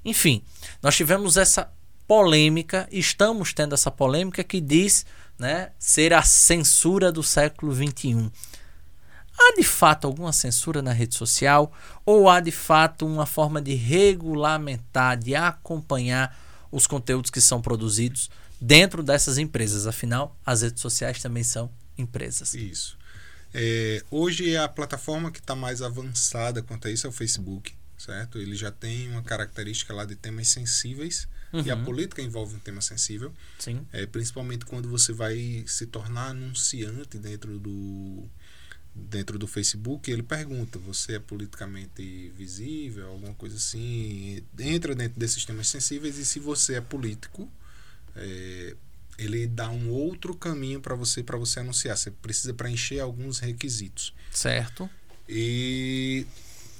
Enfim, 0.04 0.42
nós 0.82 0.96
tivemos 0.96 1.36
essa 1.36 1.70
polêmica, 2.06 2.88
estamos 2.90 3.52
tendo 3.52 3.74
essa 3.74 3.90
polêmica 3.90 4.44
que 4.44 4.60
diz, 4.60 5.04
né, 5.38 5.70
ser 5.78 6.12
a 6.12 6.22
censura 6.22 7.10
do 7.10 7.22
século 7.22 7.74
XXI. 7.74 8.30
Há 9.38 9.54
de 9.56 9.64
fato 9.64 10.06
alguma 10.06 10.32
censura 10.32 10.82
na 10.82 10.92
rede 10.92 11.14
social 11.14 11.72
ou 12.04 12.28
há 12.28 12.38
de 12.38 12.52
fato 12.52 13.06
uma 13.06 13.26
forma 13.26 13.60
de 13.60 13.74
regulamentar, 13.74 15.16
de 15.16 15.34
acompanhar 15.34 16.36
os 16.70 16.86
conteúdos 16.86 17.30
que 17.30 17.40
são 17.40 17.60
produzidos 17.60 18.30
dentro 18.62 19.02
dessas 19.02 19.38
empresas? 19.38 19.86
Afinal, 19.86 20.38
as 20.46 20.62
redes 20.62 20.80
sociais 20.80 21.20
também 21.20 21.42
são 21.42 21.70
empresas. 21.98 22.54
Isso. 22.54 22.96
É, 23.52 24.02
hoje 24.10 24.56
a 24.56 24.66
plataforma 24.68 25.30
que 25.30 25.38
está 25.40 25.54
mais 25.54 25.82
avançada 25.82 26.62
quanto 26.62 26.88
a 26.88 26.90
isso 26.90 27.06
é 27.06 27.10
o 27.10 27.12
Facebook, 27.12 27.74
certo? 27.98 28.38
Ele 28.38 28.56
já 28.56 28.70
tem 28.70 29.10
uma 29.10 29.22
característica 29.22 29.92
lá 29.92 30.04
de 30.04 30.14
temas 30.16 30.48
sensíveis 30.48 31.28
e 31.52 31.70
a 31.70 31.76
Uhum. 31.76 31.84
política 31.84 32.22
envolve 32.22 32.56
um 32.56 32.58
tema 32.58 32.80
sensível, 32.80 33.30
Sim. 33.58 33.86
é, 33.92 34.06
principalmente 34.06 34.64
quando 34.64 34.88
você 34.88 35.12
vai 35.12 35.64
se 35.66 35.84
tornar 35.86 36.28
anunciante 36.28 37.18
dentro 37.18 37.58
do 37.58 38.24
dentro 38.94 39.38
do 39.38 39.46
Facebook, 39.46 40.10
ele 40.10 40.22
pergunta: 40.22 40.78
você 40.78 41.14
é 41.16 41.18
politicamente 41.18 42.30
visível, 42.36 43.08
alguma 43.08 43.34
coisa 43.34 43.56
assim? 43.56 44.42
Entra 44.58 44.94
dentro 44.94 45.18
desses 45.18 45.44
temas 45.44 45.68
sensíveis 45.68 46.16
e 46.18 46.24
se 46.24 46.38
você 46.38 46.74
é 46.76 46.80
político, 46.80 47.50
é, 48.16 48.76
ele 49.18 49.46
dá 49.46 49.70
um 49.70 49.90
outro 49.90 50.34
caminho 50.34 50.80
para 50.80 50.94
você 50.94 51.22
para 51.22 51.36
você 51.36 51.60
anunciar. 51.60 51.96
Você 51.96 52.10
precisa 52.10 52.52
preencher 52.54 53.00
alguns 53.00 53.38
requisitos 53.38 54.14
Certo. 54.30 54.88
e 55.28 56.26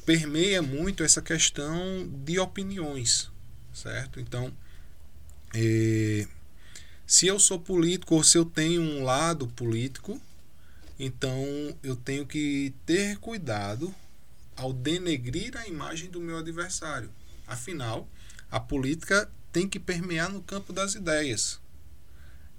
permeia 0.05 0.61
muito 0.63 1.03
essa 1.03 1.23
questão 1.23 2.09
de 2.25 2.39
opiniões, 2.39 3.31
certo? 3.73 4.19
Então, 4.19 4.53
eh, 5.55 6.27
se 7.07 7.27
eu 7.27 7.39
sou 7.39 7.59
político 7.59 8.15
ou 8.17 8.25
se 8.25 8.37
eu 8.37 8.45
tenho 8.45 8.81
um 8.81 9.05
lado 9.05 9.47
político, 9.49 10.21
então 10.99 11.45
eu 11.83 11.95
tenho 11.95 12.27
que 12.27 12.75
ter 12.85 13.19
cuidado 13.19 13.95
ao 14.57 14.73
denegrir 14.73 15.57
a 15.57 15.67
imagem 15.67 16.11
do 16.11 16.21
meu 16.21 16.39
adversário. 16.39 17.11
Afinal, 17.47 18.09
a 18.51 18.59
política 18.61 19.31
tem 19.53 19.69
que 19.69 19.79
permear 19.79 20.29
no 20.31 20.43
campo 20.43 20.73
das 20.73 20.95
ideias 20.95 21.61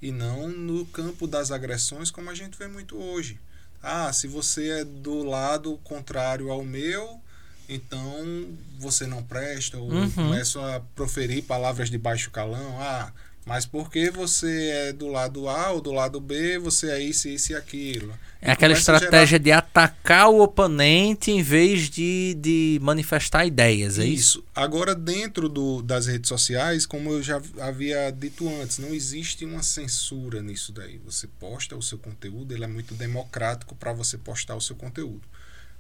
e 0.02 0.12
não 0.12 0.50
no 0.50 0.86
campo 0.88 1.26
das 1.26 1.50
agressões, 1.52 2.12
como 2.12 2.30
a 2.30 2.36
gente 2.36 2.58
vê 2.58 2.68
muito 2.68 2.98
hoje. 2.98 3.40
Ah, 3.82 4.12
se 4.14 4.28
você 4.28 4.82
é 4.82 4.84
do 4.86 5.24
lado 5.24 5.78
contrário 5.84 6.52
ao 6.52 6.64
meu, 6.64 7.20
então 7.68 8.48
você 8.78 9.08
não 9.08 9.24
presta, 9.24 9.78
ou 9.78 9.90
Uhum. 9.92 10.12
começam 10.12 10.64
a 10.66 10.80
proferir 10.80 11.44
palavras 11.44 11.90
de 11.90 11.98
baixo 11.98 12.32
calão. 12.32 12.80
Ah, 12.82 13.12
mas 13.46 13.66
porque 13.66 14.10
você 14.10 14.70
é 14.70 14.94
do 14.94 15.08
lado 15.08 15.48
A 15.50 15.72
ou 15.72 15.82
do 15.82 15.92
lado 15.92 16.20
B, 16.20 16.58
você 16.60 16.90
é 16.92 17.00
isso, 17.02 17.28
isso 17.28 17.52
e 17.52 17.56
aquilo. 17.56 18.14
É 18.42 18.52
aquela 18.52 18.74
começa 18.74 18.92
a 18.92 18.96
gerar- 18.96 19.06
estratégia 19.06 19.40
de 19.40 19.52
atacar 19.52 20.30
o 20.30 20.42
oponente 20.42 21.32
em 21.32 21.42
vez 21.42 21.90
de, 21.90 22.36
de 22.40 22.78
manifestar 22.82 23.46
ideias, 23.46 23.98
é 24.00 24.06
isso? 24.06 24.40
Isso. 24.40 24.44
Agora, 24.54 24.94
dentro 24.94 25.48
do, 25.48 25.82
das 25.82 26.08
redes 26.08 26.28
sociais, 26.28 26.86
como 26.86 27.10
eu 27.12 27.24
já 27.24 27.42
havia 27.60 28.12
dito 28.12 28.48
antes, 28.62 28.80
não 28.80 28.94
existe 28.94 29.46
uma 29.46 29.64
censura 29.64 30.42
nisso 30.42 30.72
daí. 30.74 31.00
Você 31.06 31.28
posta 31.40 31.76
o 31.78 31.82
seu 31.82 31.98
conteúdo, 31.98 32.54
ele 32.54 32.66
é 32.66 32.68
muito 32.68 32.94
democrático 32.96 33.76
para 33.76 33.94
você 33.94 34.18
postar 34.18 34.56
o 34.56 34.62
seu 34.62 34.76
conteúdo. 34.76 35.22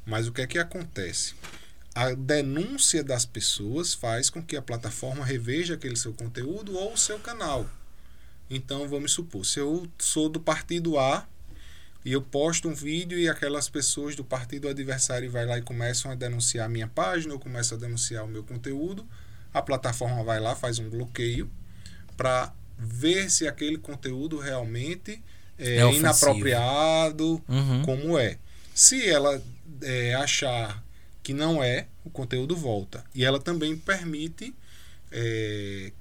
Mas 0.05 0.27
o 0.27 0.31
que 0.31 0.41
é 0.41 0.47
que 0.47 0.57
acontece? 0.57 1.33
A 1.95 2.13
denúncia 2.13 3.03
das 3.03 3.25
pessoas 3.25 3.93
faz 3.93 4.29
com 4.29 4.41
que 4.41 4.55
a 4.57 4.61
plataforma 4.61 5.23
reveja 5.23 5.75
aquele 5.75 5.95
seu 5.95 6.13
conteúdo 6.13 6.75
ou 6.75 6.93
o 6.93 6.97
seu 6.97 7.19
canal. 7.19 7.69
Então, 8.49 8.87
vamos 8.87 9.11
supor, 9.11 9.45
se 9.45 9.59
eu 9.59 9.87
sou 9.99 10.27
do 10.27 10.39
partido 10.39 10.97
A 10.97 11.27
e 12.03 12.11
eu 12.11 12.21
posto 12.21 12.67
um 12.67 12.73
vídeo 12.73 13.17
e 13.17 13.29
aquelas 13.29 13.69
pessoas 13.69 14.15
do 14.15 14.23
partido 14.23 14.67
adversário 14.67 15.29
vai 15.31 15.45
lá 15.45 15.57
e 15.57 15.61
começam 15.61 16.11
a 16.11 16.15
denunciar 16.15 16.65
a 16.65 16.69
minha 16.69 16.87
página 16.87 17.33
ou 17.33 17.39
começam 17.39 17.77
a 17.77 17.81
denunciar 17.81 18.25
o 18.25 18.27
meu 18.27 18.43
conteúdo, 18.43 19.07
a 19.53 19.61
plataforma 19.61 20.23
vai 20.23 20.39
lá, 20.39 20.55
faz 20.55 20.79
um 20.79 20.89
bloqueio 20.89 21.49
para 22.17 22.51
ver 22.77 23.29
se 23.31 23.47
aquele 23.47 23.77
conteúdo 23.77 24.37
realmente 24.39 25.21
é, 25.57 25.77
É 25.77 25.93
inapropriado, 25.93 27.41
Uhum. 27.47 27.83
como 27.83 28.17
é. 28.17 28.37
Se 28.73 29.07
ela 29.07 29.41
é, 29.81 30.15
achar 30.15 30.83
que 31.23 31.33
não 31.33 31.63
é, 31.63 31.87
o 32.03 32.09
conteúdo 32.09 32.55
volta. 32.55 33.03
E 33.15 33.23
ela 33.23 33.39
também 33.39 33.77
permite, 33.77 34.53
é, 35.11 35.91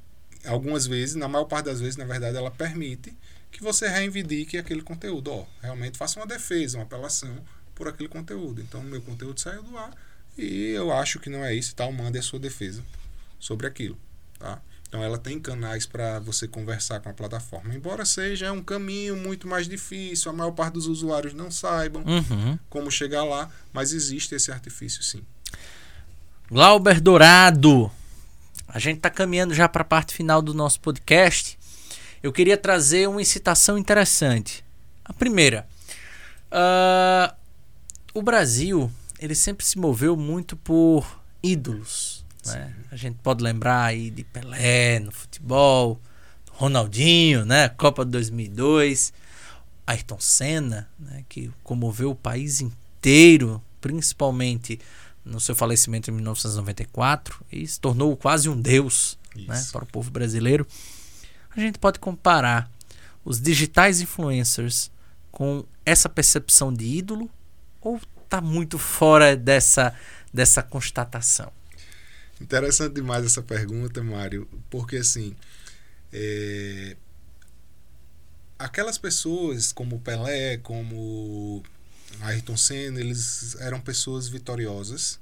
algumas 0.44 0.86
vezes, 0.86 1.14
na 1.14 1.28
maior 1.28 1.44
parte 1.44 1.66
das 1.66 1.80
vezes, 1.80 1.96
na 1.96 2.04
verdade, 2.04 2.36
ela 2.36 2.50
permite 2.50 3.16
que 3.50 3.62
você 3.62 3.88
reivindique 3.88 4.58
aquele 4.58 4.82
conteúdo. 4.82 5.30
Ó, 5.30 5.46
realmente 5.62 5.96
faça 5.96 6.18
uma 6.18 6.26
defesa, 6.26 6.78
uma 6.78 6.84
apelação 6.84 7.42
por 7.74 7.86
aquele 7.86 8.08
conteúdo. 8.08 8.60
Então, 8.60 8.82
meu 8.82 9.00
conteúdo 9.00 9.38
saiu 9.40 9.62
do 9.62 9.78
ar 9.78 9.96
e 10.36 10.70
eu 10.70 10.90
acho 10.92 11.20
que 11.20 11.30
não 11.30 11.44
é 11.44 11.54
isso 11.54 11.72
e 11.72 11.74
tal, 11.74 11.92
mande 11.92 12.18
a 12.18 12.22
sua 12.22 12.38
defesa 12.38 12.82
sobre 13.38 13.66
aquilo, 13.66 13.98
tá? 14.38 14.60
Então 14.92 15.02
ela 15.02 15.16
tem 15.16 15.40
canais 15.40 15.86
para 15.86 16.18
você 16.20 16.46
conversar 16.46 17.00
com 17.00 17.08
a 17.08 17.14
plataforma, 17.14 17.74
embora 17.74 18.04
seja 18.04 18.52
um 18.52 18.62
caminho 18.62 19.16
muito 19.16 19.48
mais 19.48 19.66
difícil, 19.66 20.30
a 20.30 20.34
maior 20.34 20.50
parte 20.50 20.74
dos 20.74 20.86
usuários 20.86 21.32
não 21.32 21.50
saibam 21.50 22.02
Uhum. 22.04 22.58
como 22.68 22.90
chegar 22.90 23.24
lá, 23.24 23.48
mas 23.72 23.94
existe 23.94 24.34
esse 24.34 24.52
artifício 24.52 25.02
sim. 25.02 25.22
Glauber 26.50 27.00
Dourado, 27.00 27.90
a 28.68 28.78
gente 28.78 28.98
está 28.98 29.08
caminhando 29.08 29.54
já 29.54 29.66
para 29.66 29.80
a 29.80 29.86
parte 29.86 30.12
final 30.12 30.42
do 30.42 30.52
nosso 30.52 30.78
podcast. 30.78 31.58
Eu 32.22 32.30
queria 32.30 32.58
trazer 32.58 33.08
uma 33.08 33.22
incitação 33.22 33.78
interessante. 33.78 34.62
A 35.02 35.14
primeira, 35.14 35.66
ah, 36.50 37.34
o 38.12 38.20
Brasil 38.20 38.92
ele 39.18 39.34
sempre 39.34 39.64
se 39.64 39.78
moveu 39.78 40.18
muito 40.18 40.54
por 40.54 41.18
ídolos. 41.42 42.21
Né? 42.46 42.74
A 42.90 42.96
gente 42.96 43.18
pode 43.22 43.42
lembrar 43.42 43.84
aí 43.84 44.10
de 44.10 44.24
Pelé 44.24 44.98
no 44.98 45.12
futebol, 45.12 46.00
Ronaldinho, 46.50 47.44
né? 47.44 47.68
Copa 47.70 48.04
de 48.04 48.10
2002, 48.10 49.12
Ayrton 49.86 50.20
Senna, 50.20 50.88
né? 50.98 51.24
que 51.28 51.50
comoveu 51.62 52.10
o 52.10 52.16
país 52.16 52.60
inteiro, 52.60 53.62
principalmente 53.80 54.78
no 55.24 55.40
seu 55.40 55.54
falecimento 55.54 56.10
em 56.10 56.14
1994 56.14 57.44
e 57.50 57.66
se 57.66 57.80
tornou 57.80 58.16
quase 58.16 58.48
um 58.48 58.60
deus 58.60 59.18
né, 59.36 59.64
para 59.70 59.84
o 59.84 59.86
povo 59.86 60.10
brasileiro. 60.10 60.66
A 61.54 61.60
gente 61.60 61.78
pode 61.78 61.98
comparar 61.98 62.70
os 63.24 63.40
digitais 63.40 64.00
influencers 64.00 64.90
com 65.30 65.64
essa 65.86 66.08
percepção 66.08 66.72
de 66.72 66.84
ídolo 66.84 67.30
ou 67.80 68.00
tá 68.28 68.40
muito 68.40 68.78
fora 68.78 69.36
dessa, 69.36 69.94
dessa 70.32 70.62
constatação? 70.62 71.52
Interessante 72.42 72.94
demais 72.94 73.24
essa 73.24 73.40
pergunta, 73.40 74.02
Mário, 74.02 74.48
porque 74.68 74.96
assim, 74.96 75.36
é, 76.12 76.96
aquelas 78.58 78.98
pessoas 78.98 79.72
como 79.72 80.00
Pelé, 80.00 80.56
como 80.56 81.62
Ayrton 82.20 82.56
Senna, 82.56 82.98
eles 82.98 83.54
eram 83.60 83.80
pessoas 83.80 84.28
vitoriosas 84.28 85.20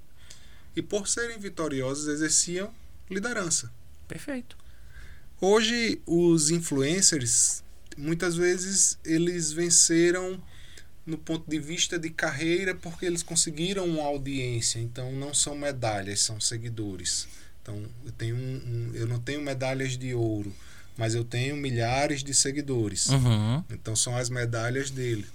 e 0.75 0.81
por 0.81 1.07
serem 1.09 1.39
vitoriosas 1.39 2.07
exerciam 2.07 2.73
liderança. 3.11 3.71
Perfeito. 4.09 4.57
Hoje 5.39 6.01
os 6.07 6.49
influencers 6.49 7.63
muitas 7.99 8.35
vezes 8.35 8.99
eles 9.05 9.53
venceram 9.53 10.43
no 11.07 11.19
ponto 11.19 11.49
de 11.49 11.59
vista 11.59 11.99
de 11.99 12.11
carreira 12.11 12.75
porque 12.75 13.07
eles 13.07 13.23
conseguiram 13.23 13.87
uma 13.87 14.05
audiência, 14.05 14.79
então 14.79 15.13
não 15.13 15.35
são 15.35 15.57
medalhas, 15.57 16.21
são 16.21 16.41
seguidores. 16.41 17.27
Então 17.63 17.83
eu 18.05 18.13
tenho 18.13 18.37
um, 18.37 18.41
um 18.41 18.93
eu 18.95 19.07
não 19.07 19.21
tenho 19.21 19.41
medalhas 19.41 19.97
de 19.97 20.15
ouro, 20.15 20.55
mas 20.97 21.15
eu 21.15 21.25
tenho 21.25 21.57
milhares 21.57 22.23
de 22.23 22.35
seguidores. 22.35 23.09
Uhum. 23.09 23.65
Então 23.71 23.97
são 23.97 24.17
as 24.17 24.29
medalhas 24.29 24.91
dele. 24.91 25.27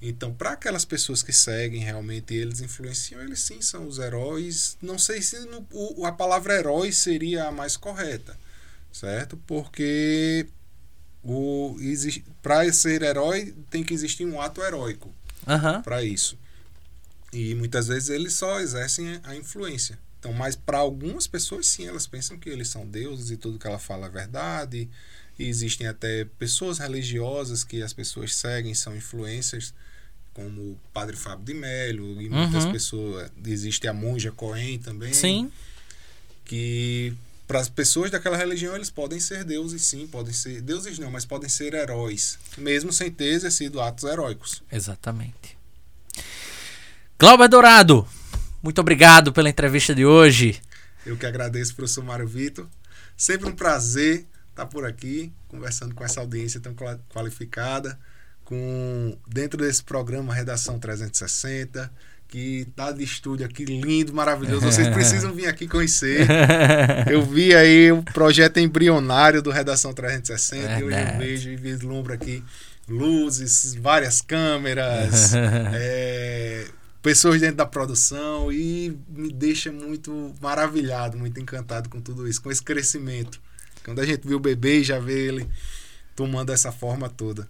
Então, 0.00 0.32
para 0.32 0.52
aquelas 0.52 0.84
pessoas 0.84 1.22
que 1.22 1.32
seguem 1.32 1.82
realmente 1.82 2.32
eles 2.32 2.60
influenciam, 2.60 3.20
eles 3.20 3.40
sim 3.40 3.60
são 3.60 3.86
os 3.86 3.98
heróis. 3.98 4.76
Não 4.80 4.96
sei 4.96 5.20
se 5.20 5.40
no, 5.40 5.66
o, 5.72 6.06
a 6.06 6.12
palavra 6.12 6.54
herói 6.54 6.92
seria 6.92 7.48
a 7.48 7.52
mais 7.52 7.76
correta, 7.76 8.38
certo? 8.92 9.36
Porque 9.38 10.46
para 12.42 12.72
ser 12.72 13.02
herói 13.02 13.54
tem 13.70 13.82
que 13.84 13.92
existir 13.94 14.24
um 14.24 14.40
ato 14.40 14.62
heróico 14.62 15.12
Uhum. 15.46 15.82
para 15.82 16.02
isso. 16.04 16.36
E 17.32 17.54
muitas 17.54 17.88
vezes 17.88 18.08
eles 18.08 18.34
só 18.34 18.60
exercem 18.60 19.20
a 19.22 19.34
influência. 19.36 19.98
Então, 20.18 20.32
mas 20.32 20.56
para 20.56 20.78
algumas 20.78 21.26
pessoas 21.26 21.66
sim, 21.66 21.86
elas 21.86 22.06
pensam 22.06 22.38
que 22.38 22.48
eles 22.48 22.68
são 22.68 22.86
deuses 22.86 23.30
e 23.30 23.36
tudo 23.36 23.58
que 23.58 23.66
ela 23.66 23.78
fala 23.78 24.06
é 24.06 24.10
verdade. 24.10 24.88
E 25.38 25.44
existem 25.46 25.86
até 25.86 26.24
pessoas 26.38 26.78
religiosas 26.78 27.62
que 27.62 27.82
as 27.82 27.92
pessoas 27.92 28.34
seguem, 28.34 28.74
são 28.74 28.96
influencers, 28.96 29.72
como 30.34 30.60
o 30.60 30.78
Padre 30.92 31.16
Fábio 31.16 31.44
de 31.44 31.54
Mello, 31.54 32.20
e 32.20 32.28
muitas 32.28 32.64
Uhum. 32.64 32.72
pessoas. 32.72 33.30
Existe 33.46 33.86
a 33.86 33.92
monja 33.92 34.32
Cohen 34.32 34.78
também. 34.78 35.12
Sim. 35.12 35.52
Que 36.44 37.12
para 37.48 37.58
as 37.58 37.68
pessoas 37.68 38.10
daquela 38.10 38.36
religião 38.36 38.76
eles 38.76 38.90
podem 38.90 39.18
ser 39.18 39.42
deuses, 39.42 39.82
sim, 39.82 40.06
podem 40.06 40.32
ser. 40.34 40.60
Deuses 40.60 40.98
não, 40.98 41.10
mas 41.10 41.24
podem 41.24 41.48
ser 41.48 41.72
heróis, 41.74 42.38
mesmo 42.58 42.92
sem 42.92 43.10
ter 43.10 43.28
exercido 43.32 43.80
atos 43.80 44.04
heróicos. 44.04 44.62
Exatamente. 44.70 45.56
Glauber 47.18 47.48
Dourado, 47.48 48.06
muito 48.62 48.80
obrigado 48.80 49.32
pela 49.32 49.48
entrevista 49.48 49.94
de 49.94 50.04
hoje. 50.04 50.60
Eu 51.04 51.16
que 51.16 51.26
agradeço, 51.26 51.74
professor 51.74 52.04
Mário 52.04 52.28
Vitor. 52.28 52.66
Sempre 53.16 53.48
um 53.48 53.52
prazer 53.56 54.26
estar 54.50 54.66
por 54.66 54.84
aqui, 54.86 55.32
conversando 55.48 55.94
com 55.94 56.04
essa 56.04 56.20
audiência 56.20 56.60
tão 56.60 56.74
qual- 56.74 57.00
qualificada, 57.08 57.98
com 58.44 59.16
dentro 59.26 59.58
desse 59.58 59.82
programa 59.82 60.34
Redação 60.34 60.78
360, 60.78 61.90
que 62.28 62.66
tá 62.76 62.92
de 62.92 63.02
estúdio 63.02 63.46
aqui 63.46 63.64
lindo, 63.64 64.12
maravilhoso. 64.12 64.60
Vocês 64.60 64.88
precisam 64.92 65.32
vir 65.32 65.46
aqui 65.46 65.66
conhecer. 65.66 66.26
Eu 67.10 67.22
vi 67.22 67.54
aí 67.54 67.90
o 67.90 68.02
projeto 68.02 68.58
embrionário 68.58 69.40
do 69.40 69.50
Redação 69.50 69.94
360 69.94 70.78
e 70.78 70.84
hoje 70.84 70.96
eu 70.98 71.18
vejo 71.18 71.50
e 71.50 71.56
vislumbro 71.56 72.12
aqui 72.12 72.44
luzes, 72.88 73.74
várias 73.74 74.20
câmeras, 74.20 75.34
é, 75.74 76.66
pessoas 77.02 77.40
dentro 77.40 77.56
da 77.56 77.66
produção 77.66 78.50
e 78.52 78.96
me 79.08 79.32
deixa 79.32 79.70
muito 79.70 80.34
maravilhado, 80.40 81.16
muito 81.16 81.38
encantado 81.40 81.88
com 81.88 82.00
tudo 82.00 82.26
isso, 82.28 82.42
com 82.42 82.50
esse 82.50 82.62
crescimento. 82.62 83.40
Quando 83.84 84.00
a 84.00 84.06
gente 84.06 84.26
vê 84.26 84.34
o 84.34 84.40
bebê 84.40 84.80
e 84.80 84.84
já 84.84 84.98
vê 84.98 85.28
ele 85.28 85.48
tomando 86.14 86.52
essa 86.52 86.72
forma 86.72 87.08
toda. 87.08 87.48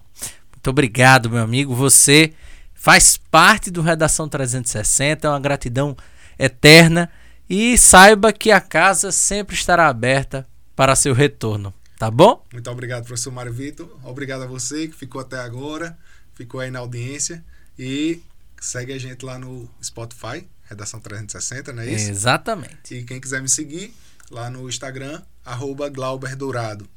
Muito 0.53 0.69
obrigado, 0.69 1.29
meu 1.29 1.41
amigo. 1.41 1.73
Você 1.73 2.33
faz 2.79 3.17
parte 3.17 3.69
do 3.69 3.81
Redação 3.81 4.29
360, 4.29 5.27
é 5.27 5.29
uma 5.29 5.39
gratidão 5.39 5.97
eterna. 6.39 7.11
E 7.49 7.77
saiba 7.77 8.31
que 8.31 8.51
a 8.51 8.61
casa 8.61 9.11
sempre 9.11 9.53
estará 9.53 9.87
aberta 9.87 10.47
para 10.75 10.95
seu 10.95 11.13
retorno, 11.13 11.73
tá 11.97 12.09
bom? 12.09 12.45
Muito 12.53 12.69
obrigado, 12.71 13.03
professor 13.03 13.31
Mário 13.31 13.51
Vitor. 13.51 13.99
Obrigado 14.03 14.43
a 14.43 14.47
você 14.47 14.87
que 14.87 14.95
ficou 14.95 15.19
até 15.19 15.37
agora, 15.39 15.97
ficou 16.35 16.61
aí 16.61 16.71
na 16.71 16.79
audiência 16.79 17.43
e 17.77 18.21
segue 18.61 18.93
a 18.93 18.99
gente 18.99 19.25
lá 19.25 19.37
no 19.37 19.69
Spotify, 19.83 20.47
Redação 20.63 21.01
360, 21.01 21.73
não 21.73 21.83
é 21.83 21.91
isso? 21.91 22.09
Exatamente. 22.09 22.95
E 22.95 23.03
quem 23.03 23.19
quiser 23.19 23.41
me 23.41 23.49
seguir 23.49 23.93
lá 24.31 24.49
no 24.49 24.69
Instagram, 24.69 25.21
arroba 25.43 25.89
Glauber 25.89 26.35
Dourado. 26.35 26.87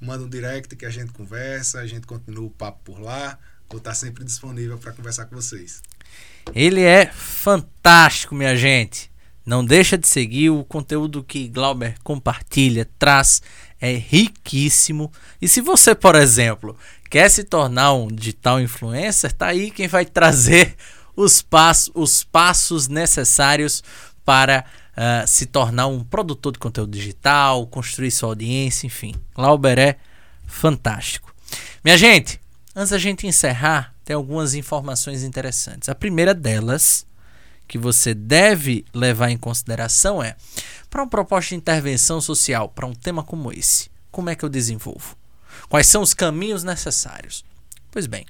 Manda 0.00 0.24
um 0.24 0.28
direct 0.28 0.76
que 0.76 0.86
a 0.86 0.90
gente 0.90 1.12
conversa, 1.12 1.80
a 1.80 1.86
gente 1.86 2.06
continua 2.06 2.46
o 2.46 2.50
papo 2.50 2.78
por 2.84 3.00
lá. 3.00 3.38
Vou 3.68 3.78
estar 3.78 3.94
sempre 3.94 4.24
disponível 4.24 4.78
para 4.78 4.92
conversar 4.92 5.26
com 5.26 5.36
vocês. 5.36 5.82
Ele 6.54 6.82
é 6.82 7.06
fantástico, 7.06 8.34
minha 8.34 8.56
gente. 8.56 9.10
Não 9.44 9.64
deixa 9.64 9.96
de 9.96 10.08
seguir 10.08 10.50
o 10.50 10.64
conteúdo 10.64 11.22
que 11.22 11.48
Glauber 11.48 11.96
compartilha, 12.02 12.88
traz, 12.98 13.40
é 13.80 13.92
riquíssimo. 13.92 15.12
E 15.40 15.46
se 15.46 15.60
você, 15.60 15.94
por 15.94 16.16
exemplo, 16.16 16.76
quer 17.08 17.28
se 17.30 17.44
tornar 17.44 17.92
um 17.92 18.08
digital 18.08 18.60
influencer, 18.60 19.32
tá 19.32 19.46
aí 19.46 19.70
quem 19.70 19.86
vai 19.86 20.04
trazer 20.04 20.74
os, 21.14 21.42
passos, 21.42 21.92
os 21.94 22.24
passos 22.24 22.88
necessários 22.88 23.84
para 24.24 24.64
ah, 24.96 25.24
se 25.26 25.46
tornar 25.46 25.86
um 25.86 26.02
produtor 26.02 26.52
de 26.52 26.58
conteúdo 26.58 26.90
digital, 26.90 27.66
construir 27.66 28.10
sua 28.10 28.30
audiência, 28.30 28.86
enfim. 28.86 29.14
Glauber 29.34 29.78
é 29.78 29.96
fantástico. 30.46 31.34
Minha 31.84 31.96
gente, 31.96 32.40
antes 32.76 32.90
da 32.90 32.98
gente 32.98 33.26
encerrar, 33.26 33.94
tem 34.04 34.14
algumas 34.14 34.54
informações 34.54 35.22
interessantes. 35.22 35.88
A 35.88 35.94
primeira 35.94 36.34
delas, 36.34 37.06
que 37.66 37.78
você 37.78 38.12
deve 38.12 38.84
levar 38.92 39.30
em 39.30 39.38
consideração, 39.38 40.22
é: 40.22 40.36
para 40.90 41.02
uma 41.02 41.08
proposta 41.08 41.48
de 41.48 41.56
intervenção 41.56 42.20
social, 42.20 42.68
para 42.68 42.86
um 42.86 42.94
tema 42.94 43.24
como 43.24 43.50
esse, 43.50 43.90
como 44.10 44.28
é 44.28 44.34
que 44.34 44.44
eu 44.44 44.50
desenvolvo? 44.50 45.16
Quais 45.70 45.86
são 45.86 46.02
os 46.02 46.12
caminhos 46.12 46.62
necessários? 46.62 47.42
Pois 47.90 48.06
bem, 48.06 48.26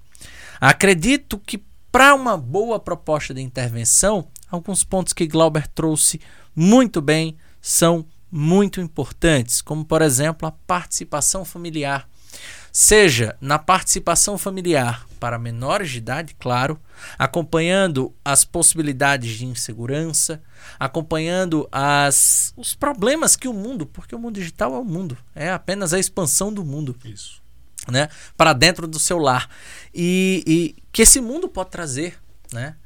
acredito 0.61 1.39
que 1.39 1.63
para 1.91 2.15
uma 2.15 2.37
boa 2.37 2.79
proposta 2.79 3.35
de 3.35 3.43
intervenção, 3.43 4.29
alguns 4.49 4.85
pontos 4.85 5.13
que 5.13 5.27
Glauber 5.27 5.67
trouxe 5.67 6.21
muito 6.55 7.01
bem 7.01 7.37
são 7.61 8.07
muito 8.31 8.81
importantes, 8.81 9.61
como 9.61 9.85
por 9.85 10.03
exemplo 10.03 10.47
a 10.47 10.53
participação 10.53 11.45
familiar. 11.45 12.09
Seja 12.79 13.35
na 13.41 13.59
participação 13.59 14.37
familiar 14.37 15.07
para 15.19 15.39
menores 15.39 15.89
de 15.89 15.97
idade, 15.97 16.37
claro, 16.39 16.79
acompanhando 17.19 18.15
as 18.23 18.45
possibilidades 18.45 19.39
de 19.39 19.47
insegurança, 19.47 20.43
acompanhando 20.79 21.67
as, 21.73 22.53
os 22.55 22.75
problemas 22.75 23.35
que 23.35 23.49
o 23.49 23.55
mundo, 23.55 23.87
porque 23.87 24.15
o 24.15 24.19
mundo 24.19 24.39
digital 24.39 24.75
é 24.75 24.79
o 24.79 24.85
mundo, 24.85 25.17
é 25.35 25.49
apenas 25.49 25.95
a 25.95 25.99
expansão 25.99 26.53
do 26.53 26.67
mundo 26.67 26.95
Isso. 27.03 27.43
né, 27.89 28.11
para 28.37 28.53
dentro 28.53 28.87
do 28.87 28.99
seu 28.99 29.17
lar 29.17 29.49
e, 29.95 30.45
e 30.47 30.83
que 30.93 31.01
esse 31.01 31.19
mundo 31.19 31.49
pode 31.49 31.71
trazer, 31.71 32.19
né? 32.53 32.77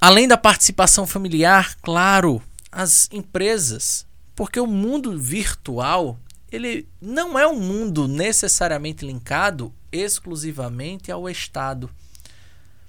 Além 0.00 0.26
da 0.26 0.36
participação 0.36 1.06
familiar, 1.06 1.76
claro, 1.80 2.42
as 2.72 3.08
empresas, 3.12 4.04
porque 4.34 4.58
o 4.58 4.66
mundo 4.66 5.16
virtual 5.16 6.18
ele 6.52 6.86
não 7.00 7.38
é 7.38 7.46
um 7.46 7.58
mundo 7.58 8.06
necessariamente 8.06 9.06
linkado 9.06 9.72
exclusivamente 9.90 11.10
ao 11.10 11.28
Estado. 11.28 11.90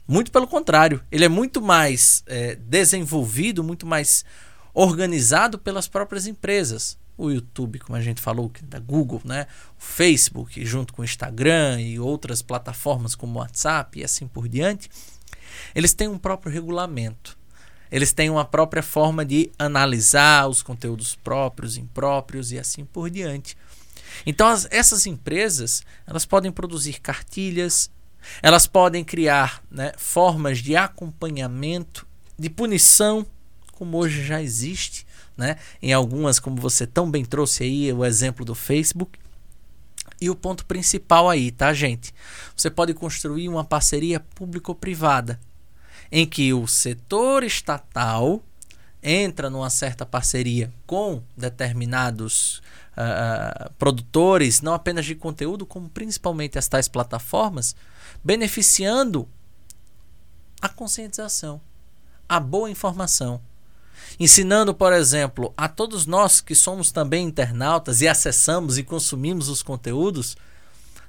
Muito 0.05 0.31
pelo 0.31 0.47
contrário, 0.47 1.01
ele 1.09 1.23
é 1.23 1.29
muito 1.29 1.61
mais 1.61 2.23
é, 2.27 2.55
desenvolvido, 2.55 3.63
muito 3.63 3.85
mais 3.87 4.25
organizado 4.73 5.57
pelas 5.57 5.87
próprias 5.87 6.27
empresas. 6.27 6.97
O 7.17 7.29
YouTube, 7.29 7.79
como 7.79 7.95
a 7.95 8.01
gente 8.01 8.21
falou, 8.21 8.51
da 8.63 8.79
Google, 8.79 9.21
né? 9.23 9.47
o 9.77 9.81
Facebook, 9.81 10.65
junto 10.65 10.93
com 10.93 11.01
o 11.01 11.05
Instagram 11.05 11.79
e 11.79 11.99
outras 11.99 12.41
plataformas 12.41 13.15
como 13.15 13.35
o 13.35 13.41
WhatsApp 13.41 13.99
e 13.99 14.03
assim 14.03 14.27
por 14.27 14.49
diante, 14.49 14.89
eles 15.73 15.93
têm 15.93 16.07
um 16.07 16.17
próprio 16.17 16.51
regulamento. 16.51 17.37
Eles 17.93 18.11
têm 18.11 18.27
uma 18.27 18.43
própria 18.43 18.81
forma 18.81 19.23
de 19.23 19.51
analisar 19.59 20.47
os 20.47 20.63
conteúdos 20.63 21.13
próprios, 21.13 21.77
impróprios 21.77 22.51
e 22.51 22.57
assim 22.57 22.83
por 22.83 23.07
diante. 23.07 23.55
Então, 24.25 24.47
as, 24.47 24.67
essas 24.71 25.05
empresas 25.05 25.83
elas 26.07 26.25
podem 26.25 26.51
produzir 26.51 26.99
cartilhas, 26.99 27.91
elas 28.41 28.65
podem 28.65 29.03
criar 29.03 29.61
né, 29.69 29.91
formas 29.95 30.57
de 30.57 30.75
acompanhamento, 30.75 32.07
de 32.37 32.49
punição, 32.49 33.23
como 33.73 33.97
hoje 33.97 34.25
já 34.25 34.41
existe, 34.41 35.05
né? 35.37 35.57
Em 35.79 35.93
algumas, 35.93 36.39
como 36.39 36.59
você 36.59 36.87
tão 36.87 37.11
bem 37.11 37.23
trouxe 37.23 37.63
aí, 37.63 37.93
o 37.93 38.03
exemplo 38.03 38.43
do 38.43 38.55
Facebook. 38.55 39.19
E 40.19 40.31
o 40.31 40.35
ponto 40.35 40.65
principal 40.65 41.29
aí, 41.29 41.51
tá, 41.51 41.71
gente? 41.73 42.11
Você 42.57 42.71
pode 42.71 42.95
construir 42.95 43.49
uma 43.49 43.63
parceria 43.63 44.19
público-privada, 44.19 45.39
em 46.11 46.25
que 46.25 46.53
o 46.53 46.67
setor 46.67 47.43
estatal 47.43 48.41
entra 49.01 49.49
numa 49.49 49.69
certa 49.69 50.05
parceria 50.05 50.71
com 50.87 51.21
determinados 51.35 52.61
uh, 52.97 53.71
produtores, 53.77 54.61
não 54.61 54.73
apenas 54.73 55.05
de 55.05 55.13
conteúdo, 55.13 55.65
como 55.65 55.89
principalmente 55.89 56.57
as 56.57 56.67
tais 56.67 56.87
plataformas, 56.87 57.75
beneficiando 58.23 59.27
a 60.61 60.69
conscientização, 60.69 61.59
a 62.27 62.39
boa 62.39 62.71
informação. 62.71 63.41
Ensinando, 64.19 64.73
por 64.73 64.93
exemplo, 64.93 65.53
a 65.57 65.67
todos 65.67 66.05
nós 66.05 66.39
que 66.39 66.55
somos 66.55 66.91
também 66.91 67.25
internautas 67.25 67.99
e 68.01 68.07
acessamos 68.07 68.77
e 68.77 68.83
consumimos 68.83 69.49
os 69.49 69.61
conteúdos, 69.61 70.37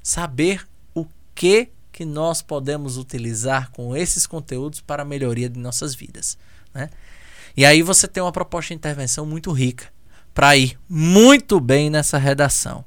saber 0.03 0.67
o 0.95 1.07
que 1.35 1.71
que 1.95 2.05
nós 2.05 2.43
podemos 2.43 2.99
utilizar 2.99 3.71
com 3.71 3.97
esses 3.97 4.27
conteúdos 4.27 4.81
para 4.81 5.05
a 5.05 5.07
melhoria 5.07 5.49
de 5.49 5.61
nossas 5.61 5.95
vidas. 5.95 6.37
Né? 6.75 6.91
E 7.57 7.65
aí 7.65 7.83
você 7.83 8.09
tem 8.09 8.21
uma 8.21 8.33
proposta 8.33 8.75
de 8.75 8.75
intervenção 8.75 9.25
muito 9.25 9.53
rica 9.53 9.87
para 10.35 10.57
ir 10.57 10.77
muito 10.89 11.61
bem 11.61 11.89
nessa 11.89 12.19
redação. 12.19 12.85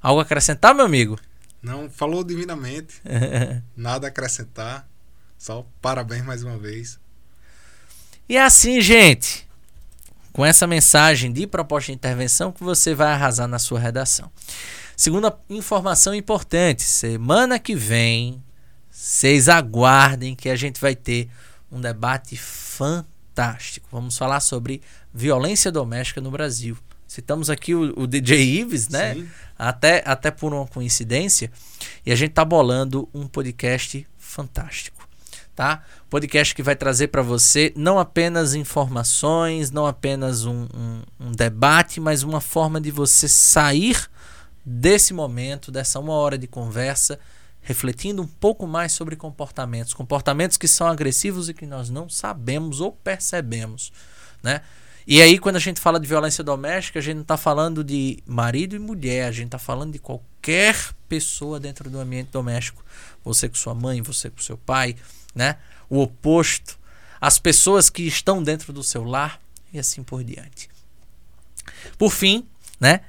Algo 0.00 0.20
a 0.20 0.22
acrescentar, 0.22 0.74
meu 0.74 0.86
amigo? 0.86 1.20
Não, 1.60 1.90
falou 1.90 2.24
divinamente. 2.24 3.02
Nada 3.76 4.06
a 4.06 4.08
acrescentar. 4.08 4.88
Só 5.36 5.66
parabéns 5.82 6.24
mais 6.24 6.42
uma 6.42 6.56
vez. 6.56 6.98
E 8.26 8.38
é 8.38 8.42
assim, 8.42 8.80
gente, 8.80 9.46
com 10.32 10.42
essa 10.42 10.66
mensagem 10.66 11.30
de 11.30 11.46
proposta 11.46 11.92
de 11.92 11.96
intervenção 11.96 12.50
que 12.50 12.64
você 12.64 12.94
vai 12.94 13.12
arrasar 13.12 13.46
na 13.46 13.58
sua 13.58 13.78
redação. 13.78 14.32
Segunda 14.98 15.32
informação 15.48 16.12
importante: 16.12 16.82
semana 16.82 17.56
que 17.60 17.76
vem, 17.76 18.42
vocês 18.90 19.48
aguardem 19.48 20.34
que 20.34 20.48
a 20.48 20.56
gente 20.56 20.80
vai 20.80 20.96
ter 20.96 21.28
um 21.70 21.80
debate 21.80 22.36
fantástico. 22.36 23.86
Vamos 23.92 24.18
falar 24.18 24.40
sobre 24.40 24.82
violência 25.14 25.70
doméstica 25.70 26.20
no 26.20 26.32
Brasil. 26.32 26.76
Citamos 27.06 27.48
aqui 27.48 27.76
o, 27.76 27.94
o 27.96 28.08
DJ 28.08 28.58
Ives, 28.58 28.88
né? 28.88 29.24
Até, 29.56 30.02
até 30.04 30.32
por 30.32 30.52
uma 30.52 30.66
coincidência. 30.66 31.48
E 32.04 32.10
a 32.10 32.16
gente 32.16 32.32
tá 32.32 32.44
bolando 32.44 33.08
um 33.14 33.28
podcast 33.28 34.04
fantástico, 34.18 35.08
tá? 35.54 35.84
Podcast 36.10 36.52
que 36.52 36.62
vai 36.62 36.74
trazer 36.74 37.06
para 37.06 37.22
você 37.22 37.72
não 37.76 38.00
apenas 38.00 38.52
informações, 38.52 39.70
não 39.70 39.86
apenas 39.86 40.44
um, 40.44 40.66
um, 40.74 41.02
um 41.20 41.30
debate, 41.30 42.00
mas 42.00 42.24
uma 42.24 42.40
forma 42.40 42.80
de 42.80 42.90
você 42.90 43.28
sair 43.28 43.96
desse 44.68 45.14
momento, 45.14 45.72
dessa 45.72 45.98
uma 45.98 46.12
hora 46.12 46.36
de 46.36 46.46
conversa, 46.46 47.18
refletindo 47.62 48.20
um 48.20 48.26
pouco 48.26 48.66
mais 48.66 48.92
sobre 48.92 49.16
comportamentos, 49.16 49.94
comportamentos 49.94 50.58
que 50.58 50.68
são 50.68 50.86
agressivos 50.86 51.48
e 51.48 51.54
que 51.54 51.66
nós 51.66 51.88
não 51.88 52.08
sabemos 52.08 52.80
ou 52.80 52.92
percebemos, 52.92 53.90
né? 54.42 54.60
E 55.06 55.22
aí, 55.22 55.38
quando 55.38 55.56
a 55.56 55.58
gente 55.58 55.80
fala 55.80 55.98
de 55.98 56.06
violência 56.06 56.44
doméstica, 56.44 56.98
a 56.98 57.02
gente 57.02 57.14
não 57.14 57.22
está 57.22 57.38
falando 57.38 57.82
de 57.82 58.22
marido 58.26 58.76
e 58.76 58.78
mulher, 58.78 59.26
a 59.26 59.32
gente 59.32 59.46
está 59.46 59.58
falando 59.58 59.92
de 59.92 59.98
qualquer 59.98 60.76
pessoa 61.08 61.58
dentro 61.58 61.88
do 61.88 61.98
ambiente 61.98 62.28
doméstico. 62.30 62.84
Você 63.24 63.48
com 63.48 63.54
sua 63.54 63.74
mãe, 63.74 64.02
você 64.02 64.28
com 64.28 64.42
seu 64.42 64.58
pai, 64.58 64.96
né? 65.34 65.56
O 65.88 65.98
oposto, 66.02 66.78
as 67.18 67.38
pessoas 67.38 67.88
que 67.88 68.02
estão 68.02 68.42
dentro 68.42 68.70
do 68.70 68.82
seu 68.82 69.02
lar 69.02 69.40
e 69.72 69.78
assim 69.78 70.02
por 70.02 70.22
diante. 70.22 70.68
Por 71.96 72.10
fim, 72.10 72.46
né? 72.78 73.00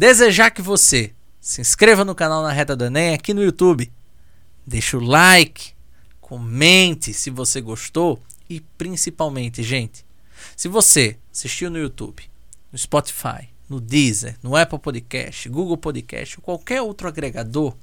Desejar 0.00 0.50
que 0.50 0.62
você 0.62 1.12
se 1.42 1.60
inscreva 1.60 2.06
no 2.06 2.14
canal 2.14 2.42
na 2.42 2.50
Reta 2.50 2.74
do 2.74 2.86
Enem 2.86 3.12
aqui 3.12 3.34
no 3.34 3.42
YouTube. 3.42 3.92
Deixe 4.66 4.96
o 4.96 5.00
like, 5.00 5.74
comente 6.22 7.12
se 7.12 7.28
você 7.28 7.60
gostou 7.60 8.18
e 8.48 8.60
principalmente, 8.78 9.62
gente, 9.62 10.02
se 10.56 10.68
você 10.68 11.18
assistiu 11.30 11.68
no 11.68 11.76
YouTube, 11.76 12.22
no 12.72 12.78
Spotify, 12.78 13.50
no 13.68 13.78
Deezer, 13.78 14.38
no 14.42 14.56
Apple 14.56 14.78
Podcast, 14.78 15.46
Google 15.50 15.76
Podcast 15.76 16.38
ou 16.38 16.44
qualquer 16.44 16.80
outro 16.80 17.06
agregador, 17.06 17.76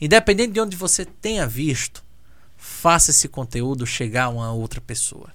independente 0.00 0.52
de 0.52 0.60
onde 0.60 0.76
você 0.76 1.04
tenha 1.04 1.46
visto, 1.46 2.02
faça 2.56 3.12
esse 3.12 3.28
conteúdo 3.28 3.86
chegar 3.86 4.24
a 4.24 4.30
uma 4.30 4.52
outra 4.52 4.80
pessoa. 4.80 5.32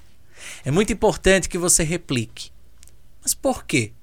É 0.65 0.71
muito 0.71 0.91
importante 0.91 1.47
que 1.47 1.57
você 1.57 1.83
replique. 1.83 2.51
Mas 3.23 3.33
por 3.33 3.63
quê? 3.63 3.93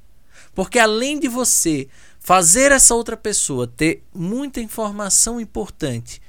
Porque 0.59 0.81
além 0.81 1.21
de 1.21 1.29
você 1.29 1.87
fazer 2.19 2.73
essa 2.73 2.93
outra 2.93 3.17
pessoa 3.17 3.69
ter 3.69 4.03
muita 4.13 4.61
informação 4.61 5.41
importante 5.41 6.21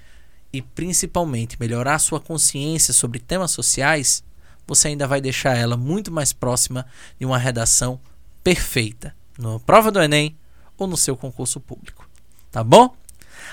e 0.53 0.61
principalmente 0.61 1.57
melhorar 1.59 1.97
sua 1.97 2.19
consciência 2.19 2.93
sobre 2.93 3.17
temas 3.17 3.49
sociais, 3.49 4.23
você 4.67 4.89
ainda 4.89 5.07
vai 5.07 5.19
deixar 5.19 5.57
ela 5.57 5.75
muito 5.75 6.11
mais 6.11 6.31
próxima 6.31 6.85
de 7.19 7.25
uma 7.25 7.39
redação 7.39 7.99
perfeita 8.43 9.15
na 9.35 9.57
prova 9.57 9.89
do 9.89 9.99
Enem 9.99 10.37
ou 10.77 10.85
no 10.85 10.95
seu 10.95 11.17
concurso 11.17 11.59
público. 11.59 12.07
Tá 12.51 12.63
bom? 12.63 12.95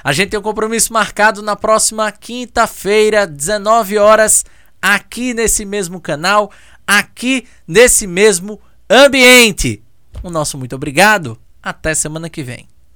A 0.05 0.13
gente 0.13 0.29
tem 0.29 0.39
um 0.39 0.43
compromisso 0.43 0.93
marcado 0.93 1.41
na 1.41 1.57
próxima 1.57 2.13
quinta-feira, 2.13 3.27
19 3.27 3.97
horas, 3.97 4.45
aqui 4.83 5.33
nesse 5.33 5.65
mesmo 5.65 6.03
canal, 6.03 6.53
aqui 6.87 7.49
nesse 7.67 8.07
mesmo 8.07 8.61
ambiente. 8.91 9.83
O 10.27 10.31
nosso 10.31 10.59
muito 10.59 10.75
obrigado. 10.75 11.39
Até 11.63 11.95
semana 11.95 12.29
que 12.29 12.43
vem. 12.43 12.67